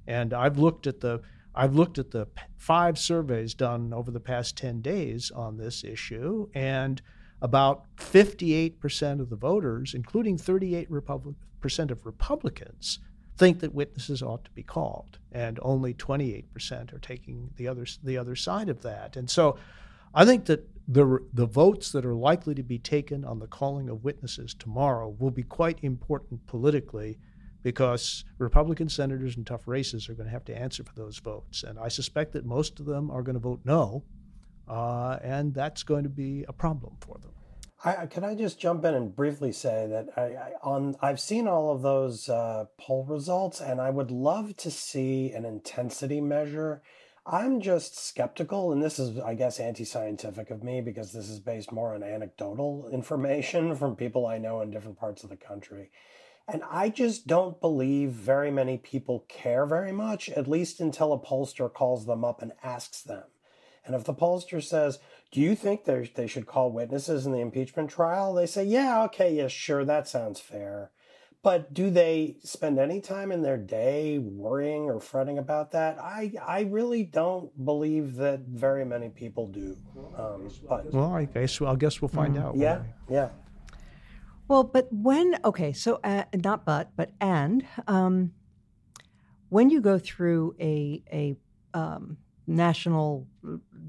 And 0.06 0.34
I've 0.34 0.58
looked 0.58 0.88
at 0.88 1.00
the 1.00 1.22
I've 1.58 1.76
looked 1.76 1.98
at 1.98 2.12
the 2.12 2.28
five 2.56 3.00
surveys 3.00 3.56
done 3.56 3.92
over 3.92 4.12
the 4.12 4.20
past 4.20 4.56
10 4.58 4.82
days 4.82 5.32
on 5.32 5.58
this 5.58 5.84
issue, 5.84 6.48
and 6.54 7.02
about 7.42 7.86
58% 7.98 9.20
of 9.20 9.30
the 9.30 9.36
voters, 9.36 9.94
including 9.94 10.38
38% 10.38 11.92
of 11.92 12.06
Republicans, 12.06 13.00
think 13.38 13.60
that 13.60 13.74
witnesses 13.74 14.22
ought 14.22 14.46
to 14.46 14.52
be 14.52 14.64
called, 14.64 15.18
and 15.32 15.60
only 15.62 15.94
28% 15.94 16.94
are 16.94 17.00
taking 17.00 17.50
the 17.56 17.68
other 17.68 17.86
the 18.04 18.18
other 18.18 18.36
side 18.36 18.70
of 18.70 18.82
that. 18.82 19.16
And 19.16 19.30
so, 19.30 19.58
I 20.14 20.26
think 20.26 20.46
that 20.46 20.68
the 20.88 21.20
the 21.34 21.46
votes 21.46 21.92
that 21.92 22.06
are 22.06 22.16
likely 22.16 22.56
to 22.56 22.64
be 22.64 22.80
taken 22.80 23.24
on 23.26 23.40
the 23.40 23.48
calling 23.48 23.90
of 23.90 24.04
witnesses 24.04 24.54
tomorrow 24.54 25.16
will 25.20 25.32
be 25.32 25.44
quite 25.44 25.78
important 25.84 26.48
politically, 26.48 27.20
because 27.64 28.24
Republican 28.38 28.90
senators 28.90 29.38
in 29.38 29.46
tough 29.46 29.68
races 29.68 30.10
are 30.10 30.14
going 30.14 30.28
to 30.28 30.32
have 30.32 30.46
to 30.46 30.58
answer 30.58 30.84
for 30.84 30.94
those 30.96 31.20
votes, 31.20 31.64
and 31.64 31.78
I 31.80 31.88
suspect 31.88 32.34
that 32.34 32.46
most 32.46 32.80
of 32.80 32.86
them 32.86 33.10
are 33.12 33.22
going 33.22 33.36
to 33.36 33.40
vote 33.40 33.62
no, 33.64 34.04
uh, 34.68 35.18
and 35.22 35.54
that's 35.54 35.84
going 35.84 36.04
to 36.04 36.10
be 36.10 36.46
a 36.48 36.54
problem 36.54 36.98
for 37.00 37.18
them. 37.20 37.32
I, 37.84 38.08
can 38.08 38.24
I 38.24 38.34
just 38.34 38.60
jump 38.60 38.86
in 38.86 38.96
and 38.96 39.16
briefly 39.16 39.52
say 39.52 39.88
that 39.88 40.10
I, 40.18 40.22
I 40.22 40.52
on 40.64 40.96
I've 41.00 41.20
seen 41.20 41.48
all 41.48 41.72
of 41.72 41.84
those 41.84 42.28
uh, 42.28 42.66
poll 42.80 43.06
results, 43.06 43.62
and 43.62 43.80
I 43.80 43.92
would 43.92 44.10
love 44.10 44.58
to 44.58 44.72
see 44.72 45.32
an 45.32 45.46
intensity 45.46 46.20
measure. 46.20 46.82
I'm 47.30 47.60
just 47.60 48.00
skeptical, 48.00 48.72
and 48.72 48.82
this 48.82 49.00
is, 49.00 49.20
I 49.20 49.34
guess, 49.34 49.60
anti-scientific 49.60 50.50
of 50.50 50.64
me 50.64 50.80
because 50.80 51.12
this 51.12 51.30
is 51.30 51.40
based 51.40 51.74
more 51.74 51.94
on 51.94 52.02
anecdotal 52.02 52.90
information 52.92 53.76
from 53.78 53.96
people 53.96 54.26
I 54.26 54.38
know 54.38 54.62
in 54.62 54.72
different 54.72 54.98
parts 54.98 55.24
of 55.24 55.30
the 55.30 55.36
country. 55.36 55.92
And 56.48 56.62
I 56.70 56.90
just 56.90 57.28
don't 57.28 57.60
believe 57.60 58.12
very 58.12 58.52
many 58.52 58.78
people 58.78 59.26
care 59.28 59.66
very 59.66 59.92
much, 59.92 60.30
at 60.30 60.48
least 60.48 60.80
until 60.80 61.12
a 61.12 61.20
pollster 61.20 61.72
calls 61.72 62.06
them 62.06 62.24
up 62.24 62.42
and 62.42 62.54
asks 62.64 63.02
them. 63.02 63.24
And 63.86 63.96
if 63.96 64.04
the 64.04 64.14
pollster 64.14 64.64
says, 64.64 65.00
Do 65.32 65.42
you 65.42 65.56
think 65.56 65.86
they 65.86 66.28
should 66.28 66.46
call 66.46 66.72
witnesses 66.72 67.26
in 67.26 67.32
the 67.32 67.40
impeachment 67.40 67.90
trial? 67.90 68.34
They 68.34 68.46
say, 68.46 68.64
Yeah, 68.64 69.04
okay, 69.04 69.34
yeah, 69.34 69.48
sure, 69.48 69.84
that 69.86 70.08
sounds 70.08 70.40
fair. 70.40 70.92
But 71.44 71.74
do 71.74 71.90
they 71.90 72.38
spend 72.44 72.80
any 72.80 73.00
time 73.00 73.32
in 73.32 73.42
their 73.42 73.58
day 73.58 74.18
worrying 74.18 74.90
or 74.90 75.00
fretting 75.00 75.38
about 75.38 75.72
that? 75.72 75.98
I, 76.00 76.34
I 76.46 76.62
really 76.62 77.04
don't 77.04 77.64
believe 77.64 78.16
that 78.16 78.42
very 78.42 78.84
many 78.84 79.10
people 79.10 79.48
do. 79.48 79.78
Um, 80.18 80.50
but, 80.68 80.92
well, 80.92 81.14
I 81.14 81.26
guess 81.26 81.62
I 81.62 81.76
guess 81.76 82.02
we'll 82.02 82.10
find 82.10 82.36
mm-hmm. 82.36 82.48
out. 82.48 82.58
Yeah, 82.58 82.82
yeah. 83.10 83.30
Well, 84.48 84.64
but 84.64 84.88
when 84.92 85.38
okay, 85.44 85.74
so 85.74 86.00
uh, 86.04 86.24
not 86.34 86.66
but 86.66 86.96
but 86.96 87.12
and 87.20 87.66
um, 87.88 88.32
when 89.50 89.70
you 89.70 89.82
go 89.82 90.00
through 90.00 90.56
a 90.60 91.04
a 91.12 91.36
um, 91.74 92.18
national 92.48 93.28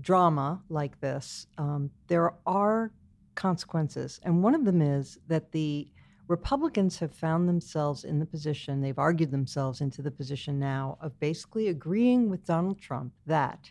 drama 0.01 0.61
like 0.69 1.01
this, 1.01 1.47
um, 1.59 1.91
there 2.09 2.35
are 2.47 2.93
consequences. 3.37 4.21
And 4.25 4.43
one 4.43 4.55
of 4.55 4.65
them 4.65 4.83
is 4.83 5.19
that 5.29 5.53
the 5.53 5.89
Republicans 6.27 6.99
have 6.99 7.15
found 7.15 7.49
themselves 7.49 8.05
in 8.05 8.19
the 8.19 8.27
position, 8.27 8.83
they've 8.83 8.99
argued 8.99 9.31
themselves 9.31 9.81
into 9.81 10.03
the 10.03 10.11
position 10.11 10.59
now 10.59 10.99
of 11.01 11.19
basically 11.21 11.69
agreeing 11.69 12.29
with 12.29 12.45
Donald 12.45 12.79
Trump 12.79 13.13
that, 13.27 13.71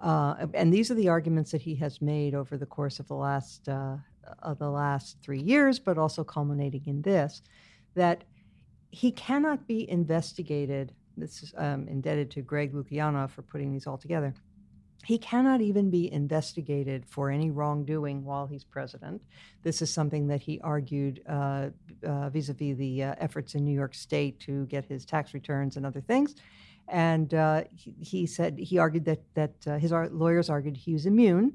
uh, 0.00 0.46
and 0.54 0.72
these 0.72 0.90
are 0.90 0.94
the 0.94 1.08
arguments 1.08 1.50
that 1.50 1.62
he 1.62 1.74
has 1.74 2.00
made 2.00 2.34
over 2.34 2.56
the 2.56 2.66
course 2.66 3.00
of 3.00 3.08
the 3.08 3.14
last, 3.14 3.68
uh, 3.68 3.96
of 4.42 4.58
the 4.58 4.70
last 4.70 5.18
three 5.22 5.40
years, 5.40 5.78
but 5.78 5.98
also 5.98 6.24
culminating 6.24 6.82
in 6.86 7.02
this, 7.02 7.42
that 7.94 8.24
he 8.90 9.10
cannot 9.10 9.66
be 9.66 9.88
investigated 9.88 10.92
this 11.16 11.42
is 11.42 11.54
um, 11.56 11.88
indebted 11.88 12.30
to 12.32 12.42
Greg 12.42 12.72
Lukianoff 12.72 13.30
for 13.30 13.42
putting 13.42 13.72
these 13.72 13.86
all 13.86 13.98
together. 13.98 14.34
he 15.04 15.18
cannot 15.18 15.60
even 15.60 15.88
be 15.88 16.12
investigated 16.12 17.06
for 17.06 17.30
any 17.30 17.50
wrongdoing 17.50 18.24
while 18.24 18.46
he's 18.46 18.64
president. 18.64 19.22
This 19.62 19.80
is 19.80 19.92
something 19.92 20.26
that 20.26 20.40
he 20.40 20.60
argued 20.62 21.22
uh, 21.28 21.68
uh, 22.04 22.28
vis-a-vis 22.30 22.76
the 22.76 23.04
uh, 23.04 23.14
efforts 23.18 23.54
in 23.54 23.64
New 23.64 23.74
York 23.74 23.94
State 23.94 24.40
to 24.40 24.66
get 24.66 24.84
his 24.84 25.04
tax 25.04 25.32
returns 25.32 25.76
and 25.76 25.86
other 25.86 26.00
things. 26.00 26.34
And 26.88 27.32
uh, 27.34 27.64
he, 27.74 27.94
he, 28.00 28.26
said 28.26 28.58
he 28.58 28.78
argued 28.78 29.04
that 29.04 29.22
that 29.34 29.54
uh, 29.66 29.78
his 29.78 29.92
lawyers 29.92 30.50
argued 30.50 30.76
he 30.76 30.92
was 30.92 31.06
immune. 31.06 31.52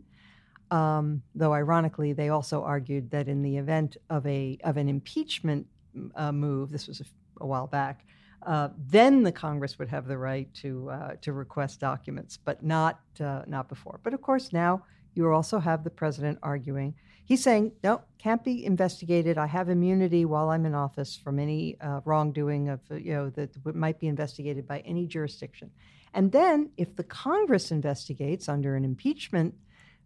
Um, 0.72 1.22
though 1.36 1.54
ironically, 1.54 2.14
they 2.14 2.30
also 2.30 2.64
argued 2.64 3.12
that 3.12 3.28
in 3.28 3.42
the 3.44 3.58
event 3.58 3.98
of 4.10 4.26
a 4.26 4.58
of 4.64 4.78
an 4.78 4.88
impeachment 4.88 5.68
uh, 6.16 6.32
move, 6.32 6.72
this 6.72 6.88
was 6.88 7.02
a, 7.02 7.06
a 7.42 7.46
while 7.46 7.68
back, 7.68 8.06
uh, 8.46 8.70
then 8.88 9.22
the 9.22 9.32
Congress 9.32 9.78
would 9.78 9.90
have 9.90 10.08
the 10.08 10.18
right 10.18 10.52
to 10.56 10.90
uh, 10.90 11.16
to 11.22 11.34
request 11.34 11.82
documents, 11.82 12.38
but 12.38 12.64
not 12.64 13.02
uh, 13.20 13.44
not 13.48 13.68
before. 13.68 14.00
But 14.02 14.14
of 14.14 14.22
course, 14.22 14.54
now 14.54 14.84
you 15.14 15.30
also 15.30 15.60
have 15.60 15.84
the 15.84 15.90
president 15.90 16.40
arguing. 16.42 16.96
He's 17.26 17.44
saying, 17.44 17.74
no, 17.84 18.02
can't 18.18 18.44
be 18.44 18.66
investigated. 18.66 19.38
I 19.38 19.48
have 19.48 19.70
immunity 19.70 20.26
while 20.26 20.50
I'm 20.50 20.66
in 20.66 20.74
office 20.74 21.16
from 21.16 21.38
any 21.38 21.78
uh, 21.80 22.02
wrongdoing 22.06 22.70
of 22.70 22.80
you 22.90 23.14
know 23.14 23.30
that 23.32 23.76
might 23.76 24.00
be 24.00 24.08
investigated 24.08 24.68
by 24.68 24.80
any 24.80 25.06
jurisdiction. 25.06 25.70
And 26.14 26.32
then, 26.32 26.72
if 26.78 26.96
the 26.96 27.04
Congress 27.04 27.72
investigates 27.72 28.50
under 28.50 28.76
an 28.76 28.86
impeachment 28.86 29.54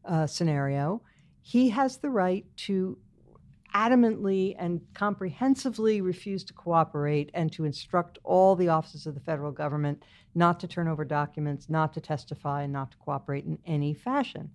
uh, 0.07 0.27
scenario, 0.27 1.01
he 1.41 1.69
has 1.69 1.97
the 1.97 2.09
right 2.09 2.45
to 2.57 2.97
adamantly 3.75 4.55
and 4.57 4.81
comprehensively 4.93 5.99
refuse 5.99 6.45
to 6.45 6.53
cooperate 6.53 7.29
and 7.33 7.51
to 7.51 7.65
instruct 7.65 8.17
all 8.23 8.55
the 8.55 8.69
offices 8.69 9.05
of 9.05 9.13
the 9.13 9.19
federal 9.19 9.51
government 9.51 10.01
not 10.33 10.59
to 10.61 10.67
turn 10.67 10.87
over 10.87 11.03
documents, 11.03 11.69
not 11.69 11.93
to 11.93 12.01
testify, 12.01 12.63
and 12.63 12.73
not 12.73 12.91
to 12.91 12.97
cooperate 12.97 13.45
in 13.45 13.59
any 13.65 13.93
fashion. 13.93 14.49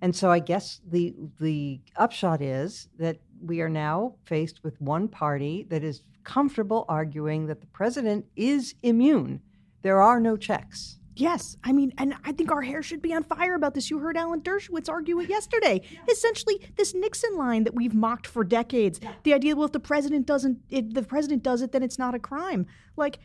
And 0.00 0.14
so 0.14 0.30
I 0.30 0.38
guess 0.38 0.80
the 0.88 1.14
the 1.40 1.80
upshot 1.96 2.40
is 2.40 2.88
that 2.98 3.18
we 3.42 3.60
are 3.60 3.68
now 3.68 4.14
faced 4.24 4.62
with 4.62 4.80
one 4.80 5.08
party 5.08 5.66
that 5.70 5.82
is 5.82 6.02
comfortable 6.22 6.84
arguing 6.88 7.46
that 7.46 7.60
the 7.60 7.66
president 7.68 8.26
is 8.36 8.74
immune. 8.82 9.40
There 9.82 10.00
are 10.00 10.20
no 10.20 10.36
checks. 10.36 10.97
Yes, 11.18 11.56
I 11.64 11.72
mean, 11.72 11.92
and 11.98 12.14
I 12.24 12.30
think 12.30 12.52
our 12.52 12.62
hair 12.62 12.80
should 12.80 13.02
be 13.02 13.12
on 13.12 13.24
fire 13.24 13.54
about 13.54 13.74
this. 13.74 13.90
You 13.90 13.98
heard 13.98 14.16
Alan 14.16 14.40
Dershowitz 14.40 14.88
argue 14.88 15.18
it 15.18 15.28
yesterday. 15.28 15.80
Yeah. 15.90 15.98
Essentially, 16.08 16.60
this 16.76 16.94
Nixon 16.94 17.36
line 17.36 17.64
that 17.64 17.74
we've 17.74 17.92
mocked 17.92 18.28
for 18.28 18.44
decades. 18.44 19.00
Yeah. 19.02 19.12
The 19.24 19.34
idea, 19.34 19.56
well, 19.56 19.66
if 19.66 19.72
the 19.72 19.80
president 19.80 20.26
doesn't, 20.26 20.58
if 20.70 20.94
the 20.94 21.02
president 21.02 21.42
does 21.42 21.60
it, 21.60 21.72
then 21.72 21.82
it's 21.82 21.98
not 21.98 22.14
a 22.14 22.20
crime. 22.20 22.66
Like, 22.96 23.18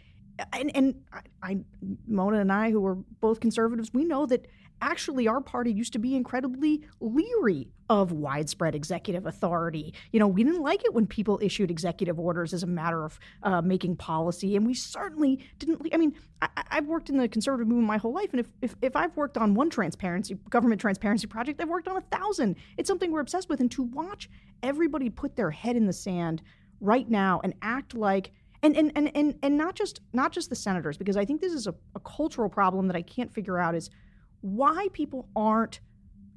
and 0.52 0.76
and 0.76 0.96
I, 1.14 1.22
I 1.44 1.58
Mona 2.08 2.40
and 2.40 2.52
I, 2.52 2.72
who 2.72 2.84
are 2.84 2.96
both 2.96 3.40
conservatives, 3.40 3.92
we 3.94 4.06
know 4.06 4.26
that 4.26 4.48
actually 4.84 5.28
our 5.28 5.40
party 5.40 5.72
used 5.72 5.94
to 5.94 6.00
be 6.00 6.16
incredibly 6.16 6.84
leery 7.00 7.70
of 7.90 8.12
widespread 8.12 8.76
executive 8.76 9.26
authority. 9.26 9.94
You 10.12 10.20
know, 10.20 10.28
we 10.28 10.44
didn't 10.44 10.62
like 10.62 10.84
it 10.84 10.94
when 10.94 11.08
people 11.08 11.40
issued 11.42 11.72
executive 11.72 12.20
orders 12.20 12.54
as 12.54 12.64
a 12.64 12.68
matter 12.68 13.06
of 13.06 13.20
uh, 13.44 13.62
making 13.62 13.96
policy, 13.96 14.56
and 14.56 14.66
we 14.66 14.74
certainly 14.74 15.40
didn't. 15.58 15.88
I 15.94 15.98
mean, 15.98 16.14
I, 16.42 16.50
have 16.70 16.88
worked 16.88 17.10
in 17.10 17.18
the 17.18 17.28
conservative 17.30 17.68
movement 17.68 17.88
my 17.88 17.98
whole 17.98 18.14
life, 18.14 18.32
and 18.32 18.42
if, 18.42 18.48
if, 18.62 18.76
if 18.82 18.96
I've 18.96 19.16
worked 19.16 19.38
on 19.38 19.54
one 19.54 19.70
transparency, 19.70 20.38
government 20.50 20.82
transparency 20.82 21.28
project, 21.28 21.62
I've 21.62 21.70
worked 21.70 21.88
on 21.88 21.98
a 21.98 22.02
thousand. 22.02 22.58
It's 22.78 22.88
something 22.88 23.12
we're 23.12 23.22
obsessed 23.22 23.50
with, 23.50 23.62
and 23.62 23.72
to 23.72 23.84
watch 23.84 24.30
everybody 24.62 25.10
put 25.10 25.36
their 25.36 25.52
head 25.52 25.76
in 25.76 25.86
the 25.88 25.94
sand 25.94 26.42
right 26.82 27.10
now 27.10 27.40
and 27.44 27.54
act 27.62 27.94
like 27.94 28.32
and 28.64 28.76
and 28.78 28.92
and 28.96 29.12
and, 29.16 29.36
and 29.44 29.58
not 29.58 29.76
just 29.76 30.00
not 30.14 30.32
just 30.32 30.50
the 30.50 30.56
senators 30.56 30.98
because 30.98 31.18
I 31.18 31.26
think 31.26 31.42
this 31.42 31.54
is 31.54 31.68
a, 31.68 31.76
a 31.96 32.00
cultural 32.00 32.50
problem 32.50 32.88
that 32.88 32.96
I 32.96 33.02
can't 33.02 33.32
figure 33.32 33.60
out 33.60 33.76
is 33.76 33.90
why 34.44 34.88
people 34.94 35.30
aren't 35.36 35.80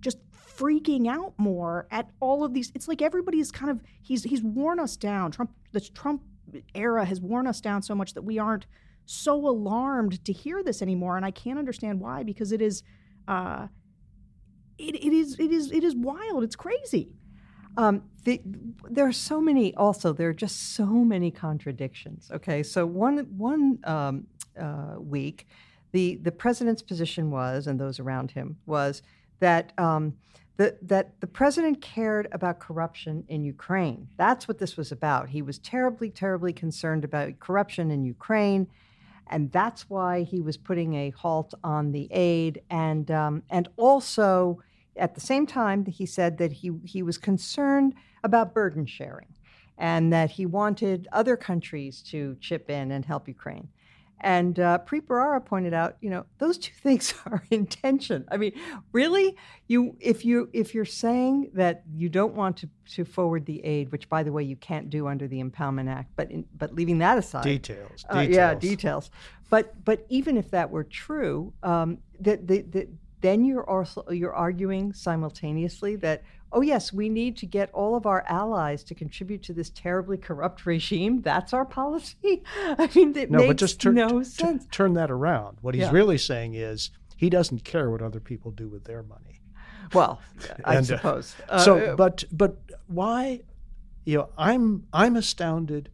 just 0.00 0.18
freaking 0.32 1.08
out 1.08 1.34
more 1.38 1.86
at 1.90 2.08
all 2.20 2.44
of 2.44 2.54
these. 2.54 2.70
It's 2.74 2.88
like 2.88 3.02
everybody's 3.02 3.50
kind 3.50 3.70
of 3.70 3.80
he's 4.00 4.22
he's 4.22 4.42
worn 4.42 4.78
us 4.78 4.96
down. 4.96 5.32
Trump 5.32 5.50
the 5.72 5.80
Trump 5.80 6.22
era 6.74 7.04
has 7.04 7.20
worn 7.20 7.46
us 7.46 7.60
down 7.60 7.82
so 7.82 7.94
much 7.94 8.14
that 8.14 8.22
we 8.22 8.38
aren't 8.38 8.66
so 9.04 9.34
alarmed 9.34 10.24
to 10.24 10.32
hear 10.32 10.62
this 10.62 10.80
anymore. 10.82 11.16
And 11.16 11.26
I 11.26 11.30
can't 11.30 11.58
understand 11.58 12.00
why 12.00 12.22
because 12.22 12.52
it 12.52 12.62
is 12.62 12.84
uh, 13.26 13.66
it, 14.78 14.94
it 14.94 15.12
is 15.12 15.38
it 15.38 15.50
is 15.50 15.72
it 15.72 15.82
is 15.82 15.96
wild. 15.96 16.44
It's 16.44 16.56
crazy. 16.56 17.10
Um, 17.78 18.04
the, 18.24 18.40
there 18.88 19.06
are 19.06 19.12
so 19.12 19.40
many. 19.40 19.74
Also, 19.74 20.12
there 20.12 20.30
are 20.30 20.34
just 20.34 20.74
so 20.74 20.86
many 20.86 21.30
contradictions. 21.30 22.30
Okay, 22.32 22.62
so 22.62 22.86
one 22.86 23.18
one 23.36 23.78
um, 23.84 24.26
uh, 24.58 24.94
week 24.98 25.46
the 25.92 26.16
the 26.16 26.32
president's 26.32 26.82
position 26.82 27.30
was, 27.30 27.66
and 27.66 27.80
those 27.80 28.00
around 28.00 28.32
him 28.32 28.56
was 28.66 29.02
that 29.40 29.72
um, 29.78 30.14
the, 30.56 30.76
that 30.82 31.20
the 31.20 31.26
president 31.26 31.82
cared 31.82 32.28
about 32.32 32.58
corruption 32.60 33.24
in 33.28 33.44
Ukraine. 33.44 34.08
That's 34.16 34.48
what 34.48 34.58
this 34.58 34.76
was 34.76 34.90
about. 34.90 35.28
He 35.28 35.42
was 35.42 35.58
terribly, 35.58 36.08
terribly 36.10 36.52
concerned 36.52 37.04
about 37.04 37.38
corruption 37.40 37.90
in 37.90 38.04
Ukraine, 38.04 38.66
and 39.28 39.52
that's 39.52 39.90
why 39.90 40.22
he 40.22 40.40
was 40.40 40.56
putting 40.56 40.94
a 40.94 41.10
halt 41.10 41.52
on 41.62 41.92
the 41.92 42.08
aid. 42.10 42.62
And 42.70 43.10
um, 43.10 43.42
and 43.50 43.68
also, 43.76 44.62
at 44.96 45.14
the 45.14 45.20
same 45.20 45.46
time, 45.46 45.84
he 45.84 46.06
said 46.06 46.38
that 46.38 46.52
he 46.52 46.72
he 46.84 47.02
was 47.02 47.18
concerned 47.18 47.94
about 48.24 48.54
burden 48.54 48.86
sharing, 48.86 49.34
and 49.76 50.10
that 50.12 50.30
he 50.30 50.46
wanted 50.46 51.06
other 51.12 51.36
countries 51.36 52.00
to 52.02 52.36
chip 52.40 52.70
in 52.70 52.92
and 52.92 53.04
help 53.04 53.28
Ukraine. 53.28 53.68
And 54.20 54.58
uh, 54.58 54.78
Preet 54.86 55.02
Bharara 55.02 55.44
pointed 55.44 55.74
out, 55.74 55.96
you 56.00 56.08
know, 56.08 56.24
those 56.38 56.56
two 56.58 56.72
things 56.82 57.14
are 57.26 57.42
in 57.50 57.66
tension. 57.66 58.24
I 58.30 58.36
mean, 58.36 58.52
really, 58.92 59.36
you 59.68 59.96
if 60.00 60.24
you 60.24 60.48
if 60.52 60.74
you're 60.74 60.84
saying 60.84 61.50
that 61.54 61.82
you 61.94 62.08
don't 62.08 62.34
want 62.34 62.56
to, 62.58 62.68
to 62.92 63.04
forward 63.04 63.46
the 63.46 63.64
aid, 63.64 63.92
which 63.92 64.08
by 64.08 64.22
the 64.22 64.32
way 64.32 64.42
you 64.42 64.56
can't 64.56 64.88
do 64.88 65.06
under 65.06 65.28
the 65.28 65.42
Impoundment 65.42 65.90
Act, 65.90 66.12
but 66.16 66.30
in, 66.30 66.46
but 66.56 66.74
leaving 66.74 66.98
that 66.98 67.18
aside, 67.18 67.44
details, 67.44 68.04
uh, 68.08 68.20
details. 68.20 68.34
yeah, 68.34 68.54
details. 68.54 69.10
But 69.50 69.84
but 69.84 70.06
even 70.08 70.36
if 70.36 70.50
that 70.50 70.70
were 70.70 70.84
true, 70.84 71.52
um, 71.62 71.98
that 72.20 72.46
the, 72.46 72.62
the, 72.62 72.88
then 73.20 73.44
you're 73.44 73.68
also 73.68 74.04
you're 74.10 74.34
arguing 74.34 74.92
simultaneously 74.92 75.96
that 75.96 76.22
oh, 76.52 76.60
yes, 76.60 76.92
we 76.92 77.08
need 77.08 77.36
to 77.36 77.46
get 77.46 77.70
all 77.72 77.96
of 77.96 78.06
our 78.06 78.24
allies 78.28 78.82
to 78.84 78.94
contribute 78.94 79.42
to 79.42 79.52
this 79.52 79.70
terribly 79.70 80.16
corrupt 80.16 80.64
regime. 80.64 81.20
That's 81.20 81.52
our 81.52 81.64
policy. 81.64 82.42
I 82.56 82.88
mean, 82.94 83.16
it 83.16 83.30
no, 83.30 83.38
makes 83.38 83.48
but 83.48 83.56
just 83.56 83.80
turn, 83.80 83.96
no 83.96 84.22
sense. 84.22 84.64
T- 84.64 84.70
turn 84.70 84.94
that 84.94 85.10
around. 85.10 85.58
What 85.60 85.74
he's 85.74 85.82
yeah. 85.82 85.90
really 85.90 86.18
saying 86.18 86.54
is 86.54 86.90
he 87.16 87.28
doesn't 87.28 87.64
care 87.64 87.90
what 87.90 88.00
other 88.00 88.20
people 88.20 88.50
do 88.50 88.68
with 88.68 88.84
their 88.84 89.02
money. 89.02 89.40
Well, 89.92 90.20
I 90.64 90.76
and, 90.76 90.90
uh, 90.90 90.96
suppose. 90.96 91.34
Uh, 91.48 91.58
so, 91.58 91.96
but 91.96 92.24
but 92.32 92.56
why? 92.86 93.42
You 94.04 94.18
know, 94.18 94.28
I'm 94.38 94.84
I'm 94.92 95.16
astounded 95.16 95.90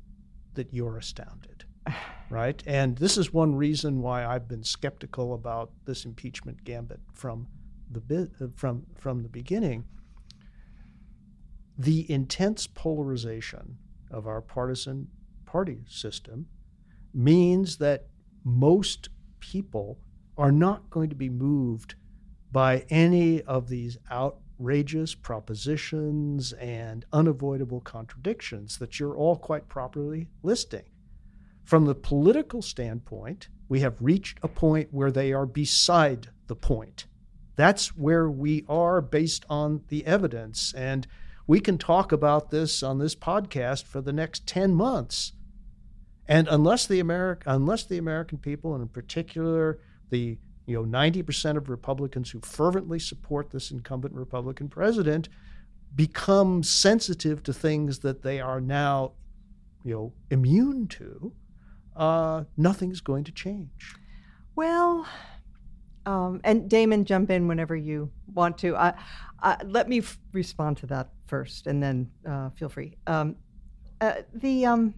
that 0.55 0.73
you're 0.73 0.97
astounded, 0.97 1.65
right? 2.33 2.63
And 2.67 2.97
this 2.97 3.19
is 3.19 3.33
one 3.33 3.55
reason 3.55 4.01
why 4.01 4.25
I've 4.25 4.49
been 4.49 4.65
skeptical 4.65 5.35
about 5.35 5.71
this 5.85 6.07
impeachment 6.07 6.65
gambit 6.65 7.01
from 7.13 7.47
the 7.91 8.31
uh, 8.41 8.47
from 8.57 8.87
from 8.97 9.23
the 9.23 9.29
beginning 9.29 9.85
the 11.79 12.11
intense 12.11 12.67
polarization 12.67 13.77
of 14.11 14.27
our 14.27 14.41
partisan 14.41 15.09
party 15.47 15.79
system 15.89 16.47
means 17.15 17.79
that 17.79 18.07
most 18.45 19.09
people 19.41 19.99
are 20.39 20.53
not 20.53 20.89
going 20.91 21.09
to 21.09 21.17
be 21.17 21.29
moved 21.29 21.95
by 22.51 22.85
any 22.91 23.43
of 23.43 23.69
these 23.69 23.97
outrageous 24.11 25.15
propositions 25.15 26.53
and 26.55 27.05
unavoidable 27.13 27.81
contradictions 27.81 28.79
that 28.79 29.01
you're 29.01 29.17
all 29.17 29.37
quite 29.37 29.69
properly 29.69 30.29
listing. 30.43 30.85
From 31.65 31.87
the 31.87 31.95
political 31.95 32.63
standpoint, 32.63 33.49
we 33.69 33.81
have 33.81 33.97
reached 34.01 34.39
a 34.43 34.49
point 34.49 34.89
where 34.91 35.11
they 35.11 35.33
are 35.33 35.47
beside 35.47 36.29
the 36.47 36.57
point. 36.57 37.07
That's 37.57 37.97
where 37.97 38.31
we 38.31 38.65
are 38.69 39.01
based 39.01 39.45
on 39.49 39.83
the 39.89 40.05
evidence. 40.07 40.75
And 40.75 41.07
we 41.47 41.61
can 41.61 41.79
talk 41.79 42.13
about 42.13 42.51
this 42.51 42.83
on 42.83 42.99
this 42.99 43.15
podcast 43.15 43.85
for 43.85 44.01
the 44.01 44.13
next 44.13 44.47
10 44.47 44.75
months. 44.75 45.33
And 46.27 46.49
unless 46.49 46.87
the 46.87 47.01
American 47.01 47.51
unless 47.51 47.85
the 47.85 47.99
American 47.99 48.39
people, 48.39 48.75
and 48.75 48.83
in 48.83 48.89
particular 48.89 49.79
the 50.11 50.39
you 50.67 50.75
know 50.75 50.85
90% 50.85 51.57
of 51.57 51.69
Republicans 51.69 52.31
who 52.31 52.41
fervently 52.41 52.99
support 52.99 53.51
this 53.51 53.71
incumbent 53.71 54.15
Republican 54.15 54.69
president, 54.69 55.29
become 55.95 56.63
sensitive 56.63 57.43
to 57.43 57.53
things 57.53 57.99
that 58.01 58.23
they 58.23 58.41
are 58.41 58.61
now, 58.61 59.13
you 59.85 59.95
know, 59.95 60.13
immune 60.31 60.87
to, 60.89 61.33
uh, 61.97 62.45
nothing's 62.57 63.01
going 63.01 63.25
to 63.25 63.33
change. 63.33 63.97
Well, 64.57 65.07
um, 66.07 66.41
and 66.45 66.69
Damon, 66.69 67.05
jump 67.05 67.31
in 67.31 67.49
whenever 67.49 67.77
you 67.77 68.11
want 68.35 68.59
to. 68.59 68.77
I, 68.77 68.95
I, 69.41 69.57
let 69.65 69.89
me 69.89 69.99
f- 69.99 70.19
respond 70.33 70.79
to 70.79 70.87
that 70.87 71.11
first, 71.27 71.67
and 71.67 71.83
then 71.83 72.11
uh, 72.29 72.51
feel 72.51 72.69
free. 72.69 72.97
Um, 73.07 73.37
uh, 74.01 74.23
the 74.35 74.67
um, 74.67 74.95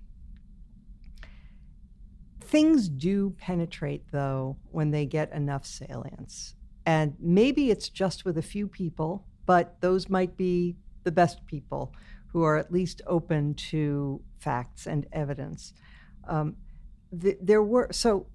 things 2.41 2.89
do 2.89 3.31
penetrate, 3.39 4.05
though, 4.13 4.57
when 4.71 4.91
they 4.91 5.07
get 5.07 5.33
enough 5.33 5.67
salience. 5.67 6.55
and 6.87 7.15
maybe 7.19 7.71
it's 7.71 7.89
just 7.89 8.25
with 8.25 8.37
a 8.39 8.43
few 8.43 8.69
people, 8.69 9.25
but 9.47 9.81
those 9.81 10.09
might 10.09 10.37
be 10.37 10.77
the 11.05 11.13
best 11.13 11.45
people 11.47 11.95
who 12.29 12.43
are 12.43 12.57
at 12.57 12.73
least 12.73 13.01
open 13.07 13.55
to 13.55 14.21
facts 14.39 14.87
and 14.87 15.07
evidence. 15.13 15.73
Um, 16.29 16.57
the, 17.21 17.37
there 17.41 17.63
were 17.63 17.89
so 17.91 18.27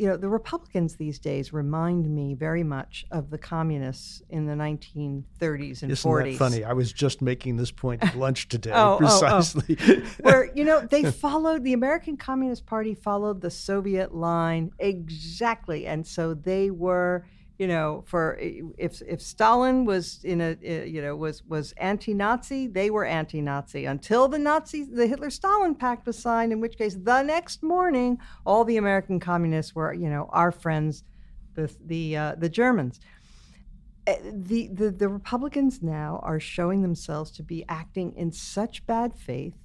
you 0.00 0.08
know, 0.08 0.16
the 0.16 0.30
Republicans 0.30 0.96
these 0.96 1.18
days 1.18 1.52
remind 1.52 2.08
me 2.08 2.32
very 2.32 2.62
much 2.62 3.04
of 3.10 3.28
the 3.28 3.36
communists 3.36 4.22
in 4.30 4.46
the 4.46 4.54
1930s 4.54 5.82
and 5.82 5.92
Isn't 5.92 6.10
40s. 6.10 6.24
That 6.24 6.38
funny. 6.38 6.64
I 6.64 6.72
was 6.72 6.90
just 6.90 7.20
making 7.20 7.58
this 7.58 7.70
point 7.70 8.02
at 8.02 8.16
lunch 8.16 8.48
today, 8.48 8.70
oh, 8.74 8.92
oh, 8.92 8.94
oh, 8.94 8.98
precisely. 8.98 9.76
Oh, 9.78 9.94
oh. 10.02 10.02
Where, 10.22 10.50
you 10.54 10.64
know, 10.64 10.80
they 10.80 11.04
followed, 11.10 11.64
the 11.64 11.74
American 11.74 12.16
Communist 12.16 12.64
Party 12.64 12.94
followed 12.94 13.42
the 13.42 13.50
Soviet 13.50 14.14
line 14.14 14.70
exactly. 14.78 15.86
And 15.86 16.06
so 16.06 16.32
they 16.32 16.70
were 16.70 17.26
you 17.60 17.66
know, 17.66 18.02
for 18.06 18.38
if 18.40 19.02
if 19.02 19.20
Stalin 19.20 19.84
was 19.84 20.24
in 20.24 20.40
a 20.40 20.56
you 20.62 21.02
know 21.02 21.14
was 21.14 21.44
was 21.44 21.72
anti-Nazi, 21.72 22.68
they 22.68 22.88
were 22.88 23.04
anti-Nazi 23.04 23.84
until 23.84 24.28
the 24.28 24.38
Nazi 24.38 24.84
the 24.84 25.06
Hitler-Stalin 25.06 25.74
pact 25.74 26.06
was 26.06 26.18
signed. 26.18 26.54
In 26.54 26.60
which 26.62 26.78
case, 26.78 26.94
the 26.94 27.20
next 27.20 27.62
morning, 27.62 28.18
all 28.46 28.64
the 28.64 28.78
American 28.78 29.20
communists 29.20 29.74
were 29.74 29.92
you 29.92 30.08
know 30.08 30.30
our 30.32 30.50
friends, 30.50 31.04
the 31.54 31.70
the 31.84 32.16
uh, 32.16 32.34
the 32.38 32.48
Germans. 32.48 32.98
Eh, 34.06 34.16
the, 34.32 34.68
the 34.68 34.90
the 34.90 35.08
Republicans 35.10 35.82
now 35.82 36.18
are 36.22 36.40
showing 36.40 36.80
themselves 36.80 37.30
to 37.32 37.42
be 37.42 37.66
acting 37.68 38.14
in 38.16 38.32
such 38.32 38.86
bad 38.86 39.14
faith 39.14 39.58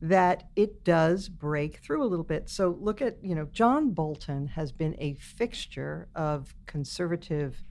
that 0.00 0.44
it 0.54 0.84
does 0.84 1.28
break 1.28 1.78
through 1.78 2.02
a 2.02 2.06
little 2.06 2.24
bit. 2.24 2.48
So 2.48 2.76
look 2.80 3.02
at, 3.02 3.16
you 3.22 3.34
know, 3.34 3.46
John 3.52 3.90
Bolton 3.90 4.46
has 4.48 4.70
been 4.70 4.94
a 4.98 5.14
fixture 5.14 6.08
of 6.14 6.54
conservative, 6.66 7.62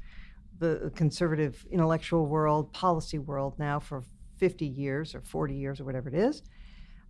the 0.60 0.92
conservative 0.96 1.66
intellectual 1.72 2.26
world, 2.26 2.74
policy 2.74 3.18
world 3.18 3.58
now 3.58 3.80
for 3.80 4.04
50 4.38 4.66
years 4.66 5.16
or 5.16 5.22
40 5.22 5.56
years 5.56 5.80
or 5.80 5.86
whatever 5.86 6.10
it 6.10 6.16
is. 6.16 6.44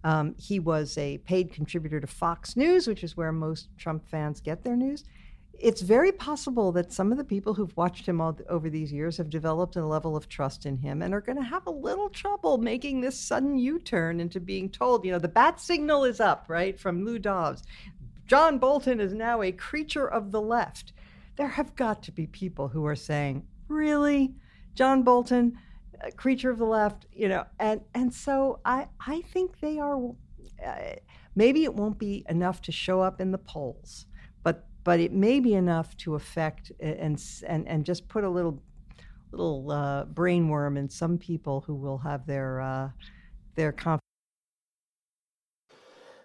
Um, 0.03 0.35
he 0.37 0.59
was 0.59 0.97
a 0.97 1.17
paid 1.19 1.51
contributor 1.51 1.99
to 1.99 2.07
Fox 2.07 2.55
News, 2.55 2.87
which 2.87 3.03
is 3.03 3.17
where 3.17 3.31
most 3.31 3.69
Trump 3.77 4.07
fans 4.07 4.39
get 4.39 4.63
their 4.63 4.75
news 4.75 5.03
it's 5.59 5.81
very 5.81 6.11
possible 6.11 6.71
that 6.71 6.91
some 6.93 7.11
of 7.11 7.17
the 7.17 7.23
people 7.23 7.53
who've 7.53 7.75
watched 7.75 8.07
him 8.07 8.21
all, 8.21 8.37
over 8.47 8.69
these 8.69 8.91
years 8.91 9.17
have 9.17 9.29
developed 9.29 9.75
a 9.75 9.85
level 9.85 10.15
of 10.15 10.29
trust 10.29 10.65
in 10.65 10.77
him 10.77 11.01
and 11.01 11.13
are 11.13 11.21
going 11.21 11.37
to 11.37 11.43
have 11.43 11.65
a 11.65 11.71
little 11.71 12.09
trouble 12.09 12.57
making 12.57 13.01
this 13.01 13.19
sudden 13.19 13.57
U-turn 13.57 14.19
into 14.19 14.39
being 14.39 14.69
told, 14.69 15.03
you 15.03 15.11
know, 15.11 15.19
the 15.19 15.27
bat 15.27 15.59
signal 15.59 16.03
is 16.03 16.19
up, 16.19 16.45
right, 16.47 16.79
from 16.79 17.03
Lou 17.03 17.17
Dobbs. 17.17 17.63
John 18.27 18.59
Bolton 18.59 18.99
is 18.99 19.13
now 19.13 19.41
a 19.41 19.51
creature 19.51 20.07
of 20.07 20.31
the 20.31 20.41
left. 20.41 20.93
There 21.37 21.47
have 21.47 21.75
got 21.75 22.03
to 22.03 22.11
be 22.11 22.27
people 22.27 22.67
who 22.67 22.85
are 22.85 22.95
saying, 22.95 23.45
really, 23.67 24.35
John 24.75 25.03
Bolton, 25.03 25.57
a 26.01 26.11
creature 26.11 26.51
of 26.51 26.59
the 26.59 26.65
left, 26.65 27.07
you 27.11 27.29
know, 27.29 27.45
and 27.59 27.81
and 27.95 28.13
so 28.13 28.59
I 28.65 28.87
I 28.99 29.21
think 29.21 29.59
they 29.59 29.79
are. 29.79 30.11
Uh, 30.63 30.95
maybe 31.35 31.63
it 31.63 31.73
won't 31.73 31.97
be 31.97 32.25
enough 32.29 32.61
to 32.63 32.71
show 32.71 33.01
up 33.01 33.21
in 33.21 33.31
the 33.31 33.37
polls 33.37 34.07
but 34.87 35.01
it 35.01 35.11
may 35.11 35.41
be 35.41 35.53
enough 35.53 35.97
to 35.97 36.15
affect 36.15 36.71
and 36.79 37.21
and 37.45 37.67
and 37.67 37.83
just 37.83 38.07
put 38.07 38.23
a 38.23 38.29
little 38.29 38.63
little 39.31 39.69
uh, 39.69 40.05
brainworm 40.05 40.77
in 40.77 40.89
some 40.89 41.17
people 41.17 41.59
who 41.67 41.75
will 41.75 41.97
have 41.97 42.25
their 42.25 42.61
uh, 42.61 42.89
their 43.55 43.73
confidence. 43.73 44.01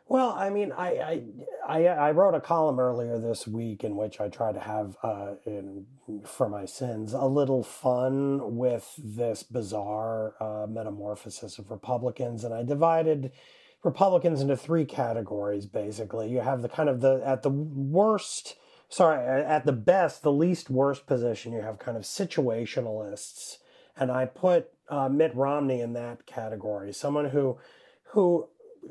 Well, 0.07 0.31
I 0.31 0.51
mean, 0.51 0.73
I, 0.73 1.23
I, 1.67 1.87
I 1.87 2.11
wrote 2.11 2.35
a 2.35 2.41
column 2.41 2.79
earlier 2.79 3.19
this 3.19 3.49
week 3.49 3.83
in 3.83 3.97
which 3.97 4.21
I 4.21 4.29
try 4.29 4.53
to 4.53 4.61
have, 4.61 4.97
uh, 5.03 5.37
in, 5.47 5.87
for 6.27 6.51
my 6.51 6.67
sins, 6.67 7.15
a 7.15 7.25
little 7.25 7.63
fun 7.63 8.57
with 8.57 8.93
this 8.99 9.43
bizarre 9.43 10.35
uh, 10.39 10.67
metamorphosis 10.69 11.59
of 11.59 11.71
Republicans, 11.71 12.45
and 12.45 12.53
I 12.53 12.63
divided 12.63 13.33
Republicans 13.85 14.41
into 14.41 14.57
three 14.57 14.85
categories 14.85 15.67
basically. 15.67 16.31
You 16.31 16.41
have 16.41 16.63
the 16.63 16.69
kind 16.69 16.89
of 16.89 17.01
the 17.01 17.23
at 17.25 17.43
the 17.43 17.51
worst, 17.51 18.57
sorry, 18.89 19.25
at 19.25 19.67
the 19.67 19.73
best, 19.73 20.23
the 20.23 20.33
least 20.33 20.71
worst 20.71 21.07
position. 21.07 21.53
You 21.53 21.63
have 21.63 21.79
kind 21.79 21.97
of 21.97 22.05
situationalists, 22.05 23.59
and 23.97 24.11
I 24.11 24.27
put 24.27 24.71
uh, 24.89 25.09
Mitt 25.09 25.35
Romney 25.35 25.81
in 25.81 25.95
that 25.95 26.27
category. 26.27 26.93
Someone 26.93 27.31
who 27.31 27.59
who 28.13 28.49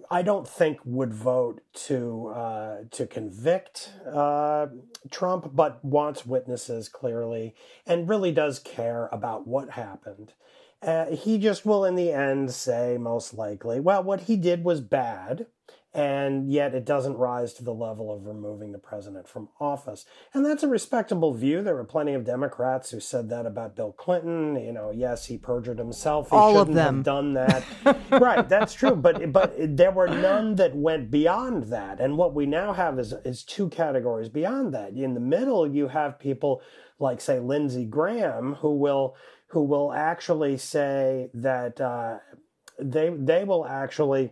I 0.09 0.21
don't 0.21 0.47
think 0.47 0.79
would 0.85 1.13
vote 1.13 1.61
to 1.87 2.27
uh, 2.27 2.77
to 2.91 3.07
convict 3.07 3.91
uh, 4.05 4.67
Trump, 5.09 5.51
but 5.53 5.83
wants 5.83 6.25
witnesses 6.25 6.89
clearly, 6.89 7.55
and 7.85 8.09
really 8.09 8.31
does 8.31 8.59
care 8.59 9.09
about 9.11 9.47
what 9.47 9.71
happened. 9.71 10.33
Uh, 10.81 11.07
he 11.11 11.37
just 11.37 11.65
will, 11.65 11.85
in 11.85 11.95
the 11.95 12.11
end, 12.11 12.51
say 12.51 12.97
most 12.99 13.35
likely, 13.35 13.79
well, 13.79 14.03
what 14.03 14.21
he 14.21 14.35
did 14.35 14.63
was 14.63 14.81
bad, 14.81 15.45
and 15.93 16.49
yet 16.49 16.73
it 16.73 16.85
doesn't 16.85 17.17
rise 17.17 17.53
to 17.53 17.63
the 17.63 17.73
level 17.73 18.13
of 18.13 18.25
removing 18.25 18.71
the 18.71 18.77
president 18.77 19.27
from 19.27 19.49
office. 19.59 20.05
And 20.33 20.45
that's 20.45 20.63
a 20.63 20.67
respectable 20.67 21.33
view. 21.33 21.61
There 21.61 21.75
were 21.75 21.83
plenty 21.83 22.13
of 22.13 22.23
Democrats 22.23 22.91
who 22.91 23.01
said 23.01 23.29
that 23.29 23.45
about 23.45 23.75
Bill 23.75 23.91
Clinton. 23.91 24.55
You 24.55 24.71
know, 24.71 24.91
yes, 24.91 25.25
he 25.25 25.37
perjured 25.37 25.79
himself. 25.79 26.29
He 26.29 26.35
All 26.35 26.53
shouldn't 26.53 26.69
of 26.69 26.75
them. 26.75 26.95
have 26.97 27.03
done 27.03 27.33
that. 27.33 27.65
right, 28.11 28.47
that's 28.47 28.73
true. 28.73 28.95
But 28.95 29.33
but 29.33 29.53
there 29.57 29.91
were 29.91 30.07
none 30.07 30.55
that 30.55 30.75
went 30.75 31.11
beyond 31.11 31.63
that. 31.63 31.99
And 31.99 32.17
what 32.17 32.33
we 32.33 32.45
now 32.45 32.71
have 32.71 32.97
is 32.97 33.13
is 33.25 33.43
two 33.43 33.67
categories 33.69 34.29
beyond 34.29 34.73
that. 34.73 34.93
In 34.93 35.13
the 35.13 35.19
middle, 35.19 35.67
you 35.67 35.89
have 35.89 36.19
people 36.19 36.61
like, 36.99 37.19
say, 37.19 37.39
Lindsey 37.39 37.83
Graham, 37.83 38.55
who 38.55 38.75
will 38.75 39.15
who 39.47 39.63
will 39.63 39.91
actually 39.91 40.55
say 40.55 41.29
that 41.33 41.81
uh, 41.81 42.19
they 42.79 43.09
they 43.09 43.43
will 43.43 43.65
actually 43.65 44.31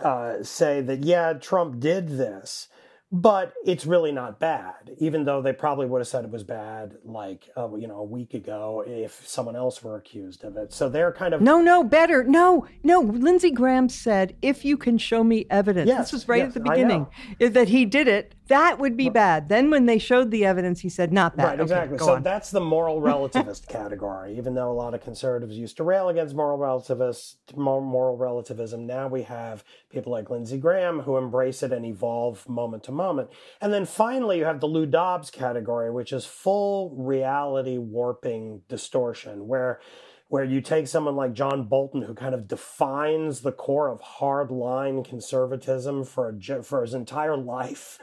uh, 0.00 0.42
say 0.42 0.80
that 0.82 1.04
yeah, 1.04 1.32
Trump 1.34 1.80
did 1.80 2.08
this, 2.08 2.68
but 3.12 3.52
it's 3.64 3.86
really 3.86 4.10
not 4.10 4.40
bad, 4.40 4.90
even 4.98 5.24
though 5.24 5.40
they 5.40 5.52
probably 5.52 5.86
would 5.86 6.00
have 6.00 6.08
said 6.08 6.24
it 6.24 6.30
was 6.30 6.42
bad 6.42 6.96
like 7.04 7.48
uh, 7.56 7.72
you 7.76 7.86
know 7.86 7.98
a 7.98 8.04
week 8.04 8.34
ago 8.34 8.82
if 8.84 9.26
someone 9.26 9.54
else 9.54 9.82
were 9.82 9.96
accused 9.96 10.42
of 10.42 10.56
it. 10.56 10.72
So 10.72 10.88
they're 10.88 11.12
kind 11.12 11.32
of 11.32 11.40
no, 11.40 11.60
no, 11.60 11.84
better, 11.84 12.24
no, 12.24 12.66
no. 12.82 13.00
Lindsey 13.00 13.52
Graham 13.52 13.88
said, 13.88 14.36
"If 14.42 14.64
you 14.64 14.76
can 14.76 14.98
show 14.98 15.22
me 15.22 15.46
evidence," 15.50 15.86
yes, 15.86 16.06
this 16.06 16.12
was 16.12 16.28
right 16.28 16.38
yes, 16.38 16.48
at 16.48 16.54
the 16.54 16.60
beginning, 16.60 17.06
that 17.38 17.68
he 17.68 17.84
did 17.84 18.08
it. 18.08 18.34
That 18.48 18.78
would 18.78 18.96
be 18.96 19.08
bad. 19.08 19.48
Then 19.48 19.70
when 19.70 19.86
they 19.86 19.98
showed 19.98 20.30
the 20.30 20.44
evidence, 20.44 20.80
he 20.80 20.88
said, 20.88 21.12
"Not 21.12 21.36
bad." 21.36 21.44
Right, 21.44 21.60
exactly. 21.60 21.96
Okay, 21.96 22.04
so 22.04 22.14
on. 22.16 22.24
that's 22.24 22.50
the 22.50 22.60
moral 22.60 23.00
relativist 23.00 23.68
category. 23.68 24.36
Even 24.36 24.54
though 24.54 24.70
a 24.70 24.74
lot 24.74 24.94
of 24.94 25.00
conservatives 25.00 25.56
used 25.56 25.76
to 25.76 25.84
rail 25.84 26.08
against 26.08 26.34
moral 26.34 26.58
relativists, 26.58 27.36
moral 27.54 28.16
relativism, 28.16 28.84
now 28.84 29.06
we 29.06 29.22
have 29.22 29.62
people 29.90 30.10
like 30.10 30.28
Lindsey 30.28 30.58
Graham 30.58 31.00
who 31.00 31.16
embrace 31.16 31.62
it 31.62 31.72
and 31.72 31.86
evolve 31.86 32.48
moment 32.48 32.82
to 32.84 32.95
moment. 32.96 33.30
And 33.60 33.72
then 33.72 33.84
finally, 33.84 34.38
you 34.38 34.44
have 34.44 34.60
the 34.60 34.66
Lou 34.66 34.86
Dobbs 34.86 35.30
category, 35.30 35.90
which 35.90 36.12
is 36.12 36.26
full 36.26 36.94
reality 36.96 37.78
warping 37.78 38.62
distortion, 38.68 39.46
where 39.46 39.80
where 40.28 40.44
you 40.44 40.60
take 40.60 40.88
someone 40.88 41.14
like 41.14 41.34
John 41.34 41.68
Bolton, 41.68 42.02
who 42.02 42.14
kind 42.14 42.34
of 42.34 42.48
defines 42.48 43.40
the 43.40 43.52
core 43.52 43.88
of 43.88 44.00
hardline 44.00 45.04
conservatism 45.04 46.04
for 46.04 46.36
a, 46.36 46.62
for 46.62 46.82
his 46.82 46.94
entire 46.94 47.36
life. 47.36 47.98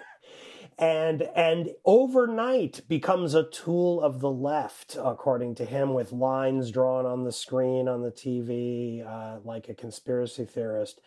and 0.80 1.24
and 1.36 1.70
overnight 1.86 2.82
becomes 2.88 3.34
a 3.34 3.50
tool 3.50 4.02
of 4.02 4.20
the 4.20 4.32
left, 4.32 4.98
according 5.04 5.56
to 5.56 5.66
him, 5.66 5.94
with 5.94 6.12
lines 6.12 6.72
drawn 6.72 7.06
on 7.06 7.24
the 7.24 7.32
screen 7.32 7.88
on 7.88 8.02
the 8.02 8.12
TV, 8.12 9.06
uh, 9.06 9.40
like 9.44 9.70
a 9.70 9.74
conspiracy 9.74 10.46
theorist. 10.46 11.02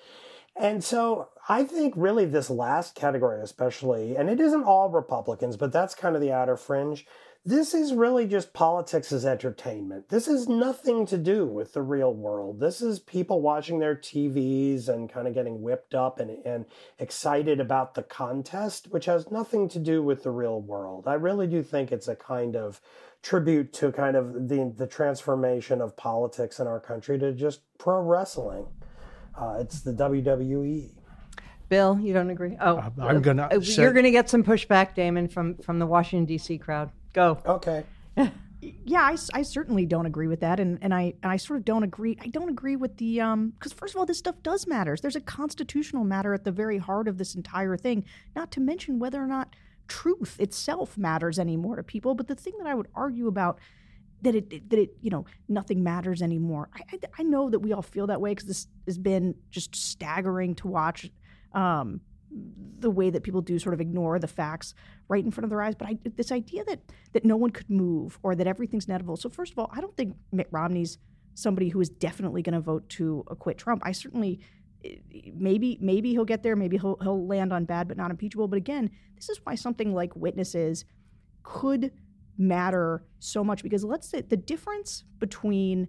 And 0.59 0.83
so 0.83 1.29
I 1.49 1.65
think 1.65 1.95
really 1.97 2.25
this 2.25 2.49
last 2.49 2.95
category, 2.95 3.43
especially, 3.43 4.17
and 4.17 4.31
it 4.31 4.41
isn't 4.41 4.65
all 4.65 4.89
Republicans, 4.89 5.57
but 5.57 5.73
that's 5.73 5.95
kind 5.95 6.15
of 6.15 6.23
the 6.23 6.33
outer 6.33 6.57
fringe. 6.57 7.07
This 7.45 7.75
is 7.75 7.95
really 7.95 8.27
just 8.27 8.53
politics 8.53 9.13
as 9.13 9.25
entertainment. 9.25 10.09
This 10.09 10.27
has 10.27 10.49
nothing 10.49 11.07
to 11.07 11.17
do 11.17 11.47
with 11.47 11.75
the 11.75 11.83
real 11.83 12.13
world. 12.13 12.59
This 12.59 12.81
is 12.81 12.99
people 12.99 13.41
watching 13.41 13.79
their 13.79 13.95
TVs 13.95 14.89
and 14.89 15.09
kind 15.09 15.29
of 15.29 15.35
getting 15.35 15.63
whipped 15.63 15.95
up 15.95 16.19
and, 16.19 16.45
and 16.45 16.65
excited 16.99 17.61
about 17.61 17.95
the 17.95 18.03
contest, 18.03 18.89
which 18.91 19.05
has 19.05 19.31
nothing 19.31 19.69
to 19.69 19.79
do 19.79 20.03
with 20.03 20.25
the 20.25 20.33
real 20.33 20.61
world. 20.61 21.07
I 21.07 21.15
really 21.15 21.47
do 21.47 21.63
think 21.63 21.93
it's 21.93 22.09
a 22.09 22.17
kind 22.17 22.57
of 22.57 22.81
tribute 23.23 23.73
to 23.75 23.93
kind 23.93 24.17
of 24.17 24.49
the, 24.49 24.73
the 24.77 24.87
transformation 24.89 25.81
of 25.81 25.97
politics 25.97 26.59
in 26.59 26.67
our 26.67 26.81
country 26.81 27.17
to 27.19 27.33
just 27.33 27.61
pro 27.79 28.01
wrestling. 28.01 28.67
Uh, 29.37 29.59
it's 29.61 29.81
the 29.81 29.93
WWE. 29.93 30.91
Bill, 31.69 31.99
you 32.01 32.13
don't 32.13 32.31
agree? 32.31 32.57
Oh, 32.61 32.79
I'm 33.01 33.23
gonna 33.23 33.49
uh, 33.51 33.61
say- 33.61 33.83
you're 33.83 33.93
gonna 33.93 34.13
get 34.13 34.31
some 34.31 34.45
pushback, 34.45 34.95
Damon, 34.95 35.29
from 35.29 35.57
from 35.57 35.79
the 35.79 35.87
Washington 35.87 36.25
D.C. 36.25 36.59
crowd. 36.59 36.91
Go. 37.13 37.39
Okay. 37.45 37.85
yeah, 38.61 39.03
I, 39.03 39.17
I 39.35 39.43
certainly 39.43 39.85
don't 39.85 40.07
agree 40.07 40.29
with 40.29 40.41
that, 40.41 40.61
and, 40.61 40.79
and 40.81 40.95
I 40.95 41.15
and 41.23 41.33
I 41.33 41.37
sort 41.37 41.59
of 41.59 41.65
don't 41.65 41.83
agree. 41.83 42.17
I 42.21 42.29
don't 42.29 42.49
agree 42.49 42.77
with 42.77 42.97
the 42.99 43.21
um 43.21 43.51
because 43.51 43.73
first 43.73 43.95
of 43.95 43.99
all, 43.99 44.07
this 44.07 44.19
stuff 44.19 44.37
does 44.43 44.67
matter. 44.67 44.97
There's 45.01 45.17
a 45.17 45.21
constitutional 45.21 46.05
matter 46.05 46.35
at 46.35 46.45
the 46.45 46.53
very 46.53 46.79
heart 46.79 47.09
of 47.09 47.19
this 47.19 47.35
entire 47.35 47.77
thing. 47.77 48.05
Not 48.37 48.53
to 48.53 48.61
mention 48.61 48.99
whether 49.01 49.23
or 49.23 49.27
not 49.27 49.55
truth 49.89 50.37
itself 50.39 50.97
matters 50.97 51.39
anymore 51.39 51.77
to 51.77 51.83
people. 51.83 52.15
But 52.15 52.29
the 52.29 52.35
thing 52.35 52.55
that 52.59 52.67
I 52.67 52.75
would 52.75 52.89
argue 52.95 53.27
about 53.27 53.59
that 54.27 54.35
it 54.35 54.71
that 54.71 54.79
it 54.79 54.91
you 55.01 55.11
know 55.11 55.25
nothing 55.49 55.83
matters 55.83 56.23
anymore. 56.23 56.69
I 56.75 56.83
I, 56.93 56.99
I 57.21 57.23
know 57.23 57.49
that 57.51 57.61
we 57.61 57.73
all 57.73 57.83
feel 57.83 58.07
that 58.09 58.21
way 58.21 58.33
because 58.33 58.47
this 58.47 58.67
has 58.87 58.99
been 58.99 59.35
just 59.51 59.75
staggering 59.75 60.55
to 60.57 60.69
watch. 60.69 61.11
Um, 61.53 62.01
the 62.79 62.91
way 62.91 63.09
that 63.09 63.23
people 63.23 63.41
do 63.41 63.59
sort 63.59 63.73
of 63.73 63.81
ignore 63.81 64.19
the 64.19 64.27
facts 64.27 64.75
right 65.09 65.25
in 65.25 65.31
front 65.31 65.45
of 65.45 65.51
their 65.51 65.63
eyes. 65.63 65.75
But 65.75 65.89
I, 65.89 65.99
this 66.17 66.31
idea 66.33 66.65
that 66.65 66.81
that 67.13 67.25
no 67.25 67.37
one 67.37 67.51
could 67.51 67.71
move 67.71 68.19
or 68.23 68.35
that 68.35 68.47
everything's 68.47 68.87
inevitable. 68.87 69.17
So 69.17 69.31
first 69.31 69.53
of 69.53 69.59
all, 69.59 69.71
I 69.73 69.81
don't 69.81 69.97
think 69.97 70.17
Mitt 70.33 70.49
Romney's 70.51 70.99
somebody 71.35 71.69
who 71.69 71.81
is 71.81 71.89
definitely 71.89 72.43
going 72.43 72.55
to 72.55 72.61
vote 72.61 72.89
to 72.89 73.25
acquit 73.29 73.59
Trump. 73.59 73.83
I 73.85 73.93
certainly 73.93 74.41
maybe 75.35 75.79
maybe 75.81 76.11
he'll 76.11 76.25
get 76.25 76.43
there. 76.43 76.57
Maybe 76.57 76.77
he'll 76.77 76.99
he'll 77.01 77.27
land 77.27 77.53
on 77.53 77.65
bad 77.65 77.89
but 77.89 77.97
not 77.97 78.11
impeachable. 78.11 78.49
But 78.49 78.57
again, 78.57 78.91
this 79.15 79.29
is 79.29 79.41
why 79.45 79.55
something 79.55 79.95
like 79.95 80.15
witnesses 80.17 80.85
could 81.43 81.93
matter 82.39 83.05
so 83.19 83.43
much 83.43 83.63
because 83.63 83.85
let's 83.85 84.09
say 84.09 84.21
the 84.21 84.37
difference 84.37 85.05
between 85.19 85.89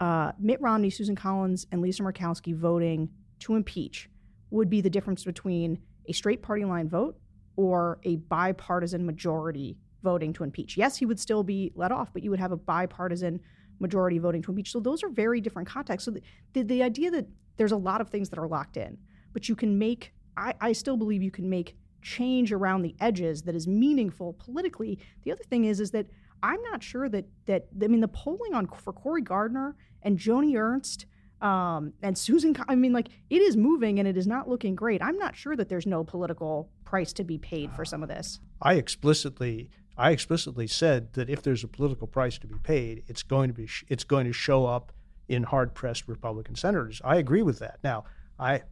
uh, 0.00 0.32
Mitt 0.38 0.60
Romney, 0.60 0.90
Susan 0.90 1.16
Collins, 1.16 1.66
and 1.72 1.80
Lisa 1.80 2.02
Murkowski 2.02 2.54
voting 2.54 3.08
to 3.40 3.54
impeach 3.54 4.10
would 4.50 4.68
be 4.68 4.80
the 4.80 4.90
difference 4.90 5.24
between 5.24 5.78
a 6.08 6.12
straight 6.12 6.42
party 6.42 6.64
line 6.64 6.88
vote 6.88 7.18
or 7.56 7.98
a 8.04 8.16
bipartisan 8.16 9.04
majority 9.06 9.78
voting 10.02 10.32
to 10.34 10.44
impeach. 10.44 10.76
Yes, 10.76 10.96
he 10.96 11.06
would 11.06 11.18
still 11.18 11.42
be 11.42 11.72
let 11.74 11.90
off, 11.90 12.12
but 12.12 12.22
you 12.22 12.30
would 12.30 12.38
have 12.38 12.52
a 12.52 12.56
bipartisan 12.56 13.40
majority 13.80 14.18
voting 14.18 14.42
to 14.42 14.50
impeach. 14.50 14.70
So 14.70 14.80
those 14.80 15.02
are 15.02 15.08
very 15.08 15.40
different 15.40 15.68
contexts. 15.68 16.04
So 16.04 16.12
the, 16.12 16.22
the, 16.52 16.62
the 16.62 16.82
idea 16.82 17.10
that 17.10 17.26
there's 17.56 17.72
a 17.72 17.76
lot 17.76 18.00
of 18.00 18.08
things 18.08 18.28
that 18.30 18.38
are 18.38 18.46
locked 18.46 18.76
in, 18.76 18.98
but 19.32 19.48
you 19.48 19.56
can 19.56 19.78
make, 19.78 20.12
I, 20.36 20.54
I 20.60 20.72
still 20.72 20.96
believe 20.96 21.22
you 21.22 21.30
can 21.30 21.48
make 21.48 21.76
change 22.06 22.52
around 22.52 22.82
the 22.82 22.94
edges 23.00 23.42
that 23.42 23.54
is 23.56 23.66
meaningful 23.66 24.34
politically. 24.34 24.98
The 25.24 25.32
other 25.32 25.42
thing 25.42 25.64
is, 25.64 25.80
is 25.80 25.90
that 25.90 26.06
I'm 26.40 26.62
not 26.70 26.80
sure 26.82 27.08
that, 27.08 27.24
that 27.46 27.66
I 27.82 27.88
mean, 27.88 28.00
the 28.00 28.08
polling 28.22 28.54
on 28.54 28.68
for 28.68 28.92
Cory 28.92 29.22
Gardner 29.22 29.74
and 30.02 30.16
Joni 30.16 30.56
Ernst 30.56 31.06
um, 31.40 31.92
and 32.02 32.16
Susan, 32.16 32.56
I 32.68 32.76
mean, 32.76 32.92
like 32.92 33.08
it 33.28 33.42
is 33.42 33.56
moving 33.56 33.98
and 33.98 34.06
it 34.06 34.16
is 34.16 34.26
not 34.26 34.48
looking 34.48 34.76
great. 34.76 35.02
I'm 35.02 35.18
not 35.18 35.34
sure 35.34 35.56
that 35.56 35.68
there's 35.68 35.86
no 35.86 36.04
political 36.04 36.70
price 36.84 37.12
to 37.14 37.24
be 37.24 37.38
paid 37.38 37.72
for 37.72 37.84
some 37.84 38.04
of 38.04 38.08
this. 38.08 38.38
I 38.62 38.74
explicitly, 38.74 39.68
I 39.98 40.12
explicitly 40.12 40.68
said 40.68 41.14
that 41.14 41.28
if 41.28 41.42
there's 41.42 41.64
a 41.64 41.68
political 41.68 42.06
price 42.06 42.38
to 42.38 42.46
be 42.46 42.58
paid, 42.62 43.02
it's 43.08 43.24
going 43.24 43.48
to 43.48 43.54
be, 43.54 43.68
it's 43.88 44.04
going 44.04 44.26
to 44.26 44.32
show 44.32 44.66
up 44.66 44.92
in 45.28 45.42
hard-pressed 45.42 46.06
Republican 46.06 46.54
senators. 46.54 47.02
I 47.04 47.16
agree 47.16 47.42
with 47.42 47.58
that. 47.58 47.78
Now, 47.82 48.04
I, 48.38 48.62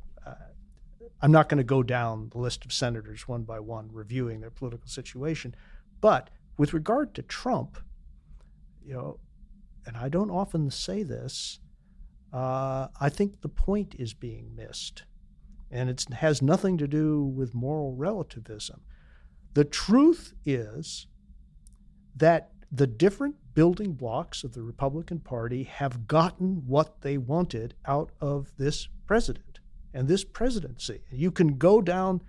I'm 1.21 1.33
not 1.33 1.49
going 1.49 1.59
to 1.59 1.65
go 1.65 1.83
down 1.83 2.31
the 2.31 2.39
list 2.39 2.65
of 2.65 2.73
senators 2.73 3.27
one 3.29 3.43
by 3.43 3.61
one, 3.61 3.89
reviewing 3.93 4.41
their 4.41 4.51
political 4.51 4.89
situation, 4.89 5.55
but 6.01 6.31
with 6.57 6.75
regard 6.75 7.15
to 7.15 7.23
Trump, 7.23 7.79
you 8.85 8.95
know, 8.95 9.19
and 9.87 9.97
I 9.97 10.09
don't 10.09 10.31
often 10.31 10.71
say 10.71 11.03
this 11.03 11.61
uh, 12.35 12.89
I 13.01 13.09
think 13.11 13.41
the 13.41 13.49
point 13.49 13.95
is 13.97 14.13
being 14.13 14.57
missed. 14.57 15.05
And 15.71 15.89
it 15.89 16.05
has 16.15 16.43
nothing 16.43 16.77
to 16.79 16.89
do 16.89 17.23
with 17.23 17.55
moral 17.55 17.95
relativism. 17.95 18.83
The 19.55 19.65
truth 19.65 20.35
is 20.45 21.07
that 22.17 22.51
the 22.73 22.89
different 22.89 23.37
building 23.55 23.93
blocks 23.93 24.43
of 24.43 24.53
the 24.53 24.63
Republican 24.63 25.21
Party 25.21 25.63
have 25.63 26.09
gotten 26.09 26.67
what 26.67 27.03
they 27.03 27.17
wanted 27.19 27.75
out 27.87 28.11
of 28.21 28.51
this 28.59 28.89
president 29.07 29.54
and 29.95 30.09
this 30.09 30.25
presidency. 30.25 31.01
You 31.11 31.31
can 31.31 31.57
go 31.57 31.81
down 31.81 32.21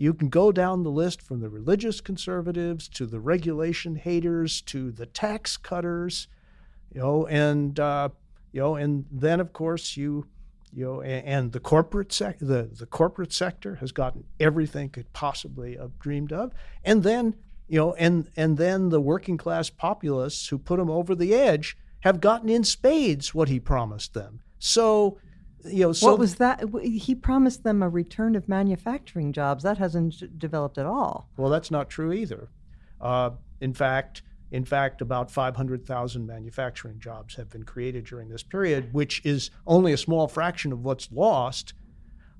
you 0.00 0.14
can 0.14 0.30
go 0.30 0.50
down 0.50 0.82
the 0.82 0.90
list 0.90 1.20
from 1.20 1.40
the 1.40 1.50
religious 1.50 2.00
conservatives 2.00 2.88
to 2.88 3.04
the 3.04 3.20
regulation 3.20 3.96
haters 3.96 4.62
to 4.62 4.90
the 4.90 5.04
tax 5.04 5.58
cutters, 5.58 6.26
you 6.90 7.02
know, 7.02 7.26
and 7.26 7.78
uh, 7.78 8.08
you 8.50 8.62
know, 8.62 8.76
and 8.76 9.04
then 9.12 9.40
of 9.40 9.52
course 9.52 9.98
you, 9.98 10.26
you 10.72 10.86
know, 10.86 11.02
and, 11.02 11.26
and 11.26 11.52
the 11.52 11.60
corporate 11.60 12.14
sec- 12.14 12.38
the 12.38 12.70
the 12.72 12.86
corporate 12.86 13.30
sector 13.30 13.74
has 13.74 13.92
gotten 13.92 14.24
everything 14.40 14.88
could 14.88 15.12
possibly 15.12 15.76
have 15.76 15.98
dreamed 15.98 16.32
of, 16.32 16.52
and 16.82 17.02
then 17.02 17.36
you 17.68 17.78
know, 17.78 17.92
and 17.94 18.30
and 18.38 18.56
then 18.56 18.88
the 18.88 19.02
working 19.02 19.36
class 19.36 19.68
populists 19.68 20.48
who 20.48 20.58
put 20.58 20.80
him 20.80 20.88
over 20.88 21.14
the 21.14 21.34
edge 21.34 21.76
have 22.00 22.22
gotten 22.22 22.48
in 22.48 22.64
spades 22.64 23.34
what 23.34 23.50
he 23.50 23.60
promised 23.60 24.14
them. 24.14 24.40
So, 24.58 25.18
you 25.64 25.84
know, 25.84 25.92
so 25.92 26.08
what 26.08 26.18
was 26.18 26.36
that? 26.36 26.64
He 26.82 27.14
promised 27.14 27.64
them 27.64 27.82
a 27.82 27.88
return 27.88 28.34
of 28.36 28.48
manufacturing 28.48 29.32
jobs. 29.32 29.62
That 29.62 29.78
hasn't 29.78 30.38
developed 30.38 30.78
at 30.78 30.86
all. 30.86 31.28
Well, 31.36 31.50
that's 31.50 31.70
not 31.70 31.90
true 31.90 32.12
either. 32.12 32.48
Uh, 33.00 33.30
in 33.60 33.74
fact, 33.74 34.22
in 34.50 34.64
fact, 34.64 35.00
about 35.00 35.30
500,000 35.30 36.26
manufacturing 36.26 36.98
jobs 36.98 37.36
have 37.36 37.50
been 37.50 37.62
created 37.62 38.04
during 38.04 38.28
this 38.28 38.42
period, 38.42 38.92
which 38.92 39.24
is 39.24 39.50
only 39.66 39.92
a 39.92 39.96
small 39.96 40.26
fraction 40.26 40.72
of 40.72 40.84
what's 40.84 41.10
lost, 41.12 41.74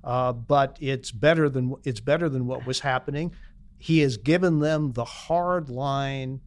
uh, 0.03 0.33
but 0.33 0.77
it's 0.81 1.12
better 1.12 1.49
than 1.49 1.75
it's 1.85 2.01
better 2.01 2.29
than 2.29 2.47
what 2.47 2.66
was 2.66 2.81
happening. 2.81 3.33
He 3.79 4.01
has 4.01 4.16
given 4.16 4.59
them 4.59 4.93
the 4.93 5.05
hard 5.05 5.68
line 5.68 6.41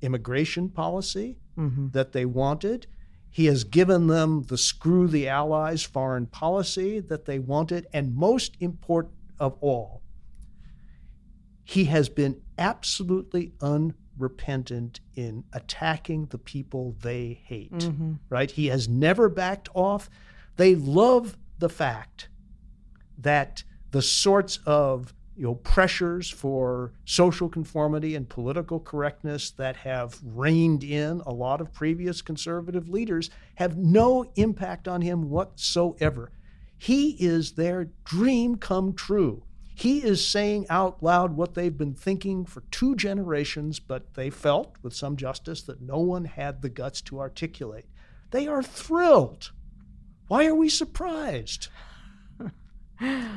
immigration 0.00 0.70
policy 0.70 1.36
mm-hmm. 1.58 1.88
that 1.90 2.12
they 2.12 2.24
wanted. 2.24 2.86
He 3.30 3.46
has 3.46 3.64
given 3.64 4.08
them 4.08 4.42
the 4.42 4.58
screw 4.58 5.06
the 5.06 5.28
allies 5.28 5.82
foreign 5.82 6.26
policy 6.26 6.98
that 7.00 7.26
they 7.26 7.38
wanted, 7.38 7.86
and 7.92 8.16
most 8.16 8.56
important 8.60 9.14
of 9.38 9.56
all, 9.60 10.02
he 11.64 11.84
has 11.84 12.08
been 12.08 12.40
absolutely 12.58 13.52
unrepentant 13.60 15.00
in 15.14 15.44
attacking 15.52 16.26
the 16.26 16.38
people 16.38 16.96
they 17.00 17.40
hate, 17.44 17.72
mm-hmm. 17.72 18.14
right? 18.28 18.50
He 18.50 18.66
has 18.66 18.88
never 18.88 19.28
backed 19.28 19.68
off. 19.74 20.10
They 20.56 20.74
love 20.74 21.36
the 21.58 21.68
fact 21.68 22.28
that 23.16 23.62
the 23.92 24.02
sorts 24.02 24.58
of 24.66 25.14
you 25.40 25.46
know 25.46 25.54
pressures 25.54 26.28
for 26.28 26.92
social 27.06 27.48
conformity 27.48 28.14
and 28.14 28.28
political 28.28 28.78
correctness 28.78 29.50
that 29.52 29.74
have 29.74 30.20
reined 30.22 30.84
in 30.84 31.22
a 31.24 31.32
lot 31.32 31.62
of 31.62 31.72
previous 31.72 32.20
conservative 32.20 32.90
leaders 32.90 33.30
have 33.54 33.78
no 33.78 34.30
impact 34.36 34.86
on 34.86 35.00
him 35.00 35.30
whatsoever. 35.30 36.30
He 36.76 37.12
is 37.12 37.52
their 37.52 37.88
dream 38.04 38.56
come 38.56 38.92
true. 38.92 39.42
He 39.74 40.04
is 40.04 40.22
saying 40.22 40.66
out 40.68 41.02
loud 41.02 41.34
what 41.34 41.54
they've 41.54 41.78
been 41.78 41.94
thinking 41.94 42.44
for 42.44 42.60
two 42.70 42.94
generations, 42.94 43.80
but 43.80 44.12
they 44.12 44.28
felt, 44.28 44.76
with 44.82 44.94
some 44.94 45.16
justice, 45.16 45.62
that 45.62 45.80
no 45.80 46.00
one 46.00 46.26
had 46.26 46.60
the 46.60 46.68
guts 46.68 47.00
to 47.02 47.18
articulate. 47.18 47.86
They 48.30 48.46
are 48.46 48.62
thrilled. 48.62 49.52
Why 50.28 50.44
are 50.44 50.54
we 50.54 50.68
surprised? 50.68 51.68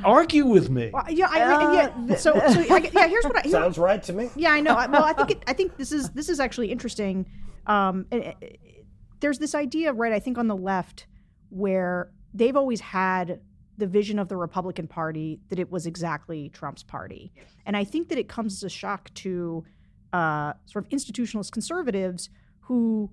Argue 0.04 0.46
with 0.46 0.70
me. 0.70 0.90
Well, 0.92 1.04
yeah, 1.08 1.28
I, 1.30 1.40
uh, 1.40 1.72
yeah. 1.72 2.16
So, 2.16 2.32
so 2.32 2.74
I, 2.74 2.90
yeah. 2.92 3.08
Here's 3.08 3.24
what 3.24 3.46
I, 3.46 3.50
sounds 3.50 3.78
right 3.78 4.02
to 4.02 4.12
me. 4.12 4.30
Yeah, 4.36 4.52
I 4.52 4.60
know. 4.60 4.74
Well, 4.74 5.04
I 5.04 5.12
think 5.12 5.30
it, 5.30 5.42
I 5.46 5.52
think 5.52 5.76
this 5.76 5.92
is 5.92 6.10
this 6.10 6.28
is 6.28 6.40
actually 6.40 6.70
interesting. 6.70 7.26
Um, 7.66 8.06
it, 8.10 8.36
it, 8.40 8.60
there's 9.20 9.38
this 9.38 9.54
idea, 9.54 9.92
right? 9.92 10.12
I 10.12 10.20
think 10.20 10.36
on 10.36 10.48
the 10.48 10.56
left 10.56 11.06
where 11.48 12.10
they've 12.34 12.56
always 12.56 12.80
had 12.80 13.40
the 13.78 13.86
vision 13.86 14.18
of 14.18 14.28
the 14.28 14.36
Republican 14.36 14.86
Party 14.86 15.40
that 15.48 15.58
it 15.58 15.70
was 15.70 15.86
exactly 15.86 16.48
Trump's 16.50 16.82
party. 16.82 17.32
And 17.66 17.76
I 17.76 17.84
think 17.84 18.08
that 18.08 18.18
it 18.18 18.28
comes 18.28 18.54
as 18.54 18.62
a 18.62 18.68
shock 18.68 19.12
to 19.14 19.64
uh, 20.12 20.52
sort 20.66 20.84
of 20.84 20.90
institutionalist 20.90 21.52
conservatives 21.52 22.28
who 22.60 23.10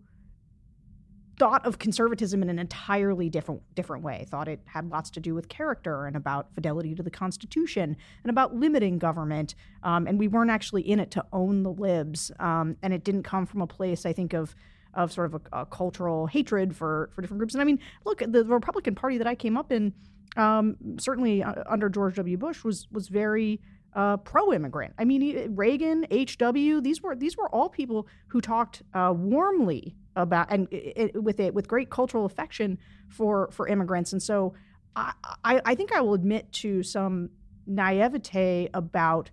thought 1.37 1.65
of 1.65 1.79
conservatism 1.79 2.41
in 2.43 2.49
an 2.49 2.59
entirely 2.59 3.29
different 3.29 3.61
different 3.75 4.03
way. 4.03 4.25
Thought 4.29 4.47
it 4.47 4.59
had 4.65 4.89
lots 4.89 5.09
to 5.11 5.19
do 5.19 5.33
with 5.33 5.49
character 5.49 6.05
and 6.05 6.15
about 6.15 6.53
fidelity 6.53 6.93
to 6.95 7.03
the 7.03 7.11
Constitution 7.11 7.95
and 8.23 8.29
about 8.29 8.55
limiting 8.55 8.99
government. 8.99 9.55
Um, 9.83 10.07
and 10.07 10.19
we 10.19 10.27
weren't 10.27 10.51
actually 10.51 10.83
in 10.83 10.99
it 10.99 11.11
to 11.11 11.25
own 11.33 11.63
the 11.63 11.71
libs. 11.71 12.31
Um, 12.39 12.77
and 12.83 12.93
it 12.93 13.03
didn't 13.03 13.23
come 13.23 13.45
from 13.45 13.61
a 13.61 13.67
place, 13.67 14.05
I 14.05 14.13
think, 14.13 14.33
of 14.33 14.55
of 14.93 15.11
sort 15.11 15.33
of 15.33 15.41
a, 15.53 15.61
a 15.61 15.65
cultural 15.65 16.27
hatred 16.27 16.75
for 16.75 17.09
for 17.13 17.21
different 17.21 17.39
groups. 17.39 17.53
And 17.53 17.61
I 17.61 17.65
mean, 17.65 17.79
look, 18.05 18.19
the 18.19 18.43
Republican 18.45 18.95
Party 18.95 19.17
that 19.17 19.27
I 19.27 19.35
came 19.35 19.57
up 19.57 19.71
in 19.71 19.93
um, 20.37 20.75
certainly 20.99 21.43
uh, 21.43 21.63
under 21.67 21.89
George 21.89 22.15
W. 22.15 22.37
Bush 22.37 22.63
was 22.63 22.87
was 22.91 23.07
very 23.07 23.61
uh, 23.93 24.17
pro-immigrant. 24.17 24.93
I 24.97 25.05
mean, 25.05 25.55
Reagan, 25.55 26.05
H.W. 26.09 26.81
These 26.81 27.01
were 27.01 27.15
these 27.15 27.37
were 27.37 27.49
all 27.49 27.69
people 27.69 28.07
who 28.27 28.41
talked 28.41 28.83
uh, 28.93 29.13
warmly 29.15 29.95
about 30.15 30.47
and 30.49 30.67
it, 30.71 31.13
it, 31.15 31.23
with 31.23 31.39
it 31.39 31.53
with 31.53 31.67
great 31.67 31.89
cultural 31.89 32.25
affection 32.25 32.77
for 33.09 33.49
for 33.51 33.67
immigrants. 33.67 34.13
And 34.13 34.21
so, 34.21 34.53
I, 34.95 35.13
I, 35.43 35.61
I 35.65 35.75
think 35.75 35.91
I 35.91 36.01
will 36.01 36.13
admit 36.13 36.51
to 36.53 36.83
some 36.83 37.29
naivete 37.67 38.69
about 38.73 39.31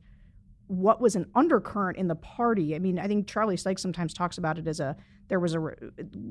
what 0.66 1.00
was 1.00 1.16
an 1.16 1.26
undercurrent 1.34 1.96
in 1.96 2.08
the 2.08 2.14
party. 2.14 2.74
I 2.74 2.78
mean, 2.78 2.98
I 2.98 3.06
think 3.06 3.26
Charlie 3.26 3.56
Sykes 3.56 3.80
sometimes 3.80 4.12
talks 4.12 4.38
about 4.38 4.58
it 4.58 4.66
as 4.66 4.80
a 4.80 4.96
there 5.28 5.40
was 5.40 5.54
a 5.54 5.66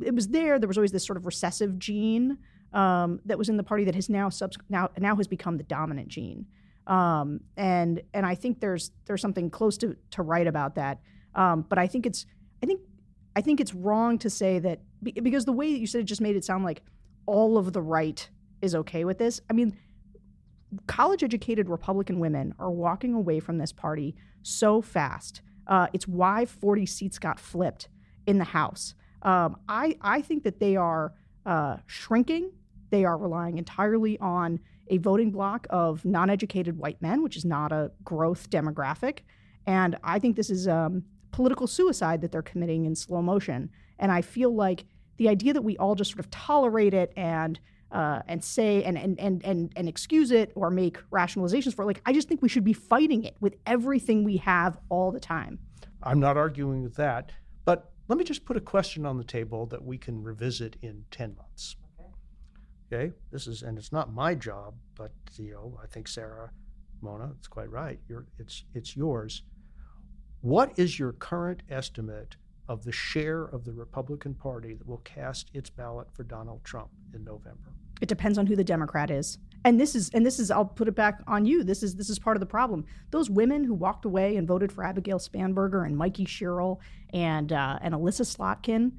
it 0.02 0.14
was 0.14 0.30
there. 0.30 0.60
There 0.60 0.68
was 0.68 0.78
always 0.78 0.92
this 0.92 1.06
sort 1.06 1.18
of 1.18 1.26
recessive 1.26 1.78
gene 1.80 2.38
um, 2.74 3.20
that 3.26 3.38
was 3.38 3.50
in 3.50 3.58
the 3.58 3.64
party 3.64 3.84
that 3.86 3.96
has 3.96 4.10
now 4.10 4.30
subs- 4.30 4.58
now 4.70 4.90
now 4.98 5.16
has 5.16 5.28
become 5.28 5.58
the 5.58 5.64
dominant 5.64 6.08
gene. 6.08 6.46
Um, 6.88 7.42
and 7.56 8.02
and 8.14 8.26
I 8.26 8.36
think 8.36 8.60
there's 8.60 8.92
there's 9.06 9.22
something 9.22 9.50
close 9.50 9.78
to 9.80 9.96
to 10.12 10.22
right 10.22 10.48
about 10.48 10.76
that. 10.76 11.00
Um, 11.36 11.66
but 11.68 11.78
I 11.78 11.88
think 11.88 12.06
it's 12.06 12.26
I 12.64 12.66
think 12.66 12.82
I 13.36 13.42
think 13.42 13.60
it's 13.60 13.74
wrong 13.74 14.18
to 14.20 14.30
say 14.30 14.58
that 14.60 14.80
because 15.04 15.46
the 15.46 15.54
way 15.54 15.74
that 15.74 15.80
you 15.80 15.86
said 15.86 16.02
it 16.02 16.06
just 16.06 16.22
made 16.22 16.36
it 16.36 16.44
sound 16.44 16.64
like 16.64 16.82
all 17.26 17.58
of 17.58 17.74
the 17.74 17.82
right 17.82 18.28
is 18.62 18.74
okay 18.74 19.06
with 19.06 19.20
this. 19.20 19.42
I 19.50 19.54
mean, 19.54 19.78
college 20.88 21.24
educated 21.24 21.70
Republican 21.70 22.20
women 22.20 22.54
are 22.58 22.72
walking 22.72 23.14
away 23.14 23.40
from 23.40 23.58
this 23.58 23.72
party 23.72 24.16
so 24.42 24.82
fast. 24.82 25.42
Uh, 25.68 25.88
it's 25.94 26.08
why 26.08 26.46
40 26.46 26.86
seats 26.86 27.20
got 27.20 27.40
flipped 27.40 27.90
in 28.26 28.38
the 28.38 28.46
House. 28.46 28.96
Um, 29.22 29.58
I, 29.68 29.98
I 30.02 30.22
think 30.22 30.44
that 30.44 30.60
they 30.60 30.76
are 30.76 31.14
uh, 31.46 31.78
shrinking. 31.86 32.52
They 32.90 33.06
are 33.06 33.18
relying 33.18 33.58
entirely 33.58 34.18
on 34.20 34.60
a 34.90 34.98
voting 34.98 35.32
bloc 35.32 35.68
of 35.70 36.04
non 36.06 36.30
educated 36.30 36.78
white 36.78 37.02
men, 37.02 37.22
which 37.22 37.38
is 37.38 37.46
not 37.46 37.72
a 37.72 37.92
growth 38.04 38.50
demographic. 38.50 39.20
And 39.66 39.98
I 40.04 40.20
think 40.20 40.36
this 40.36 40.50
is 40.50 40.68
um, 40.68 41.04
political 41.32 41.68
suicide 41.68 42.22
that 42.22 42.32
they're 42.32 42.42
committing 42.42 42.86
in 42.86 42.96
slow 42.96 43.22
motion. 43.22 43.70
And 44.00 44.12
I 44.12 44.22
feel 44.22 44.54
like 44.54 44.86
the 45.18 45.30
idea 45.30 45.54
that 45.54 45.62
we 45.62 45.78
all 45.78 45.96
just 45.96 46.12
sort 46.12 46.20
of 46.20 46.30
tolerate 46.30 46.94
it 46.94 47.12
and 47.16 47.60
uh, 47.92 48.22
and 48.28 48.44
say 48.44 48.84
and, 48.84 48.98
and 48.98 49.20
and 49.20 49.44
and 49.46 49.72
and 49.76 49.88
excuse 49.88 50.32
it 50.32 50.52
or 50.56 50.70
make 50.70 50.98
rationalizations 51.10 51.74
for 51.74 51.84
it. 51.84 51.86
Like 51.86 52.02
I 52.06 52.14
just 52.14 52.28
think 52.28 52.42
we 52.42 52.50
should 52.50 52.64
be 52.64 52.74
fighting 52.74 53.24
it 53.24 53.36
with 53.40 53.56
everything 53.66 54.24
we 54.24 54.38
have 54.38 54.78
all 54.90 55.12
the 55.12 55.20
time. 55.20 55.60
I'm 56.04 56.20
not 56.20 56.38
arguing 56.38 56.84
with 56.84 56.96
that, 56.96 57.32
but 57.66 57.92
let 58.08 58.18
me 58.18 58.24
just 58.24 58.46
put 58.46 58.58
a 58.58 58.62
question 58.62 59.06
on 59.06 59.18
the 59.18 59.24
table 59.24 59.66
that 59.68 59.84
we 59.84 59.98
can 59.98 60.22
revisit 60.22 60.76
in 60.82 61.06
ten 61.12 61.36
months. 61.38 61.76
Okay. 62.92 63.14
This 63.32 63.48
is 63.48 63.64
and 63.64 63.78
it's 63.78 63.92
not 63.92 64.14
my 64.14 64.34
job, 64.36 64.76
but 64.96 65.12
you 65.38 65.52
know 65.52 65.78
I 65.84 65.88
think 65.88 66.08
Sarah, 66.08 66.52
Mona, 67.02 67.32
it's 67.38 67.48
quite 67.48 67.70
right. 67.70 68.00
You're, 68.08 68.28
it's 68.40 68.64
it's 68.74 68.96
yours. 68.96 69.44
What 70.42 70.78
is 70.78 70.98
your 70.98 71.14
current 71.14 71.64
estimate 71.70 72.36
of 72.70 72.84
the 72.84 72.92
share 72.92 73.44
of 73.44 73.66
the 73.66 73.74
Republican 73.74 74.34
Party 74.34 74.74
that 74.74 74.88
will 74.88 74.98
cast 74.98 75.50
its 75.54 75.70
ballot 75.70 76.08
for 76.14 76.24
Donald 76.24 76.64
Trump 76.64 76.90
in 77.14 77.24
November? 77.24 77.74
It 78.02 78.10
depends 78.10 78.38
on 78.38 78.46
who 78.46 78.56
the 78.56 78.64
Democrat 78.64 79.10
is. 79.10 79.40
And 79.66 79.80
this 79.80 79.96
is 79.96 80.10
and 80.14 80.26
this 80.26 80.40
is 80.40 80.52
I'll 80.52 80.66
put 80.66 80.88
it 80.88 80.96
back 80.96 81.22
on 81.28 81.46
you. 81.46 81.64
This 81.64 81.84
is 81.84 81.96
this 81.96 82.10
is 82.10 82.20
part 82.20 82.38
of 82.38 82.40
the 82.40 82.46
problem. 82.46 82.86
Those 83.12 83.30
women 83.30 83.64
who 83.64 83.74
walked 83.74 84.06
away 84.06 84.38
and 84.38 84.48
voted 84.48 84.72
for 84.72 84.84
Abigail 84.84 85.20
Spanberger 85.20 85.86
and 85.86 85.98
Mikey 85.98 86.26
Sherrill 86.26 86.80
and 87.12 87.52
uh, 87.52 87.80
and 87.82 87.94
Elissa 87.94 88.24
Slotkin, 88.24 88.94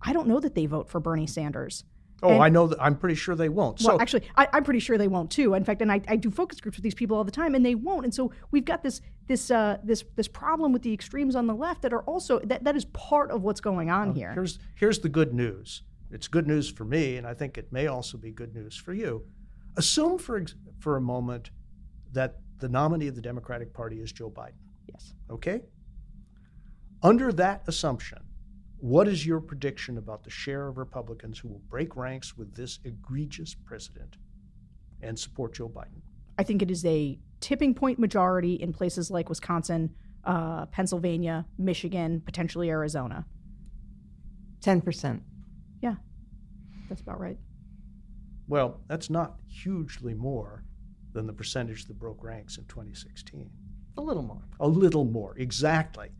I 0.00 0.12
don't 0.12 0.28
know 0.28 0.40
that 0.40 0.54
they 0.54 0.66
vote 0.66 0.88
for 0.88 1.00
Bernie 1.00 1.26
Sanders. 1.26 1.84
Oh, 2.22 2.30
and, 2.30 2.42
I 2.42 2.48
know 2.48 2.66
that. 2.68 2.82
I'm 2.82 2.96
pretty 2.96 3.14
sure 3.14 3.34
they 3.34 3.50
won't. 3.50 3.82
Well, 3.82 4.00
actually, 4.00 4.22
I, 4.36 4.48
am 4.52 4.64
pretty 4.64 4.80
sure 4.80 4.96
they 4.96 5.08
won't 5.08 5.30
too. 5.30 5.52
In 5.54 5.64
fact, 5.64 5.82
and 5.82 5.92
I, 5.92 6.00
I 6.08 6.16
do 6.16 6.30
focus 6.30 6.60
groups 6.60 6.78
with 6.78 6.82
these 6.82 6.94
people 6.94 7.16
all 7.16 7.24
the 7.24 7.30
time, 7.30 7.54
and 7.54 7.64
they 7.64 7.74
won't. 7.74 8.04
And 8.04 8.14
so 8.14 8.32
we've 8.50 8.64
got 8.64 8.82
this 8.82 9.02
this 9.26 9.50
uh, 9.50 9.78
this 9.84 10.02
this 10.16 10.28
problem 10.28 10.72
with 10.72 10.82
the 10.82 10.92
extremes 10.92 11.36
on 11.36 11.46
the 11.46 11.54
left 11.54 11.82
that 11.82 11.92
are 11.92 12.02
also 12.02 12.38
that 12.40 12.64
that 12.64 12.74
is 12.74 12.86
part 12.86 13.30
of 13.30 13.42
what's 13.42 13.60
going 13.60 13.90
on 13.90 14.14
here. 14.14 14.32
Here's 14.32 14.58
here's 14.76 14.98
the 15.00 15.10
good 15.10 15.34
news. 15.34 15.82
It's 16.10 16.28
good 16.28 16.46
news 16.46 16.70
for 16.70 16.84
me, 16.84 17.16
and 17.16 17.26
I 17.26 17.34
think 17.34 17.58
it 17.58 17.70
may 17.70 17.86
also 17.88 18.16
be 18.16 18.30
good 18.30 18.54
news 18.54 18.76
for 18.76 18.94
you. 18.94 19.24
Assume 19.76 20.16
for 20.16 20.42
for 20.78 20.96
a 20.96 21.00
moment 21.00 21.50
that 22.12 22.36
the 22.58 22.68
nominee 22.68 23.08
of 23.08 23.14
the 23.14 23.20
Democratic 23.20 23.74
Party 23.74 24.00
is 24.00 24.10
Joe 24.10 24.30
Biden. 24.30 24.54
Yes. 24.88 25.12
Okay. 25.30 25.60
Under 27.02 27.30
that 27.34 27.62
assumption, 27.66 28.20
what 28.78 29.08
is 29.08 29.26
your 29.26 29.40
prediction 29.40 29.96
about 29.96 30.24
the 30.24 30.30
share 30.30 30.68
of 30.68 30.76
Republicans 30.76 31.38
who 31.38 31.48
will 31.48 31.62
break 31.70 31.96
ranks 31.96 32.36
with 32.36 32.54
this 32.54 32.78
egregious 32.84 33.54
president 33.54 34.16
and 35.02 35.18
support 35.18 35.54
Joe 35.54 35.68
Biden? 35.68 36.02
I 36.38 36.42
think 36.42 36.62
it 36.62 36.70
is 36.70 36.84
a 36.84 37.18
tipping 37.40 37.74
point 37.74 37.98
majority 37.98 38.54
in 38.54 38.72
places 38.72 39.10
like 39.10 39.28
Wisconsin, 39.28 39.94
uh, 40.24 40.66
Pennsylvania, 40.66 41.46
Michigan, 41.58 42.20
potentially 42.20 42.68
Arizona. 42.68 43.24
10%. 44.60 45.20
Yeah, 45.80 45.94
that's 46.88 47.00
about 47.00 47.20
right. 47.20 47.38
Well, 48.48 48.80
that's 48.88 49.10
not 49.10 49.36
hugely 49.48 50.14
more 50.14 50.64
than 51.12 51.26
the 51.26 51.32
percentage 51.32 51.86
that 51.86 51.98
broke 51.98 52.22
ranks 52.22 52.58
in 52.58 52.64
2016. 52.66 53.50
A 53.96 54.00
little 54.00 54.22
more. 54.22 54.42
A 54.60 54.68
little 54.68 55.04
more, 55.04 55.36
exactly. 55.38 56.10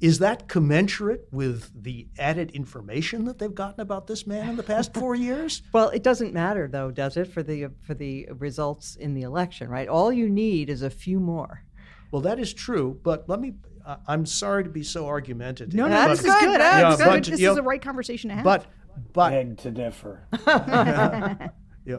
Is 0.00 0.18
that 0.18 0.46
commensurate 0.46 1.26
with 1.30 1.70
the 1.74 2.08
added 2.18 2.50
information 2.50 3.24
that 3.24 3.38
they've 3.38 3.54
gotten 3.54 3.80
about 3.80 4.06
this 4.06 4.26
man 4.26 4.50
in 4.50 4.56
the 4.56 4.62
past 4.62 4.92
four 4.92 5.14
years? 5.14 5.62
Well, 5.72 5.88
it 5.88 6.02
doesn't 6.02 6.34
matter 6.34 6.68
though, 6.68 6.90
does 6.90 7.16
it, 7.16 7.32
for 7.32 7.42
the 7.42 7.68
for 7.80 7.94
the 7.94 8.28
results 8.38 8.96
in 8.96 9.14
the 9.14 9.22
election, 9.22 9.70
right? 9.70 9.88
All 9.88 10.12
you 10.12 10.28
need 10.28 10.68
is 10.68 10.82
a 10.82 10.90
few 10.90 11.18
more. 11.18 11.62
Well, 12.10 12.22
that 12.22 12.38
is 12.38 12.52
true, 12.52 13.00
but 13.02 13.28
let 13.28 13.40
me. 13.40 13.54
Uh, 13.84 13.96
I'm 14.06 14.26
sorry 14.26 14.64
to 14.64 14.70
be 14.70 14.82
so 14.82 15.06
argumentative. 15.06 15.72
No, 15.72 15.86
no, 15.86 16.08
this 16.08 16.20
is 16.20 16.26
good. 16.26 16.60
Yeah, 16.60 16.96
but, 16.98 17.24
this 17.24 17.40
is 17.40 17.54
the 17.54 17.62
right 17.62 17.80
conversation 17.80 18.30
to 18.30 18.36
have. 18.36 18.44
But, 18.44 18.66
but 19.12 19.30
beg 19.30 19.58
to 19.58 19.70
differ. 19.70 20.26
yeah, 21.86 21.98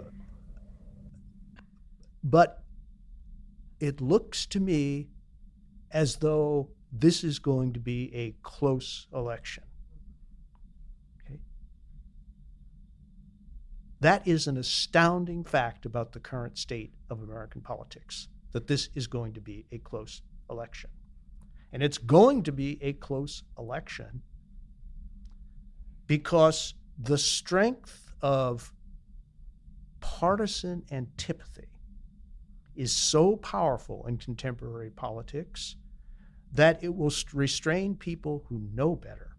but 2.24 2.62
it 3.80 4.02
looks 4.02 4.46
to 4.48 4.60
me 4.60 5.08
as 5.92 6.18
though 6.18 6.70
this 6.92 7.24
is 7.24 7.40
going 7.40 7.74
to 7.74 7.80
be 7.80 8.14
a 8.14 8.36
close 8.44 9.08
election. 9.14 9.64
Okay? 11.22 11.40
That 14.00 14.28
is 14.28 14.48
an 14.48 14.58
astounding 14.58 15.44
fact 15.44 15.86
about 15.86 16.14
the 16.14 16.20
current 16.20 16.58
state 16.58 16.94
of 17.10 17.22
American 17.22 17.62
politics, 17.62 18.30
that 18.52 18.68
this 18.68 18.90
is 18.96 19.08
going 19.08 19.34
to 19.34 19.42
be 19.42 19.66
a 19.72 19.78
close 19.80 20.22
election. 20.50 20.90
And 21.74 21.84
it's 21.84 21.98
going 21.98 22.44
to 22.44 22.52
be 22.52 22.78
a 22.82 22.94
close 22.94 23.44
election 23.58 24.22
because 26.08 26.74
the 26.98 27.18
strength 27.18 28.12
of 28.22 28.74
partisan 30.00 30.84
antipathy 30.90 31.68
is 32.76 32.96
so 32.96 33.36
powerful 33.36 34.06
in 34.08 34.18
contemporary 34.18 34.90
politics 34.90 35.76
that 36.54 36.84
it 36.84 36.96
will 36.96 37.12
restrain 37.34 37.96
people 37.96 38.46
who 38.48 38.62
know 38.74 38.96
better 38.96 39.36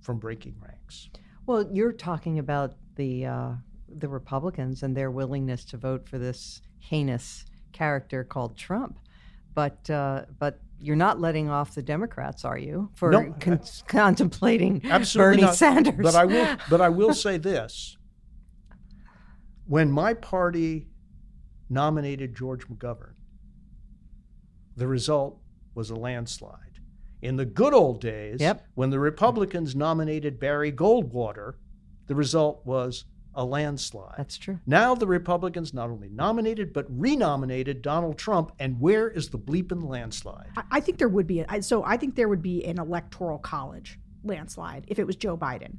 from 0.00 0.18
breaking 0.18 0.56
ranks. 0.60 1.08
Well, 1.46 1.68
you're 1.72 1.92
talking 1.92 2.38
about 2.38 2.74
the 2.96 3.26
uh, 3.26 3.50
the 3.88 4.08
Republicans 4.08 4.82
and 4.82 4.96
their 4.96 5.10
willingness 5.10 5.64
to 5.66 5.76
vote 5.76 6.08
for 6.08 6.18
this 6.18 6.62
heinous 6.78 7.44
character 7.72 8.24
called 8.24 8.56
Trump, 8.56 8.98
but 9.54 9.88
uh, 9.90 10.24
but 10.38 10.60
you're 10.80 10.96
not 10.96 11.20
letting 11.20 11.48
off 11.48 11.74
the 11.74 11.82
Democrats, 11.82 12.44
are 12.44 12.58
you, 12.58 12.90
for 12.94 13.10
no, 13.10 13.34
con- 13.40 13.60
contemplating 13.86 14.78
Bernie 15.14 15.42
not. 15.42 15.56
Sanders? 15.56 15.96
But 16.00 16.14
I 16.14 16.24
will. 16.24 16.56
But 16.70 16.80
I 16.80 16.88
will 16.88 17.14
say 17.14 17.38
this: 17.38 17.96
when 19.66 19.90
my 19.90 20.14
party 20.14 20.86
nominated 21.68 22.34
George 22.34 22.68
McGovern, 22.68 23.14
the 24.76 24.86
result 24.86 25.37
was 25.78 25.90
a 25.90 25.94
landslide. 25.94 26.80
In 27.22 27.36
the 27.36 27.44
good 27.46 27.72
old 27.72 28.00
days, 28.00 28.40
yep. 28.40 28.66
when 28.74 28.90
the 28.90 28.98
Republicans 28.98 29.76
nominated 29.76 30.40
Barry 30.40 30.72
Goldwater, 30.72 31.54
the 32.08 32.16
result 32.16 32.66
was 32.66 33.04
a 33.34 33.44
landslide. 33.44 34.16
That's 34.18 34.36
true. 34.36 34.58
Now 34.66 34.96
the 34.96 35.06
Republicans 35.06 35.72
not 35.72 35.88
only 35.88 36.08
nominated 36.08 36.72
but 36.72 36.86
renominated 36.88 37.80
Donald 37.80 38.18
Trump, 38.18 38.50
and 38.58 38.80
where 38.80 39.08
is 39.08 39.28
the 39.28 39.38
bleeping 39.38 39.88
landslide? 39.88 40.50
I, 40.56 40.62
I 40.72 40.80
think 40.80 40.98
there 40.98 41.08
would 41.08 41.28
be. 41.28 41.40
A, 41.40 41.62
so 41.62 41.84
I 41.84 41.96
think 41.96 42.16
there 42.16 42.28
would 42.28 42.42
be 42.42 42.64
an 42.64 42.80
electoral 42.80 43.38
college 43.38 44.00
landslide 44.24 44.84
if 44.88 44.98
it 44.98 45.06
was 45.06 45.14
Joe 45.14 45.36
Biden. 45.36 45.76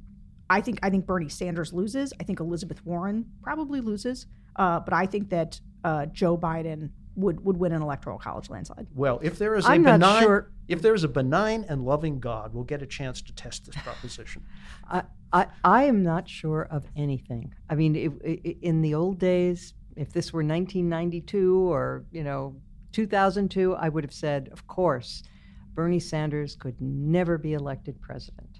I 0.49 0.61
think 0.61 0.79
I 0.81 0.89
think 0.89 1.05
Bernie 1.05 1.27
Sanders 1.27 1.73
loses. 1.73 2.13
I 2.21 2.23
think 2.23 2.39
Elizabeth 2.39 2.85
Warren 2.85 3.25
probably 3.43 3.81
loses. 3.81 4.27
Uh, 4.55 4.79
but 4.79 4.93
I 4.93 5.05
think 5.05 5.29
that 5.29 5.59
uh, 5.83 6.05
Joe 6.05 6.37
Biden 6.37 6.91
would 7.19 7.43
would 7.43 7.57
win 7.57 7.71
an 7.71 7.81
electoral 7.81 8.17
college 8.17 8.49
landslide. 8.49 8.87
Well, 8.95 9.19
if 9.21 9.37
there 9.37 9.55
is 9.55 9.65
a 9.65 9.69
I'm 9.69 9.83
benign, 9.83 10.23
sure. 10.23 10.51
if 10.67 10.81
there 10.81 10.93
is 10.93 11.03
a 11.03 11.07
benign 11.07 11.65
and 11.67 11.83
loving 11.83 12.19
God, 12.19 12.53
we'll 12.53 12.63
get 12.63 12.81
a 12.81 12.85
chance 12.85 13.21
to 13.23 13.33
test 13.33 13.65
this 13.65 13.75
proposition. 13.75 14.43
I, 14.89 15.03
I, 15.31 15.47
I 15.63 15.83
am 15.83 16.03
not 16.03 16.27
sure 16.27 16.67
of 16.71 16.85
anything. 16.95 17.53
I 17.69 17.75
mean, 17.75 17.95
it, 17.95 18.57
in 18.61 18.81
the 18.81 18.95
old 18.95 19.19
days, 19.19 19.73
if 19.95 20.11
this 20.11 20.33
were 20.33 20.39
1992 20.39 21.71
or 21.71 22.05
you 22.11 22.23
know 22.23 22.55
2002, 22.93 23.75
I 23.75 23.89
would 23.89 24.03
have 24.03 24.13
said, 24.13 24.49
of 24.51 24.65
course, 24.67 25.23
Bernie 25.73 25.99
Sanders 25.99 26.55
could 26.55 26.79
never 26.81 27.37
be 27.37 27.53
elected 27.53 28.01
president. 28.01 28.59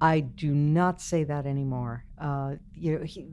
I 0.00 0.20
do 0.20 0.52
not 0.52 1.00
say 1.00 1.22
that 1.24 1.46
anymore. 1.46 2.04
Uh, 2.18 2.56
you 2.74 2.98
know, 2.98 3.04
he, 3.04 3.28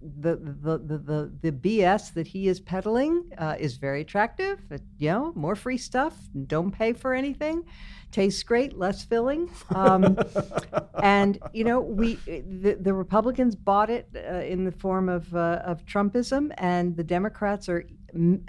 the, 0.00 0.36
the, 0.36 0.78
the, 0.78 1.32
the, 1.40 1.52
BS 1.52 2.14
that 2.14 2.26
he 2.26 2.48
is 2.48 2.60
peddling 2.60 3.30
uh, 3.36 3.56
is 3.58 3.76
very 3.76 4.02
attractive. 4.02 4.60
You 4.98 5.10
know, 5.10 5.32
more 5.34 5.56
free 5.56 5.78
stuff, 5.78 6.16
don't 6.46 6.70
pay 6.70 6.92
for 6.92 7.14
anything, 7.14 7.64
tastes 8.12 8.42
great, 8.42 8.78
less 8.78 9.04
filling. 9.04 9.50
Um, 9.74 10.18
and, 11.02 11.38
you 11.52 11.64
know, 11.64 11.80
we 11.80 12.14
the, 12.26 12.78
the 12.80 12.94
Republicans 12.94 13.56
bought 13.56 13.90
it 13.90 14.08
uh, 14.14 14.36
in 14.36 14.64
the 14.64 14.72
form 14.72 15.08
of, 15.08 15.34
uh, 15.34 15.62
of 15.64 15.84
Trumpism, 15.84 16.52
and 16.58 16.96
the 16.96 17.04
Democrats 17.04 17.68
are 17.68 17.84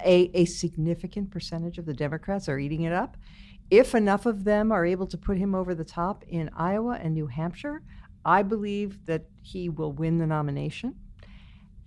a, 0.05 0.31
a 0.33 0.45
significant 0.45 1.31
percentage 1.31 1.77
of 1.77 1.85
the 1.85 1.93
Democrats 1.93 2.47
are 2.47 2.59
eating 2.59 2.83
it 2.83 2.93
up. 2.93 3.17
If 3.71 3.93
enough 3.93 4.25
of 4.25 4.43
them 4.43 4.71
are 4.71 4.85
able 4.85 5.05
to 5.07 5.17
put 5.17 5.37
him 5.37 5.53
over 5.53 5.75
the 5.75 5.83
top 5.83 6.23
in 6.27 6.49
Iowa 6.55 6.99
and 7.01 7.13
New 7.13 7.27
Hampshire, 7.27 7.83
I 8.25 8.43
believe 8.43 9.05
that 9.05 9.25
he 9.41 9.69
will 9.69 9.91
win 9.91 10.17
the 10.17 10.27
nomination. 10.27 10.95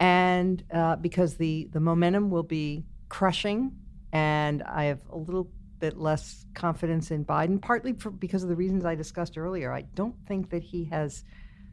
And 0.02 0.64
uh, 0.74 0.96
because 0.96 1.36
the, 1.36 1.68
the 1.70 1.78
momentum 1.78 2.28
will 2.28 2.42
be 2.42 2.82
crushing, 3.08 3.70
and 4.12 4.60
I 4.64 4.86
have 4.86 4.98
a 5.08 5.16
little 5.16 5.48
bit 5.78 5.96
less 5.96 6.44
confidence 6.54 7.12
in 7.12 7.24
Biden, 7.24 7.62
partly 7.62 7.92
for, 7.92 8.10
because 8.10 8.42
of 8.42 8.48
the 8.48 8.56
reasons 8.56 8.84
I 8.84 8.96
discussed 8.96 9.38
earlier. 9.38 9.72
I 9.72 9.82
don't 9.82 10.16
think 10.26 10.50
that 10.50 10.64
he 10.64 10.86
has 10.86 11.22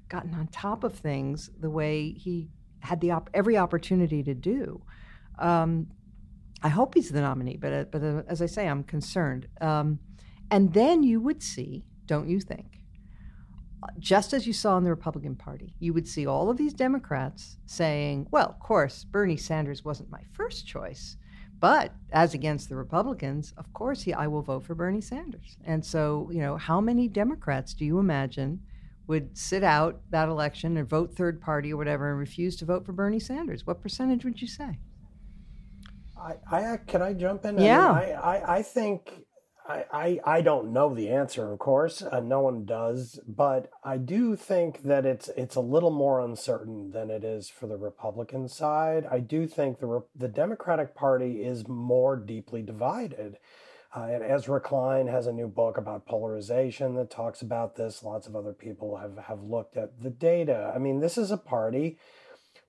gotten 0.09 0.35
on 0.35 0.45
top 0.49 0.83
of 0.83 0.93
things 0.93 1.49
the 1.59 1.71
way 1.71 2.11
he 2.11 2.49
had 2.81 3.01
the 3.01 3.09
op- 3.09 3.31
every 3.33 3.57
opportunity 3.57 4.21
to 4.21 4.35
do. 4.35 4.83
Um, 5.39 5.87
I 6.61 6.69
hope 6.69 6.93
he's 6.93 7.09
the 7.09 7.21
nominee, 7.21 7.57
but 7.57 7.73
uh, 7.73 7.85
but 7.85 8.03
uh, 8.03 8.21
as 8.27 8.43
I 8.43 8.45
say, 8.45 8.67
I'm 8.67 8.83
concerned. 8.83 9.47
Um, 9.59 9.97
and 10.51 10.71
then 10.73 11.01
you 11.01 11.19
would 11.19 11.41
see, 11.41 11.83
don't 12.05 12.29
you 12.29 12.39
think, 12.39 12.78
just 13.97 14.33
as 14.33 14.45
you 14.45 14.53
saw 14.53 14.77
in 14.77 14.83
the 14.83 14.89
Republican 14.89 15.35
Party, 15.35 15.73
you 15.79 15.93
would 15.93 16.07
see 16.07 16.25
all 16.25 16.49
of 16.49 16.57
these 16.57 16.73
Democrats 16.73 17.57
saying, 17.65 18.27
"Well, 18.31 18.47
of 18.47 18.59
course, 18.59 19.03
Bernie 19.03 19.37
Sanders 19.37 19.85
wasn't 19.85 20.11
my 20.11 20.23
first 20.33 20.67
choice." 20.67 21.17
But 21.59 21.93
as 22.11 22.33
against 22.33 22.69
the 22.69 22.75
Republicans, 22.75 23.53
of 23.57 23.71
course, 23.73 24.01
he, 24.01 24.13
I 24.13 24.27
will 24.27 24.41
vote 24.41 24.63
for 24.63 24.75
Bernie 24.75 25.01
Sanders. 25.01 25.57
And 25.65 25.83
so, 25.83 26.29
you 26.31 26.39
know, 26.39 26.55
how 26.55 26.79
many 26.79 27.07
Democrats 27.09 27.73
do 27.73 27.83
you 27.83 27.99
imagine 27.99 28.61
would 29.07 29.37
sit 29.37 29.63
out 29.63 30.01
that 30.11 30.29
election 30.29 30.77
and 30.77 30.87
vote 30.87 31.15
third 31.15 31.41
party 31.41 31.73
or 31.73 31.77
whatever 31.77 32.11
and 32.11 32.19
refuse 32.19 32.55
to 32.57 32.65
vote 32.65 32.85
for 32.85 32.93
Bernie 32.93 33.19
Sanders? 33.19 33.67
What 33.67 33.81
percentage 33.81 34.23
would 34.23 34.41
you 34.41 34.47
say? 34.47 34.79
I, 36.17 36.35
I 36.51 36.77
can 36.77 37.01
I 37.01 37.13
jump 37.13 37.45
in? 37.45 37.57
Yeah. 37.59 37.91
I, 37.91 38.05
mean, 38.05 38.15
I, 38.15 38.17
I, 38.17 38.55
I 38.57 38.61
think 38.61 39.25
I, 39.69 39.85
I, 39.93 40.19
I 40.37 40.41
don't 40.41 40.73
know 40.73 40.95
the 40.95 41.09
answer, 41.09 41.51
of 41.51 41.59
course. 41.59 42.01
Uh, 42.01 42.21
no 42.21 42.41
one 42.41 42.65
does, 42.65 43.19
but 43.27 43.69
I 43.83 43.97
do 43.97 44.35
think 44.35 44.81
that 44.83 45.05
it's 45.05 45.29
it's 45.37 45.55
a 45.55 45.61
little 45.61 45.91
more 45.91 46.19
uncertain 46.19 46.89
than 46.89 47.11
it 47.11 47.23
is 47.23 47.49
for 47.49 47.67
the 47.67 47.77
Republican 47.77 48.47
side. 48.47 49.05
I 49.09 49.19
do 49.19 49.45
think 49.45 49.79
the 49.79 50.03
the 50.15 50.27
Democratic 50.27 50.95
Party 50.95 51.43
is 51.43 51.67
more 51.67 52.15
deeply 52.15 52.63
divided. 52.63 53.37
Uh, 53.95 54.01
and 54.11 54.23
Ezra 54.23 54.59
Klein 54.59 55.07
has 55.07 55.25
a 55.25 55.33
new 55.33 55.47
book 55.47 55.77
about 55.77 56.05
polarization 56.05 56.95
that 56.95 57.09
talks 57.09 57.41
about 57.41 57.75
this. 57.75 58.03
Lots 58.03 58.27
of 58.27 58.35
other 58.35 58.53
people 58.53 58.97
have, 58.97 59.17
have 59.17 59.41
looked 59.41 59.77
at 59.77 60.01
the 60.03 60.11
data. 60.11 60.71
I 60.75 60.77
mean, 60.77 60.99
this 60.99 61.17
is 61.17 61.31
a 61.31 61.37
party 61.37 61.97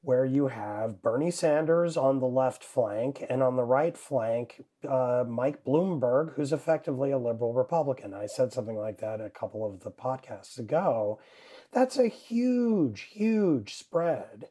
where 0.03 0.25
you 0.25 0.49
have 0.49 1.03
Bernie 1.03 1.31
Sanders 1.31 1.97
on 1.97 2.21
the 2.21 2.27
left 2.27 2.65
flank 2.65 3.25
and 3.29 3.43
on 3.43 3.57
the 3.57 3.65
right 3.65 3.97
flank, 3.97 4.65
uh, 4.89 5.25
Mike 5.29 5.63
Bloomberg, 5.65 6.35
who's 6.35 6.53
effectively 6.53 7.11
a 7.11 7.19
liberal 7.19 7.53
Republican. 7.53 8.15
I 8.15 8.27
said 8.27 8.53
something 8.53 8.77
like 8.77 8.99
that 9.01 9.21
a 9.21 9.29
couple 9.29 9.67
of 9.67 9.81
the 9.81 9.91
podcasts 9.91 10.59
ago. 10.59 11.21
That's 11.73 11.99
a 11.99 12.09
huge, 12.09 13.09
huge 13.13 13.75
spread. 13.75 14.49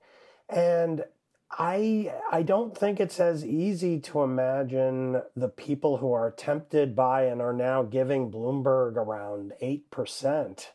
And 0.48 1.06
I 1.52 2.14
I 2.32 2.44
don't 2.44 2.78
think 2.78 3.00
it's 3.00 3.20
as 3.20 3.44
easy 3.44 4.00
to 4.02 4.22
imagine 4.22 5.22
the 5.36 5.50
people 5.50 5.98
who 5.98 6.14
are 6.14 6.32
tempted 6.32 6.96
by 6.96 7.24
and 7.24 7.42
are 7.42 7.54
now 7.54 7.82
giving 7.82 8.32
Bloomberg 8.32 8.96
around 8.96 9.54
eight 9.62 9.90
percent 9.90 10.72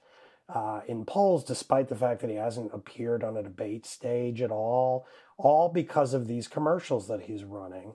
uh, 0.49 0.81
in 0.87 1.05
polls, 1.05 1.45
despite 1.45 1.89
the 1.89 1.97
fact 1.97 2.21
that 2.21 2.31
he 2.31 2.37
hasn't 2.37 2.75
appeared 2.75 3.25
on 3.25 3.37
a 3.37 3.43
debate 3.43 3.87
stage 3.87 4.43
at 4.43 4.51
all, 4.51 5.07
all 5.37 5.69
because 5.69 6.15
of 6.15 6.29
these 6.29 6.49
commercials 6.49 7.09
that 7.09 7.23
he's 7.23 7.45
running. 7.45 7.95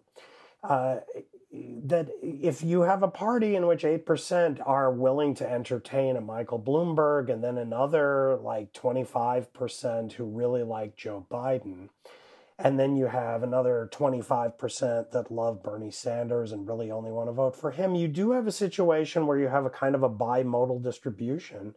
Uh, 0.64 0.97
that 1.52 2.10
if 2.22 2.64
you 2.64 2.82
have 2.82 3.02
a 3.02 3.08
party 3.08 3.56
in 3.56 3.66
which 3.66 3.84
8% 3.84 4.62
are 4.66 4.91
willing 4.91 5.34
to 5.36 5.50
entertain 5.50 6.16
a 6.16 6.22
Michael 6.22 6.60
Bloomberg 6.60 7.30
and 7.30 7.43
then 7.43 7.58
another 7.58 8.38
like 8.38 8.72
25% 8.74 10.14
who 10.14 10.26
really 10.26 10.64
like 10.64 10.95
Joe 10.95 11.26
Biden, 11.32 11.89
and 12.60 12.80
then 12.80 12.97
you 12.97 13.08
have 13.08 13.41
another 13.41 13.89
25% 13.91 15.12
that 15.12 15.32
love 15.32 15.64
Bernie 15.64 15.91
Sanders 15.91 16.52
and 16.52 16.68
really 16.68 16.91
only 16.91 17.12
want 17.12 17.30
to 17.30 17.34
vote 17.34 17.56
for 17.56 17.72
him, 17.72 17.95
you 17.95 18.08
do 18.08 18.32
have 18.32 18.45
a 18.45 18.52
situation 18.52 19.26
where 19.26 19.39
you 19.39 19.47
have 19.47 19.66
a 19.66 19.72
kind 19.72 19.95
of 19.95 20.04
a 20.04 20.10
bimodal 20.10 20.84
distribution 20.84 21.74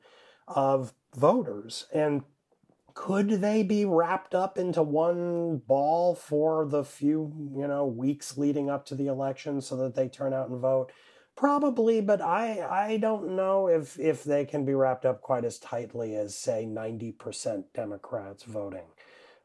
of 0.49 0.93
voters. 1.14 1.86
And 1.93 2.22
could 2.95 3.28
they 3.40 3.62
be 3.62 3.84
wrapped 3.84 4.34
up 4.34 4.59
into 4.59 4.82
one 4.82 5.59
ball 5.59 6.14
for 6.14 6.66
the 6.66 6.84
few, 6.84 7.32
you 7.57 7.66
know, 7.66 7.86
weeks 7.86 8.36
leading 8.36 8.68
up 8.68 8.84
to 8.86 8.95
the 8.95 9.07
election 9.07 9.61
so 9.61 9.76
that 9.76 9.95
they 9.95 10.09
turn 10.09 10.32
out 10.32 10.49
and 10.49 10.61
vote? 10.61 10.93
Probably, 11.34 12.03
but 12.03 12.20
I 12.20 12.61
I 12.61 12.97
don't 12.99 13.34
know 13.34 13.66
if 13.66 13.99
if 13.99 14.22
they 14.22 14.45
can 14.45 14.66
be 14.66 14.74
wrapped 14.74 15.07
up 15.07 15.22
quite 15.22 15.47
as 15.47 15.59
tightly 15.59 16.14
as 16.14 16.36
say 16.36 16.66
90% 16.68 17.64
Democrats 17.74 18.45
voting. 18.45 18.88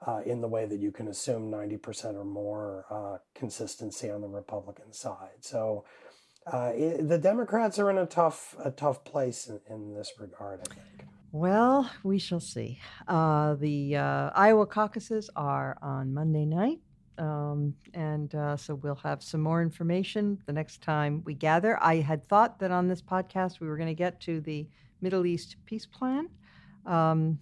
Uh, 0.06 0.22
in 0.28 0.42
the 0.42 0.48
way 0.48 0.64
that 0.64 0.80
you 0.80 0.92
can 0.92 1.08
assume 1.08 1.50
90% 1.50 2.14
or 2.14 2.24
more 2.24 2.86
uh, 2.92 3.18
consistency 3.34 4.12
on 4.12 4.22
the 4.22 4.28
Republican 4.28 4.94
side. 4.94 5.40
So 5.40 5.86
uh, 6.52 6.72
it, 6.74 7.08
the 7.08 7.18
Democrats 7.18 7.80
are 7.80 7.90
in 7.90 7.98
a 7.98 8.06
tough 8.06 8.56
a 8.64 8.72
tough 8.72 9.04
place 9.04 9.48
in, 9.48 9.60
in 9.70 9.94
this 9.94 10.14
regard. 10.20 10.62
I 10.62 10.74
think. 10.74 11.10
Well, 11.32 11.90
we 12.04 12.20
shall 12.20 12.40
see. 12.40 12.80
Uh, 13.08 13.56
the 13.56 13.98
uh, 13.98 14.30
Iowa 14.34 14.66
caucuses 14.66 15.30
are 15.36 15.78
on 15.82 16.14
Monday 16.14 16.46
night. 16.46 16.80
Um, 17.18 17.74
and 17.94 18.34
uh, 18.36 18.58
so 18.58 18.76
we'll 18.76 18.96
have 18.96 19.24
some 19.24 19.42
more 19.42 19.62
information 19.62 20.38
the 20.46 20.54
next 20.54 20.82
time 20.82 21.24
we 21.26 21.34
gather. 21.34 21.82
I 21.84 21.96
had 21.96 22.28
thought 22.28 22.60
that 22.60 22.72
on 22.72 22.88
this 22.88 23.02
podcast 23.02 23.60
we 23.60 23.68
were 23.68 23.76
going 23.76 23.90
to 23.90 23.96
get 23.96 24.22
to 24.22 24.40
the 24.40 24.68
Middle 25.02 25.26
East 25.26 25.58
peace 25.66 25.86
plan. 25.86 26.30
Um, 26.86 27.40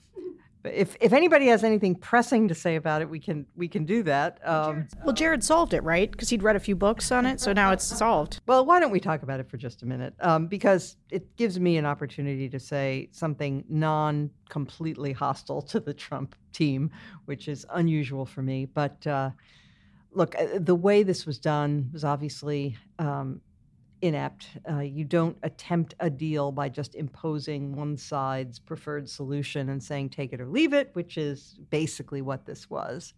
if 0.67 0.95
if 1.01 1.13
anybody 1.13 1.47
has 1.47 1.63
anything 1.63 1.95
pressing 1.95 2.47
to 2.47 2.55
say 2.55 2.75
about 2.75 3.01
it, 3.01 3.09
we 3.09 3.19
can 3.19 3.45
we 3.55 3.67
can 3.67 3.85
do 3.85 4.03
that. 4.03 4.39
Um, 4.47 4.87
well, 5.03 5.13
Jared 5.13 5.43
solved 5.43 5.73
it, 5.73 5.83
right? 5.83 6.09
Because 6.09 6.29
he'd 6.29 6.43
read 6.43 6.55
a 6.55 6.59
few 6.59 6.75
books 6.75 7.11
on 7.11 7.25
it, 7.25 7.39
so 7.39 7.53
now 7.53 7.71
it's 7.71 7.85
solved. 7.85 8.41
Well, 8.47 8.65
why 8.65 8.79
don't 8.79 8.91
we 8.91 8.99
talk 8.99 9.23
about 9.23 9.39
it 9.39 9.49
for 9.49 9.57
just 9.57 9.83
a 9.83 9.85
minute? 9.85 10.13
Um, 10.19 10.47
because 10.47 10.97
it 11.09 11.35
gives 11.37 11.59
me 11.59 11.77
an 11.77 11.85
opportunity 11.85 12.49
to 12.49 12.59
say 12.59 13.09
something 13.11 13.63
non 13.69 14.29
completely 14.49 15.11
hostile 15.11 15.61
to 15.63 15.79
the 15.79 15.93
Trump 15.93 16.35
team, 16.53 16.91
which 17.25 17.47
is 17.47 17.65
unusual 17.73 18.25
for 18.25 18.41
me. 18.41 18.65
But 18.65 19.05
uh, 19.07 19.31
look, 20.11 20.35
uh, 20.35 20.59
the 20.59 20.75
way 20.75 21.03
this 21.03 21.25
was 21.25 21.37
done 21.37 21.89
was 21.93 22.03
obviously 22.03 22.77
um, 22.99 23.41
inept. 24.05 24.47
Uh, 24.69 24.79
you 24.79 25.03
don't 25.05 25.37
attempt 25.43 25.95
a 25.99 26.09
deal 26.09 26.51
by 26.51 26.69
just 26.69 26.95
imposing 26.95 27.75
one 27.75 27.97
side's 27.97 28.59
preferred 28.59 29.09
solution 29.09 29.69
and 29.69 29.83
saying 29.83 30.09
take 30.09 30.33
it 30.33 30.41
or 30.41 30.47
leave 30.47 30.73
it, 30.73 30.89
which 30.93 31.17
is 31.17 31.57
basically 31.69 32.21
what 32.21 32.45
this 32.45 32.69
was. 32.69 33.13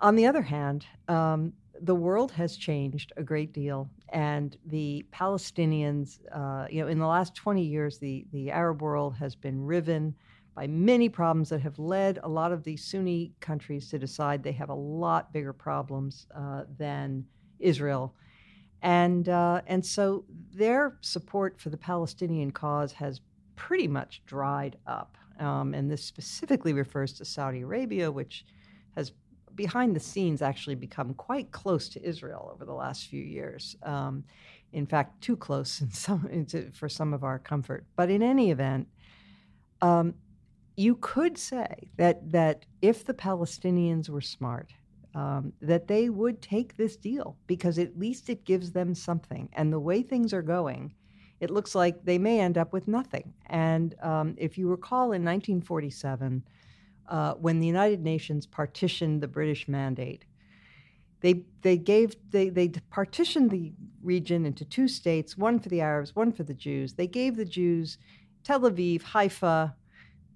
On 0.00 0.16
the 0.16 0.26
other 0.26 0.42
hand, 0.42 0.86
um, 1.08 1.52
the 1.80 1.94
world 1.94 2.32
has 2.32 2.56
changed 2.56 3.12
a 3.16 3.22
great 3.22 3.52
deal, 3.52 3.88
and 4.10 4.56
the 4.66 5.04
Palestinians, 5.12 6.20
uh, 6.32 6.66
you 6.70 6.82
know, 6.82 6.88
in 6.88 6.98
the 6.98 7.06
last 7.06 7.34
20 7.34 7.62
years, 7.62 7.98
the, 7.98 8.26
the 8.32 8.50
Arab 8.50 8.82
world 8.82 9.14
has 9.16 9.34
been 9.34 9.60
riven 9.64 10.14
by 10.54 10.66
many 10.66 11.08
problems 11.08 11.48
that 11.48 11.60
have 11.60 11.78
led 11.78 12.18
a 12.22 12.28
lot 12.28 12.52
of 12.52 12.62
the 12.62 12.76
Sunni 12.76 13.32
countries 13.40 13.88
to 13.88 13.98
decide 13.98 14.42
they 14.42 14.52
have 14.52 14.68
a 14.68 14.74
lot 14.74 15.32
bigger 15.32 15.52
problems 15.52 16.26
uh, 16.36 16.64
than 16.78 17.24
Israel 17.58 18.14
and, 18.82 19.28
uh, 19.28 19.62
and 19.66 19.84
so 19.84 20.24
their 20.52 20.98
support 21.00 21.58
for 21.60 21.70
the 21.70 21.76
Palestinian 21.76 22.50
cause 22.50 22.92
has 22.92 23.20
pretty 23.56 23.88
much 23.88 24.22
dried 24.26 24.76
up. 24.86 25.16
Um, 25.38 25.72
and 25.74 25.90
this 25.90 26.04
specifically 26.04 26.72
refers 26.72 27.12
to 27.14 27.24
Saudi 27.24 27.62
Arabia, 27.62 28.10
which 28.10 28.44
has 28.96 29.12
behind 29.54 29.94
the 29.94 30.00
scenes 30.00 30.42
actually 30.42 30.74
become 30.74 31.14
quite 31.14 31.50
close 31.52 31.88
to 31.90 32.02
Israel 32.02 32.50
over 32.52 32.64
the 32.64 32.72
last 32.74 33.06
few 33.06 33.22
years. 33.22 33.76
Um, 33.82 34.24
in 34.72 34.86
fact, 34.86 35.20
too 35.20 35.36
close 35.36 35.80
in 35.80 35.90
some, 35.90 36.46
for 36.72 36.88
some 36.88 37.12
of 37.12 37.24
our 37.24 37.38
comfort. 37.38 37.84
But 37.96 38.10
in 38.10 38.22
any 38.22 38.50
event, 38.50 38.88
um, 39.80 40.14
you 40.76 40.96
could 40.96 41.36
say 41.36 41.90
that 41.96 42.32
that 42.32 42.64
if 42.80 43.04
the 43.04 43.14
Palestinians 43.14 44.08
were 44.08 44.22
smart, 44.22 44.72
um, 45.14 45.52
that 45.60 45.88
they 45.88 46.08
would 46.08 46.40
take 46.40 46.76
this 46.76 46.96
deal 46.96 47.36
because 47.46 47.78
at 47.78 47.98
least 47.98 48.30
it 48.30 48.44
gives 48.44 48.72
them 48.72 48.94
something. 48.94 49.48
And 49.52 49.72
the 49.72 49.80
way 49.80 50.02
things 50.02 50.32
are 50.32 50.42
going, 50.42 50.94
it 51.40 51.50
looks 51.50 51.74
like 51.74 52.04
they 52.04 52.18
may 52.18 52.40
end 52.40 52.56
up 52.56 52.72
with 52.72 52.88
nothing. 52.88 53.34
And 53.46 53.94
um, 54.02 54.34
if 54.38 54.56
you 54.56 54.68
recall 54.68 55.12
in 55.12 55.24
1947, 55.24 56.42
uh, 57.08 57.34
when 57.34 57.60
the 57.60 57.66
United 57.66 58.02
Nations 58.02 58.46
partitioned 58.46 59.20
the 59.20 59.28
British 59.28 59.68
Mandate, 59.68 60.24
they, 61.20 61.44
they 61.62 61.76
gave 61.76 62.16
they, 62.30 62.48
they 62.48 62.68
partitioned 62.68 63.50
the 63.50 63.72
region 64.02 64.44
into 64.44 64.64
two 64.64 64.88
states, 64.88 65.36
one 65.36 65.60
for 65.60 65.68
the 65.68 65.80
Arabs, 65.80 66.16
one 66.16 66.32
for 66.32 66.42
the 66.42 66.54
Jews. 66.54 66.94
They 66.94 67.06
gave 67.06 67.36
the 67.36 67.44
Jews 67.44 67.98
Tel 68.44 68.60
Aviv, 68.60 69.02
Haifa, 69.02 69.74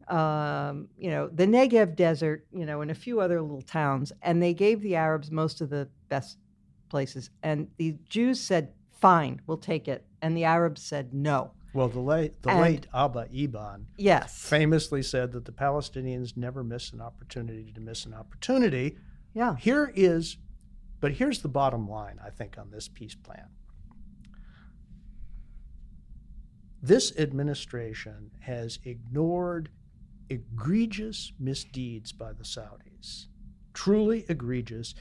um, 0.09 0.89
you 0.97 1.11
know, 1.11 1.29
the 1.29 1.47
Negev 1.47 1.97
desert, 1.97 2.47
you 2.53 2.65
know, 2.67 2.81
and 2.81 2.91
a 2.91 2.95
few 2.95 3.21
other 3.21 3.41
little 3.41 3.63
towns, 3.63 4.13
and 4.23 4.43
they 4.43 4.55
gave 4.55 4.81
the 4.81 4.95
Arabs 4.97 5.31
most 5.31 5.61
of 5.61 5.71
the 5.71 5.89
best 6.09 6.39
places. 6.89 7.31
And 7.43 7.69
the 7.79 7.97
Jews 8.09 8.41
said, 8.41 8.73
fine, 9.01 9.41
we'll 9.47 9.57
take 9.59 9.89
it. 9.89 10.05
And 10.23 10.37
the 10.37 10.45
Arabs 10.45 10.83
said, 10.83 11.13
no. 11.13 11.53
Well, 11.75 11.89
the 11.89 12.01
late, 12.01 12.41
the 12.43 12.51
And- 12.51 12.61
late 12.61 12.87
Abba 12.95 13.27
Eban 13.31 13.87
Yes. 13.99 14.49
famously 14.49 15.03
said 15.03 15.33
that 15.33 15.45
the 15.45 15.53
Palestinians 15.53 16.37
never 16.37 16.63
miss 16.65 16.93
an 16.93 17.01
opportunity 17.01 17.73
to 17.73 17.81
miss 17.81 18.07
an 18.07 18.15
opportunity. 18.15 18.97
Yeah. 19.35 19.57
Here 19.57 19.93
is, 19.95 20.39
but 21.01 21.13
here's 21.13 21.41
the 21.43 21.49
bottom 21.49 21.87
line, 21.89 22.19
I 22.25 22.31
think, 22.31 22.57
on 22.57 22.71
this 22.71 22.89
peace 22.89 23.15
plan. 23.15 23.49
This 26.83 27.17
administration 27.19 28.31
has 28.41 28.79
ignored 28.85 29.71
egregious 30.29 31.33
misdeeds 31.39 32.13
by 32.13 32.33
the 32.33 32.45
Saudis, 32.45 33.27
truly 33.75 34.25
egregious, 34.29 34.95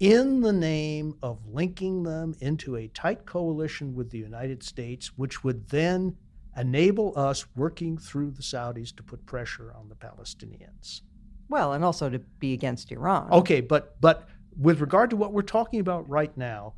in 0.00 0.40
the 0.40 0.52
name 0.52 1.16
of 1.22 1.38
linking 1.46 2.02
them 2.02 2.34
into 2.40 2.76
a 2.76 2.88
tight 2.88 3.24
coalition 3.24 3.94
with 3.94 4.10
the 4.10 4.18
United 4.18 4.62
States, 4.62 5.16
which 5.16 5.44
would 5.44 5.68
then 5.68 6.16
enable 6.56 7.12
us 7.16 7.46
working 7.54 7.96
through 7.96 8.30
the 8.30 8.42
Saudis 8.42 8.94
to 8.96 9.02
put 9.02 9.24
pressure 9.26 9.72
on 9.76 9.88
the 9.88 9.94
Palestinians. 9.94 11.02
Well, 11.48 11.72
and 11.72 11.84
also 11.84 12.10
to 12.10 12.18
be 12.18 12.52
against 12.52 12.90
Iran. 12.90 13.30
Okay, 13.30 13.60
but 13.60 14.00
but 14.00 14.28
with 14.58 14.80
regard 14.80 15.10
to 15.10 15.16
what 15.16 15.32
we're 15.32 15.42
talking 15.42 15.80
about 15.80 16.08
right 16.08 16.36
now, 16.36 16.74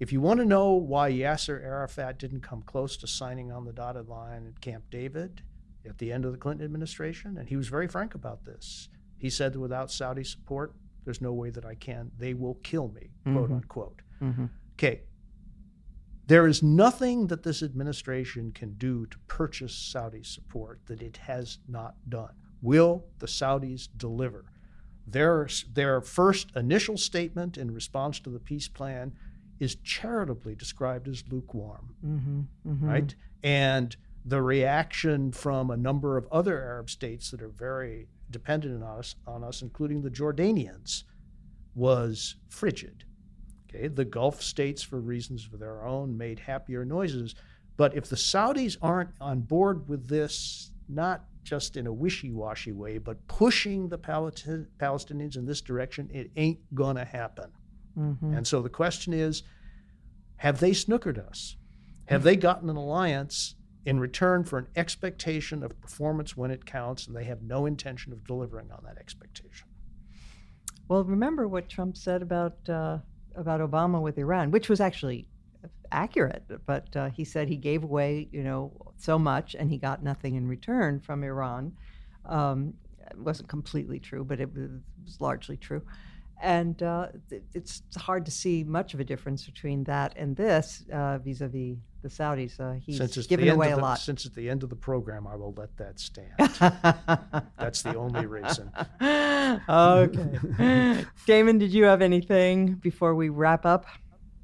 if 0.00 0.12
you 0.12 0.20
want 0.20 0.40
to 0.40 0.46
know 0.46 0.72
why 0.72 1.12
Yasser 1.12 1.62
Arafat 1.62 2.18
didn't 2.18 2.40
come 2.40 2.62
close 2.62 2.96
to 2.96 3.06
signing 3.06 3.52
on 3.52 3.64
the 3.64 3.72
dotted 3.72 4.08
line 4.08 4.46
at 4.46 4.60
Camp 4.60 4.84
David 4.90 5.42
at 5.86 5.98
the 5.98 6.12
end 6.12 6.24
of 6.24 6.32
the 6.32 6.38
Clinton 6.38 6.64
administration, 6.64 7.36
and 7.38 7.48
he 7.48 7.56
was 7.56 7.68
very 7.68 7.88
frank 7.88 8.14
about 8.14 8.44
this. 8.44 8.88
He 9.18 9.30
said 9.30 9.52
that 9.52 9.60
without 9.60 9.90
Saudi 9.90 10.24
support, 10.24 10.74
there's 11.04 11.20
no 11.20 11.32
way 11.32 11.50
that 11.50 11.64
I 11.64 11.74
can. 11.74 12.10
They 12.18 12.34
will 12.34 12.54
kill 12.62 12.88
me, 12.88 13.10
quote 13.24 13.50
Mhm. 13.50 13.54
unquote. 13.56 14.02
Mhm. 14.20 14.50
Okay. 14.74 15.02
There 16.28 16.46
is 16.46 16.62
nothing 16.62 17.26
that 17.26 17.42
this 17.42 17.62
administration 17.62 18.52
can 18.52 18.74
do 18.74 19.06
to 19.06 19.18
purchase 19.26 19.74
Saudi 19.76 20.22
support 20.22 20.80
that 20.86 21.02
it 21.02 21.16
has 21.18 21.58
not 21.68 21.96
done. 22.08 22.34
Will 22.62 23.04
the 23.18 23.26
Saudis 23.26 23.88
deliver? 23.96 24.44
Their, 25.06 25.48
their 25.74 26.00
first 26.00 26.52
initial 26.54 26.96
statement 26.96 27.58
in 27.58 27.72
response 27.72 28.20
to 28.20 28.30
the 28.30 28.38
peace 28.38 28.68
plan 28.68 29.12
is 29.58 29.74
charitably 29.76 30.54
described 30.54 31.08
as 31.08 31.24
lukewarm, 31.28 31.96
Mhm. 32.04 32.46
Mhm. 32.66 32.82
right? 32.82 33.14
And 33.42 33.96
the 34.24 34.42
reaction 34.42 35.32
from 35.32 35.70
a 35.70 35.76
number 35.76 36.16
of 36.16 36.26
other 36.30 36.62
Arab 36.62 36.88
states 36.90 37.30
that 37.30 37.42
are 37.42 37.48
very 37.48 38.08
dependent 38.30 38.82
on 38.82 38.98
us, 38.98 39.16
on 39.26 39.42
us 39.44 39.62
including 39.62 40.02
the 40.02 40.10
Jordanians, 40.10 41.04
was 41.74 42.36
frigid. 42.48 43.04
Okay, 43.68 43.88
the 43.88 44.04
Gulf 44.04 44.42
states, 44.42 44.82
for 44.82 45.00
reasons 45.00 45.48
of 45.52 45.58
their 45.58 45.84
own, 45.84 46.16
made 46.16 46.38
happier 46.38 46.84
noises. 46.84 47.34
But 47.76 47.96
if 47.96 48.08
the 48.08 48.16
Saudis 48.16 48.76
aren't 48.82 49.10
on 49.20 49.40
board 49.40 49.88
with 49.88 50.08
this, 50.08 50.70
not 50.88 51.24
just 51.42 51.76
in 51.76 51.86
a 51.86 51.92
wishy-washy 51.92 52.72
way, 52.72 52.98
but 52.98 53.26
pushing 53.26 53.88
the 53.88 53.98
Palati- 53.98 54.66
Palestinians 54.78 55.36
in 55.36 55.46
this 55.46 55.60
direction, 55.60 56.08
it 56.12 56.30
ain't 56.36 56.60
gonna 56.74 57.04
happen. 57.04 57.50
Mhm. 57.98 58.36
And 58.36 58.46
so 58.46 58.62
the 58.62 58.68
question 58.68 59.12
is, 59.12 59.42
have 60.36 60.60
they 60.60 60.70
snookered 60.72 61.18
us? 61.18 61.56
Have 62.06 62.22
they 62.22 62.36
gotten 62.36 62.68
an 62.68 62.76
alliance 62.76 63.56
in 63.84 63.98
return 63.98 64.44
for 64.44 64.58
an 64.58 64.68
expectation 64.76 65.62
of 65.62 65.80
performance 65.80 66.36
when 66.36 66.50
it 66.50 66.64
counts, 66.64 67.06
and 67.06 67.16
they 67.16 67.24
have 67.24 67.42
no 67.42 67.66
intention 67.66 68.12
of 68.12 68.26
delivering 68.26 68.70
on 68.70 68.82
that 68.84 68.98
expectation? 68.98 69.68
Well, 70.88 71.04
remember 71.04 71.48
what 71.48 71.68
Trump 71.68 71.96
said 71.96 72.22
about 72.22 72.68
uh, 72.68 72.98
about 73.34 73.60
Obama 73.60 74.00
with 74.00 74.18
Iran, 74.18 74.50
which 74.50 74.68
was 74.68 74.80
actually 74.80 75.26
accurate. 75.90 76.44
But 76.66 76.94
uh, 76.96 77.10
he 77.10 77.24
said 77.24 77.48
he 77.48 77.56
gave 77.56 77.84
away, 77.84 78.28
you 78.32 78.42
know, 78.42 78.72
so 78.96 79.18
much, 79.18 79.54
and 79.54 79.70
he 79.70 79.78
got 79.78 80.02
nothing 80.02 80.34
in 80.34 80.48
return 80.48 81.00
from 81.00 81.22
Iran. 81.22 81.72
Um, 82.26 82.74
it 83.10 83.18
wasn't 83.18 83.48
completely 83.48 84.00
true, 84.00 84.24
but 84.24 84.40
it 84.40 84.52
was, 84.54 84.70
largely 85.20 85.56
true. 85.56 85.82
And 86.40 86.82
uh, 86.82 87.08
it's 87.54 87.82
hard 87.96 88.24
to 88.24 88.30
see 88.30 88.64
much 88.64 88.94
of 88.94 89.00
a 89.00 89.04
difference 89.04 89.44
between 89.44 89.84
that 89.84 90.14
and 90.16 90.36
this 90.36 90.84
uh, 90.92 91.18
vis-a-vis 91.18 91.76
the 92.02 92.08
Saudis. 92.08 92.58
Uh, 92.60 92.74
he's 92.84 92.98
since 92.98 93.16
it's 93.16 93.26
given 93.26 93.48
away 93.48 93.72
of 93.72 93.78
a 93.78 93.82
lot. 93.82 93.98
Since 93.98 94.26
at 94.26 94.34
the 94.34 94.50
end 94.50 94.62
of 94.62 94.68
the 94.70 94.76
program, 94.76 95.26
I 95.26 95.36
will 95.36 95.54
let 95.56 95.76
that 95.78 95.98
stand. 96.00 96.32
That's 97.58 97.82
the 97.82 97.96
only 97.96 98.26
reason. 98.26 98.70
okay. 99.68 101.04
Damon, 101.26 101.58
did 101.58 101.72
you 101.72 101.84
have 101.84 102.02
anything 102.02 102.74
before 102.74 103.14
we 103.14 103.28
wrap 103.28 103.64
up? 103.66 103.86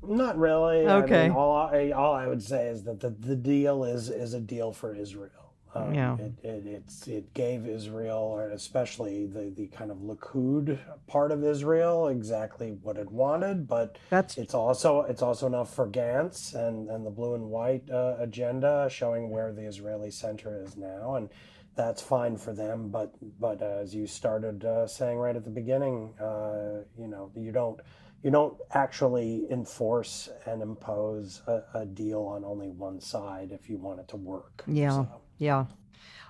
Not 0.03 0.39
really. 0.39 0.87
I 0.87 0.97
Okay. 1.03 1.29
mean, 1.29 1.37
all 1.37 1.57
I, 1.57 1.91
all 1.91 2.15
I 2.15 2.27
would 2.27 2.43
say 2.43 2.69
is 2.69 2.85
that 2.85 3.01
the, 3.01 3.11
the 3.11 3.37
deal 3.37 3.85
is 3.85 4.09
is 4.11 4.33
a 4.35 4.41
deal 4.41 4.73
for 4.73 4.95
Israel. 4.95 5.48
Um, 5.75 5.95
Yeah. 5.95 6.17
It, 6.17 6.33
it, 6.43 6.67
it's, 6.67 7.07
it 7.07 7.35
gave 7.35 7.67
Israel, 7.67 8.39
and 8.39 8.53
especially 8.53 9.27
the, 9.27 9.53
the 9.57 9.67
kind 9.69 9.91
of 9.91 9.99
Likud 9.99 10.79
part 11.07 11.33
of 11.33 11.45
Israel, 11.45 12.09
exactly 12.09 12.79
what 12.83 12.97
it 12.97 13.11
wanted. 13.11 13.67
But 13.69 13.99
That's 14.11 14.39
it's 14.39 14.55
also 14.55 15.03
it's 15.03 15.23
also 15.23 15.47
enough 15.47 15.75
for 15.75 15.89
Gantz 15.89 16.55
and, 16.55 16.89
and 16.89 17.05
the 17.05 17.11
blue 17.11 17.35
and 17.35 17.45
white 17.51 17.89
uh, 17.91 18.17
agenda, 18.19 18.89
showing 18.91 19.31
where 19.31 19.53
the 19.53 19.63
Israeli 19.63 20.11
center 20.11 20.63
is 20.63 20.77
now, 20.77 21.17
and 21.17 21.29
that's 21.75 22.03
fine 22.03 22.37
for 22.37 22.53
them. 22.53 22.89
But 22.89 23.15
but 23.41 23.63
uh, 23.63 23.81
as 23.83 23.95
you 23.95 24.07
started 24.07 24.65
uh, 24.65 24.87
saying 24.87 25.19
right 25.19 25.37
at 25.37 25.45
the 25.45 25.51
beginning, 25.51 26.13
uh, 26.21 26.83
you 26.99 27.09
know 27.09 27.31
you 27.37 27.53
don't 27.53 27.81
you 28.23 28.31
don't 28.31 28.57
actually 28.73 29.47
enforce 29.51 30.29
and 30.47 30.61
impose 30.61 31.41
a, 31.47 31.63
a 31.75 31.87
deal 31.87 32.23
on 32.23 32.45
only 32.45 32.69
one 32.69 33.01
side 33.01 33.53
if 33.53 33.71
you 33.71 33.79
want 33.79 34.01
it 34.01 34.09
to 34.09 34.17
work. 34.17 34.65
Yeah. 34.67 34.91
So, 34.91 35.09
Yeah. 35.39 35.67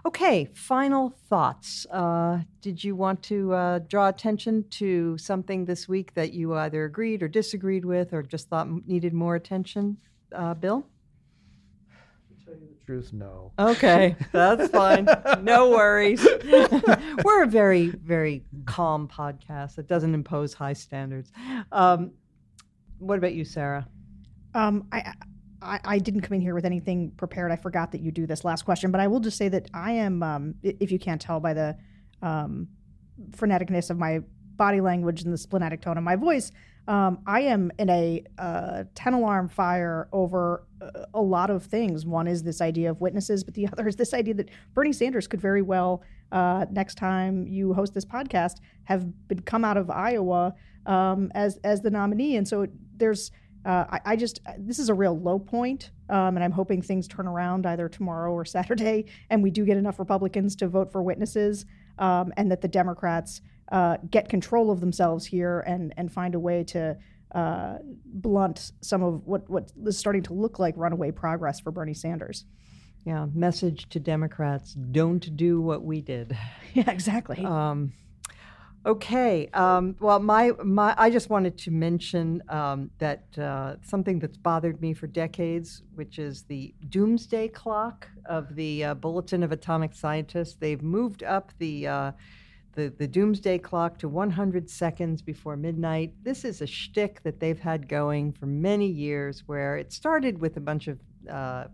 Okay, 0.06 0.48
final 0.54 1.10
thoughts. 1.28 1.86
Uh, 1.90 2.40
did 2.60 2.82
you 2.82 2.94
want 2.94 3.22
to 3.24 3.52
uh, 3.52 3.78
draw 3.80 4.08
attention 4.08 4.64
to 4.70 5.18
something 5.18 5.64
this 5.64 5.88
week 5.88 6.14
that 6.14 6.32
you 6.32 6.54
either 6.54 6.84
agreed 6.84 7.22
or 7.22 7.28
disagreed 7.28 7.84
with 7.84 8.12
or 8.12 8.22
just 8.22 8.48
thought 8.48 8.68
needed 8.86 9.12
more 9.12 9.34
attention, 9.34 9.96
uh, 10.34 10.54
Bill? 10.54 10.86
To 12.28 12.44
tell 12.44 12.54
you 12.54 12.68
the 12.78 12.84
truth, 12.86 13.12
no. 13.12 13.52
Okay, 13.58 14.14
that's 14.32 14.68
fine. 14.72 15.08
No 15.42 15.70
worries. 15.70 16.24
We're 17.24 17.42
a 17.42 17.48
very, 17.48 17.88
very 17.88 18.44
calm 18.66 19.08
podcast 19.08 19.74
that 19.74 19.88
doesn't 19.88 20.14
impose 20.14 20.54
high 20.54 20.74
standards. 20.74 21.32
Um, 21.72 22.12
what 22.98 23.18
about 23.18 23.34
you, 23.34 23.44
Sarah? 23.44 23.86
Um, 24.54 24.86
I, 24.92 25.12
I 25.62 25.80
I 25.84 25.98
didn't 25.98 26.22
come 26.22 26.34
in 26.34 26.40
here 26.40 26.54
with 26.54 26.64
anything 26.64 27.12
prepared. 27.12 27.50
I 27.50 27.56
forgot 27.56 27.92
that 27.92 28.00
you 28.00 28.10
do 28.10 28.26
this 28.26 28.44
last 28.44 28.64
question, 28.64 28.90
but 28.90 29.00
I 29.00 29.06
will 29.06 29.20
just 29.20 29.36
say 29.36 29.48
that 29.48 29.68
I 29.74 29.92
am, 29.92 30.22
um, 30.22 30.54
if 30.62 30.90
you 30.92 30.98
can't 30.98 31.20
tell 31.20 31.40
by 31.40 31.54
the 31.54 31.76
um, 32.22 32.68
freneticness 33.30 33.90
of 33.90 33.98
my 33.98 34.20
body 34.56 34.80
language 34.80 35.22
and 35.22 35.32
the 35.32 35.38
splenetic 35.38 35.80
tone 35.80 35.96
of 35.96 36.04
my 36.04 36.16
voice, 36.16 36.52
um, 36.88 37.18
I 37.26 37.42
am 37.42 37.70
in 37.78 37.90
a 37.90 38.24
uh, 38.38 38.84
ten 38.94 39.12
alarm 39.12 39.48
fire 39.48 40.08
over 40.12 40.66
uh, 40.80 41.04
a 41.12 41.20
lot 41.20 41.50
of 41.50 41.64
things. 41.64 42.06
One 42.06 42.26
is 42.26 42.42
this 42.42 42.60
idea 42.60 42.90
of 42.90 43.00
witnesses, 43.00 43.44
but 43.44 43.54
the 43.54 43.68
other 43.72 43.86
is 43.86 43.96
this 43.96 44.14
idea 44.14 44.34
that 44.34 44.48
Bernie 44.74 44.92
Sanders 44.92 45.28
could 45.28 45.40
very 45.40 45.62
well, 45.62 46.02
uh, 46.32 46.66
next 46.70 46.96
time 46.96 47.46
you 47.46 47.74
host 47.74 47.92
this 47.92 48.06
podcast, 48.06 48.56
have 48.84 49.28
been 49.28 49.40
come 49.40 49.64
out 49.64 49.76
of 49.76 49.90
Iowa 49.90 50.54
um, 50.86 51.30
as 51.34 51.58
as 51.58 51.82
the 51.82 51.90
nominee, 51.90 52.36
and 52.36 52.48
so 52.48 52.66
there's. 52.96 53.30
Uh, 53.64 53.84
I, 53.90 54.00
I 54.04 54.16
just 54.16 54.40
this 54.58 54.78
is 54.78 54.88
a 54.88 54.94
real 54.94 55.18
low 55.18 55.38
point, 55.38 55.90
um, 56.08 56.36
and 56.36 56.44
I'm 56.44 56.52
hoping 56.52 56.80
things 56.80 57.08
turn 57.08 57.26
around 57.26 57.66
either 57.66 57.88
tomorrow 57.88 58.32
or 58.32 58.44
Saturday, 58.56 59.06
and 59.30 59.42
we 59.42 59.50
do 59.50 59.64
get 59.64 59.76
enough 59.76 59.98
Republicans 59.98 60.56
to 60.56 60.68
vote 60.68 60.92
for 60.92 61.02
witnesses, 61.02 61.66
um, 61.98 62.32
and 62.36 62.50
that 62.50 62.60
the 62.60 62.68
Democrats 62.68 63.40
uh, 63.72 63.98
get 64.10 64.28
control 64.28 64.70
of 64.70 64.80
themselves 64.80 65.26
here 65.26 65.60
and 65.60 65.92
and 65.96 66.12
find 66.12 66.34
a 66.34 66.40
way 66.40 66.64
to 66.64 66.96
uh, 67.34 67.78
blunt 68.06 68.72
some 68.80 69.02
of 69.02 69.26
what 69.26 69.48
what 69.50 69.70
is 69.84 69.98
starting 69.98 70.22
to 70.22 70.32
look 70.32 70.58
like 70.58 70.74
runaway 70.76 71.10
progress 71.10 71.60
for 71.60 71.70
Bernie 71.70 71.94
Sanders. 71.94 72.44
Yeah, 73.04 73.26
message 73.34 73.88
to 73.90 74.00
Democrats 74.00 74.74
don't 74.74 75.36
do 75.36 75.60
what 75.60 75.82
we 75.82 76.00
did. 76.00 76.36
Yeah, 76.74 76.90
exactly. 76.90 77.42
Um, 77.44 77.94
okay. 78.88 79.48
Um, 79.52 79.94
well, 80.00 80.18
my, 80.18 80.52
my, 80.64 80.94
I 80.96 81.10
just 81.10 81.28
wanted 81.28 81.58
to 81.58 81.70
mention 81.70 82.42
um, 82.48 82.90
that 82.98 83.38
uh, 83.38 83.76
something 83.82 84.18
that's 84.18 84.38
bothered 84.38 84.80
me 84.80 84.94
for 84.94 85.06
decades, 85.06 85.82
which 85.94 86.18
is 86.18 86.42
the 86.42 86.74
doomsday 86.88 87.48
clock 87.48 88.08
of 88.24 88.54
the 88.56 88.84
uh, 88.84 88.94
Bulletin 88.94 89.42
of 89.42 89.52
Atomic 89.52 89.94
Scientists. 89.94 90.56
They've 90.58 90.82
moved 90.82 91.22
up 91.22 91.52
the. 91.58 91.86
Uh, 91.86 92.12
the, 92.74 92.94
the 92.96 93.08
doomsday 93.08 93.58
clock 93.58 93.98
to 93.98 94.08
100 94.08 94.70
seconds 94.70 95.20
before 95.20 95.56
midnight. 95.56 96.12
This 96.22 96.44
is 96.44 96.62
a 96.62 96.66
shtick 96.66 97.20
that 97.24 97.40
they've 97.40 97.58
had 97.58 97.88
going 97.88 98.30
for 98.30 98.46
many 98.46 98.86
years, 98.86 99.42
where 99.46 99.76
it 99.76 99.92
started 99.92 100.40
with 100.40 100.56
a 100.58 100.60
bunch 100.60 100.86
of 100.86 101.00
uh, 101.28 101.64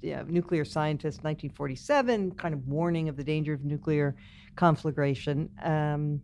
yeah, 0.00 0.22
nuclear 0.28 0.64
scientists, 0.64 1.24
1947, 1.24 2.36
kind 2.36 2.54
of 2.54 2.68
warning 2.68 3.08
of 3.08 3.16
the 3.16 3.24
danger 3.24 3.52
of 3.52 3.64
nuclear 3.64 4.14
conflagration. 4.54 5.50
Um, 5.60 6.20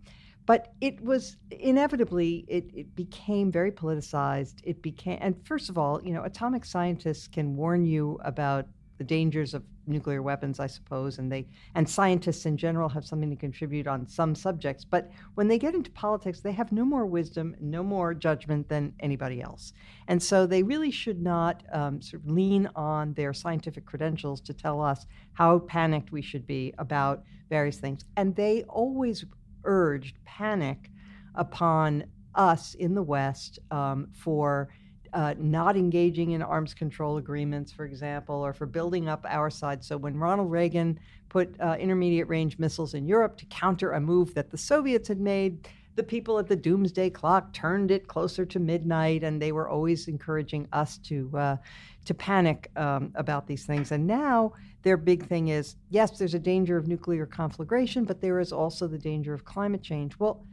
but 0.51 0.73
it 0.81 1.01
was 1.01 1.37
inevitably 1.53 2.45
it, 2.49 2.69
it 2.75 2.97
became 2.97 3.53
very 3.53 3.71
politicized. 3.71 4.57
It 4.65 4.83
became, 4.83 5.17
and 5.21 5.37
first 5.47 5.71
of 5.71 5.79
all, 5.79 6.03
you 6.03 6.13
know, 6.13 6.25
atomic 6.25 6.65
scientists 6.65 7.29
can 7.29 7.55
warn 7.55 7.87
you 7.87 8.19
about 8.25 8.67
the 8.99 9.05
dangers 9.05 9.55
of 9.55 9.63
nuclear 9.87 10.23
weapons, 10.23 10.59
I 10.59 10.67
suppose, 10.67 11.19
and 11.19 11.31
they 11.31 11.47
and 11.77 11.89
scientists 11.89 12.47
in 12.47 12.57
general 12.57 12.89
have 12.89 13.07
something 13.07 13.31
to 13.31 13.37
contribute 13.37 13.87
on 13.87 14.09
some 14.09 14.35
subjects. 14.35 14.85
But 14.85 15.13
when 15.37 15.47
they 15.47 15.57
get 15.57 15.77
into 15.77 15.93
politics, 15.93 16.41
they 16.41 16.51
have 16.51 16.73
no 16.73 16.85
more 16.85 17.07
wisdom, 17.07 17.55
no 17.61 17.85
more 17.85 18.13
judgment 18.13 18.69
than 18.69 18.93
anybody 18.99 19.41
else, 19.41 19.73
and 20.09 20.21
so 20.21 20.47
they 20.47 20.65
really 20.65 20.91
should 20.91 21.23
not 21.23 21.63
um, 21.73 22.03
sort 22.03 22.25
of 22.25 22.29
lean 22.29 22.69
on 22.75 23.15
their 23.15 23.33
scientific 23.33 23.87
credentials 23.87 24.41
to 24.41 24.53
tell 24.53 24.83
us 24.83 25.07
how 25.33 25.61
panicked 25.61 26.11
we 26.11 26.23
should 26.23 26.45
be 26.45 26.75
about 26.79 27.23
various 27.49 27.79
things. 27.79 28.05
And 28.17 28.35
they 28.35 28.65
always 28.65 29.25
urged 29.65 30.17
panic 30.25 30.91
upon 31.35 32.05
us 32.35 32.75
in 32.75 32.95
the 32.95 33.03
West 33.03 33.59
um, 33.71 34.09
for 34.13 34.69
uh, 35.13 35.35
not 35.39 35.77
engaging 35.77 36.33
in 36.33 36.43
arms 36.43 36.75
control 36.75 37.17
agreements, 37.17 37.73
for 37.73 37.85
example, 37.85 38.37
or 38.37 38.53
for 38.53 38.67
building 38.67 39.09
up 39.09 39.27
our 39.29 39.51
side. 39.51 39.83
So 39.83 39.97
when 39.97 40.17
Ronald 40.17 40.51
Reagan 40.51 40.99
put 41.29 41.55
uh, 41.61 41.77
intermediate 41.79 42.29
range 42.29 42.59
missiles 42.59 42.95
in 42.95 43.07
Europe 43.07 43.37
to 43.39 43.47
counter 43.47 43.93
a 43.93 44.01
move 44.01 44.35
that 44.35 44.51
the 44.51 44.59
Soviets 44.59 45.09
had 45.09 45.21
made, 45.21 45.69
the 45.97 46.03
people 46.03 46.39
at 46.39 46.47
the 46.47 46.57
doomsday 46.57 47.11
clock 47.11 47.53
turned 47.53 47.91
it 47.91 48.07
closer 48.07 48.47
to 48.47 48.61
midnight, 48.61 49.25
and 49.25 49.43
they 49.43 49.53
were 49.53 49.69
always 49.69 50.07
encouraging 50.07 50.69
us 50.73 50.99
to 50.99 51.31
uh, 51.37 51.57
to 52.05 52.15
panic 52.15 52.71
um, 52.77 53.13
about 53.17 53.47
these 53.47 53.67
things. 53.67 53.93
And 53.93 54.07
now 54.07 54.53
their 54.83 54.97
big 54.97 55.27
thing 55.27 55.49
is 55.49 55.77
yes, 55.89 56.19
there's 56.19 56.35
a 56.35 56.39
danger 56.39 56.77
of 56.77 56.87
nuclear 56.87 57.27
conflagration, 57.27 58.05
but 58.05 58.21
there 58.21 58.41
is 58.41 58.53
also 58.53 58.87
the 58.87 58.99
danger 58.99 59.35
of 59.35 59.45
climate 59.45 59.83
change. 59.83 60.19
Well, 60.19 60.47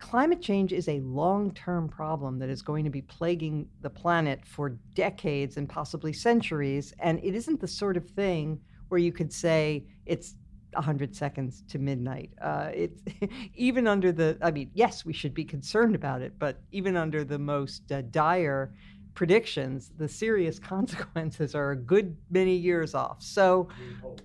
climate 0.00 0.40
change 0.40 0.72
is 0.72 0.88
a 0.88 1.00
long 1.00 1.52
term 1.52 1.88
problem 1.88 2.38
that 2.38 2.48
is 2.48 2.62
going 2.62 2.84
to 2.84 2.90
be 2.90 3.02
plaguing 3.02 3.68
the 3.82 3.90
planet 3.90 4.40
for 4.44 4.70
decades 4.94 5.56
and 5.56 5.68
possibly 5.68 6.12
centuries. 6.12 6.92
And 6.98 7.20
it 7.22 7.34
isn't 7.34 7.60
the 7.60 7.68
sort 7.68 7.96
of 7.96 8.08
thing 8.10 8.60
where 8.88 8.98
you 8.98 9.12
could 9.12 9.32
say 9.32 9.84
it's 10.06 10.34
100 10.72 11.14
seconds 11.14 11.62
to 11.68 11.78
midnight. 11.78 12.30
Uh, 12.40 12.70
it's 12.74 13.02
even 13.54 13.86
under 13.86 14.10
the, 14.12 14.38
I 14.42 14.50
mean, 14.50 14.70
yes, 14.74 15.04
we 15.04 15.12
should 15.12 15.34
be 15.34 15.44
concerned 15.44 15.94
about 15.94 16.22
it, 16.22 16.38
but 16.38 16.60
even 16.72 16.96
under 16.96 17.24
the 17.24 17.38
most 17.38 17.90
uh, 17.92 18.02
dire 18.02 18.72
predictions, 19.14 19.90
the 19.96 20.08
serious 20.08 20.58
consequences 20.74 21.54
are 21.54 21.72
a 21.72 21.76
good 21.76 22.16
many 22.30 22.56
years 22.56 22.94
off. 22.94 23.22
So, 23.22 23.68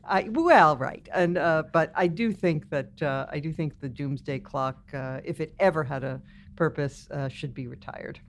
I, 0.03 0.29
well, 0.29 0.77
right, 0.77 1.07
and 1.13 1.37
uh, 1.37 1.63
but 1.71 1.91
I 1.95 2.07
do 2.07 2.31
think 2.31 2.69
that 2.69 3.01
uh, 3.01 3.27
I 3.29 3.39
do 3.39 3.51
think 3.51 3.79
the 3.79 3.89
doomsday 3.89 4.39
clock, 4.39 4.77
uh, 4.93 5.21
if 5.23 5.39
it 5.39 5.53
ever 5.59 5.83
had 5.83 6.03
a 6.03 6.21
purpose, 6.55 7.07
uh, 7.11 7.27
should 7.27 7.53
be 7.53 7.67
retired. 7.67 8.19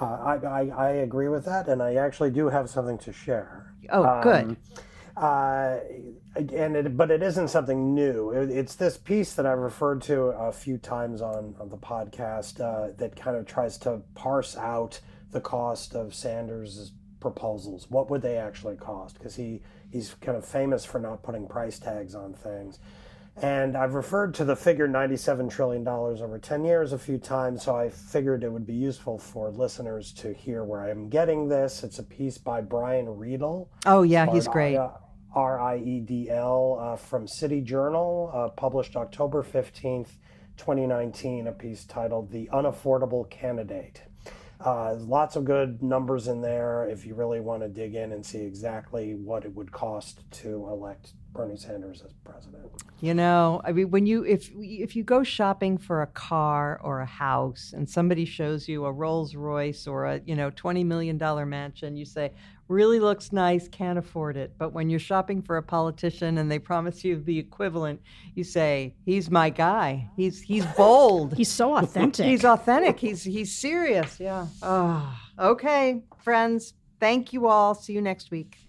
Uh, 0.00 0.04
I, 0.04 0.34
I, 0.36 0.60
I 0.76 0.88
agree 0.90 1.28
with 1.28 1.44
that, 1.46 1.68
and 1.68 1.82
I 1.82 1.94
actually 1.94 2.30
do 2.30 2.48
have 2.48 2.68
something 2.68 2.98
to 2.98 3.12
share. 3.12 3.72
Oh, 3.90 4.04
um, 4.04 4.22
good. 4.22 4.56
Uh, 5.16 5.78
and 6.36 6.76
it, 6.76 6.96
but 6.96 7.10
it 7.10 7.22
isn't 7.22 7.48
something 7.48 7.94
new. 7.94 8.30
It, 8.32 8.50
it's 8.50 8.74
this 8.74 8.98
piece 8.98 9.32
that 9.34 9.46
I've 9.46 9.58
referred 9.58 10.02
to 10.02 10.24
a 10.24 10.52
few 10.52 10.76
times 10.76 11.22
on, 11.22 11.54
on 11.58 11.70
the 11.70 11.78
podcast 11.78 12.60
uh, 12.60 12.92
that 12.98 13.16
kind 13.16 13.36
of 13.36 13.46
tries 13.46 13.78
to 13.78 14.02
parse 14.14 14.56
out 14.56 15.00
the 15.32 15.40
cost 15.40 15.94
of 15.94 16.14
Sanders' 16.14 16.92
proposals. 17.20 17.90
What 17.90 18.10
would 18.10 18.22
they 18.22 18.36
actually 18.36 18.76
cost? 18.76 19.18
Because 19.18 19.36
he, 19.36 19.62
he's 19.90 20.14
kind 20.20 20.36
of 20.36 20.44
famous 20.44 20.84
for 20.84 20.98
not 21.00 21.22
putting 21.22 21.46
price 21.46 21.78
tags 21.78 22.14
on 22.14 22.34
things. 22.34 22.78
And 23.42 23.76
I've 23.76 23.92
referred 23.92 24.32
to 24.34 24.44
the 24.44 24.56
figure 24.56 24.88
$97 24.88 25.50
trillion 25.50 25.86
over 25.86 26.38
10 26.38 26.64
years 26.64 26.94
a 26.94 26.98
few 26.98 27.18
times, 27.18 27.64
so 27.64 27.76
I 27.76 27.90
figured 27.90 28.42
it 28.42 28.50
would 28.50 28.66
be 28.66 28.74
useful 28.74 29.18
for 29.18 29.50
listeners 29.50 30.12
to 30.14 30.32
hear 30.32 30.64
where 30.64 30.88
I'm 30.88 31.10
getting 31.10 31.48
this. 31.48 31.84
It's 31.84 31.98
a 31.98 32.02
piece 32.02 32.38
by 32.38 32.62
Brian 32.62 33.06
Riedl. 33.06 33.68
Oh, 33.84 34.02
yeah, 34.02 34.30
he's 34.32 34.48
great. 34.48 34.78
R 35.34 35.60
I 35.60 35.76
E 35.76 36.00
D 36.00 36.30
L 36.30 36.78
uh, 36.80 36.96
from 36.96 37.28
City 37.28 37.60
Journal, 37.60 38.30
uh, 38.32 38.48
published 38.48 38.96
October 38.96 39.42
15th, 39.42 40.16
2019, 40.56 41.46
a 41.46 41.52
piece 41.52 41.84
titled 41.84 42.30
The 42.30 42.48
Unaffordable 42.54 43.28
Candidate. 43.28 44.00
Uh, 44.58 44.94
lots 44.94 45.36
of 45.36 45.44
good 45.44 45.82
numbers 45.82 46.28
in 46.28 46.40
there 46.40 46.88
if 46.88 47.04
you 47.04 47.14
really 47.14 47.40
want 47.40 47.62
to 47.62 47.68
dig 47.68 47.94
in 47.94 48.12
and 48.12 48.24
see 48.24 48.40
exactly 48.40 49.14
what 49.14 49.44
it 49.44 49.54
would 49.54 49.70
cost 49.70 50.22
to 50.30 50.66
elect 50.68 51.12
Bernie 51.32 51.56
Sanders 51.56 52.02
as 52.02 52.12
president. 52.24 52.64
You 53.00 53.12
know, 53.12 53.60
I 53.64 53.72
mean, 53.72 53.90
when 53.90 54.06
you 54.06 54.24
if 54.24 54.50
if 54.56 54.96
you 54.96 55.04
go 55.04 55.22
shopping 55.22 55.76
for 55.76 56.00
a 56.00 56.06
car 56.06 56.80
or 56.82 57.00
a 57.00 57.06
house 57.06 57.74
and 57.76 57.88
somebody 57.88 58.24
shows 58.24 58.66
you 58.66 58.86
a 58.86 58.92
Rolls 58.92 59.34
Royce 59.34 59.86
or 59.86 60.06
a 60.06 60.20
you 60.24 60.34
know 60.34 60.50
twenty 60.50 60.82
million 60.82 61.18
dollar 61.18 61.44
mansion, 61.44 61.96
you 61.96 62.06
say, 62.06 62.32
really 62.68 63.00
looks 63.00 63.32
nice, 63.32 63.68
can't 63.68 63.98
afford 63.98 64.36
it. 64.36 64.52
But 64.58 64.72
when 64.72 64.90
you're 64.90 64.98
shopping 65.00 65.42
for 65.42 65.56
a 65.56 65.62
politician 65.62 66.38
and 66.38 66.50
they 66.50 66.58
promise 66.58 67.04
you 67.04 67.20
the 67.20 67.38
equivalent, 67.38 68.00
you 68.34 68.44
say, 68.44 68.94
"He's 69.04 69.30
my 69.30 69.50
guy. 69.50 70.08
He's 70.16 70.40
he's 70.40 70.66
bold. 70.76 71.36
he's 71.36 71.50
so 71.50 71.76
authentic. 71.76 72.26
he's 72.26 72.44
authentic. 72.44 72.98
He's 72.98 73.22
he's 73.22 73.52
serious. 73.56 74.18
Yeah. 74.18 74.46
Oh, 74.62 75.18
okay, 75.38 76.02
friends. 76.18 76.74
Thank 76.98 77.32
you 77.32 77.46
all. 77.46 77.74
See 77.74 77.92
you 77.92 78.00
next 78.00 78.30
week. 78.30 78.65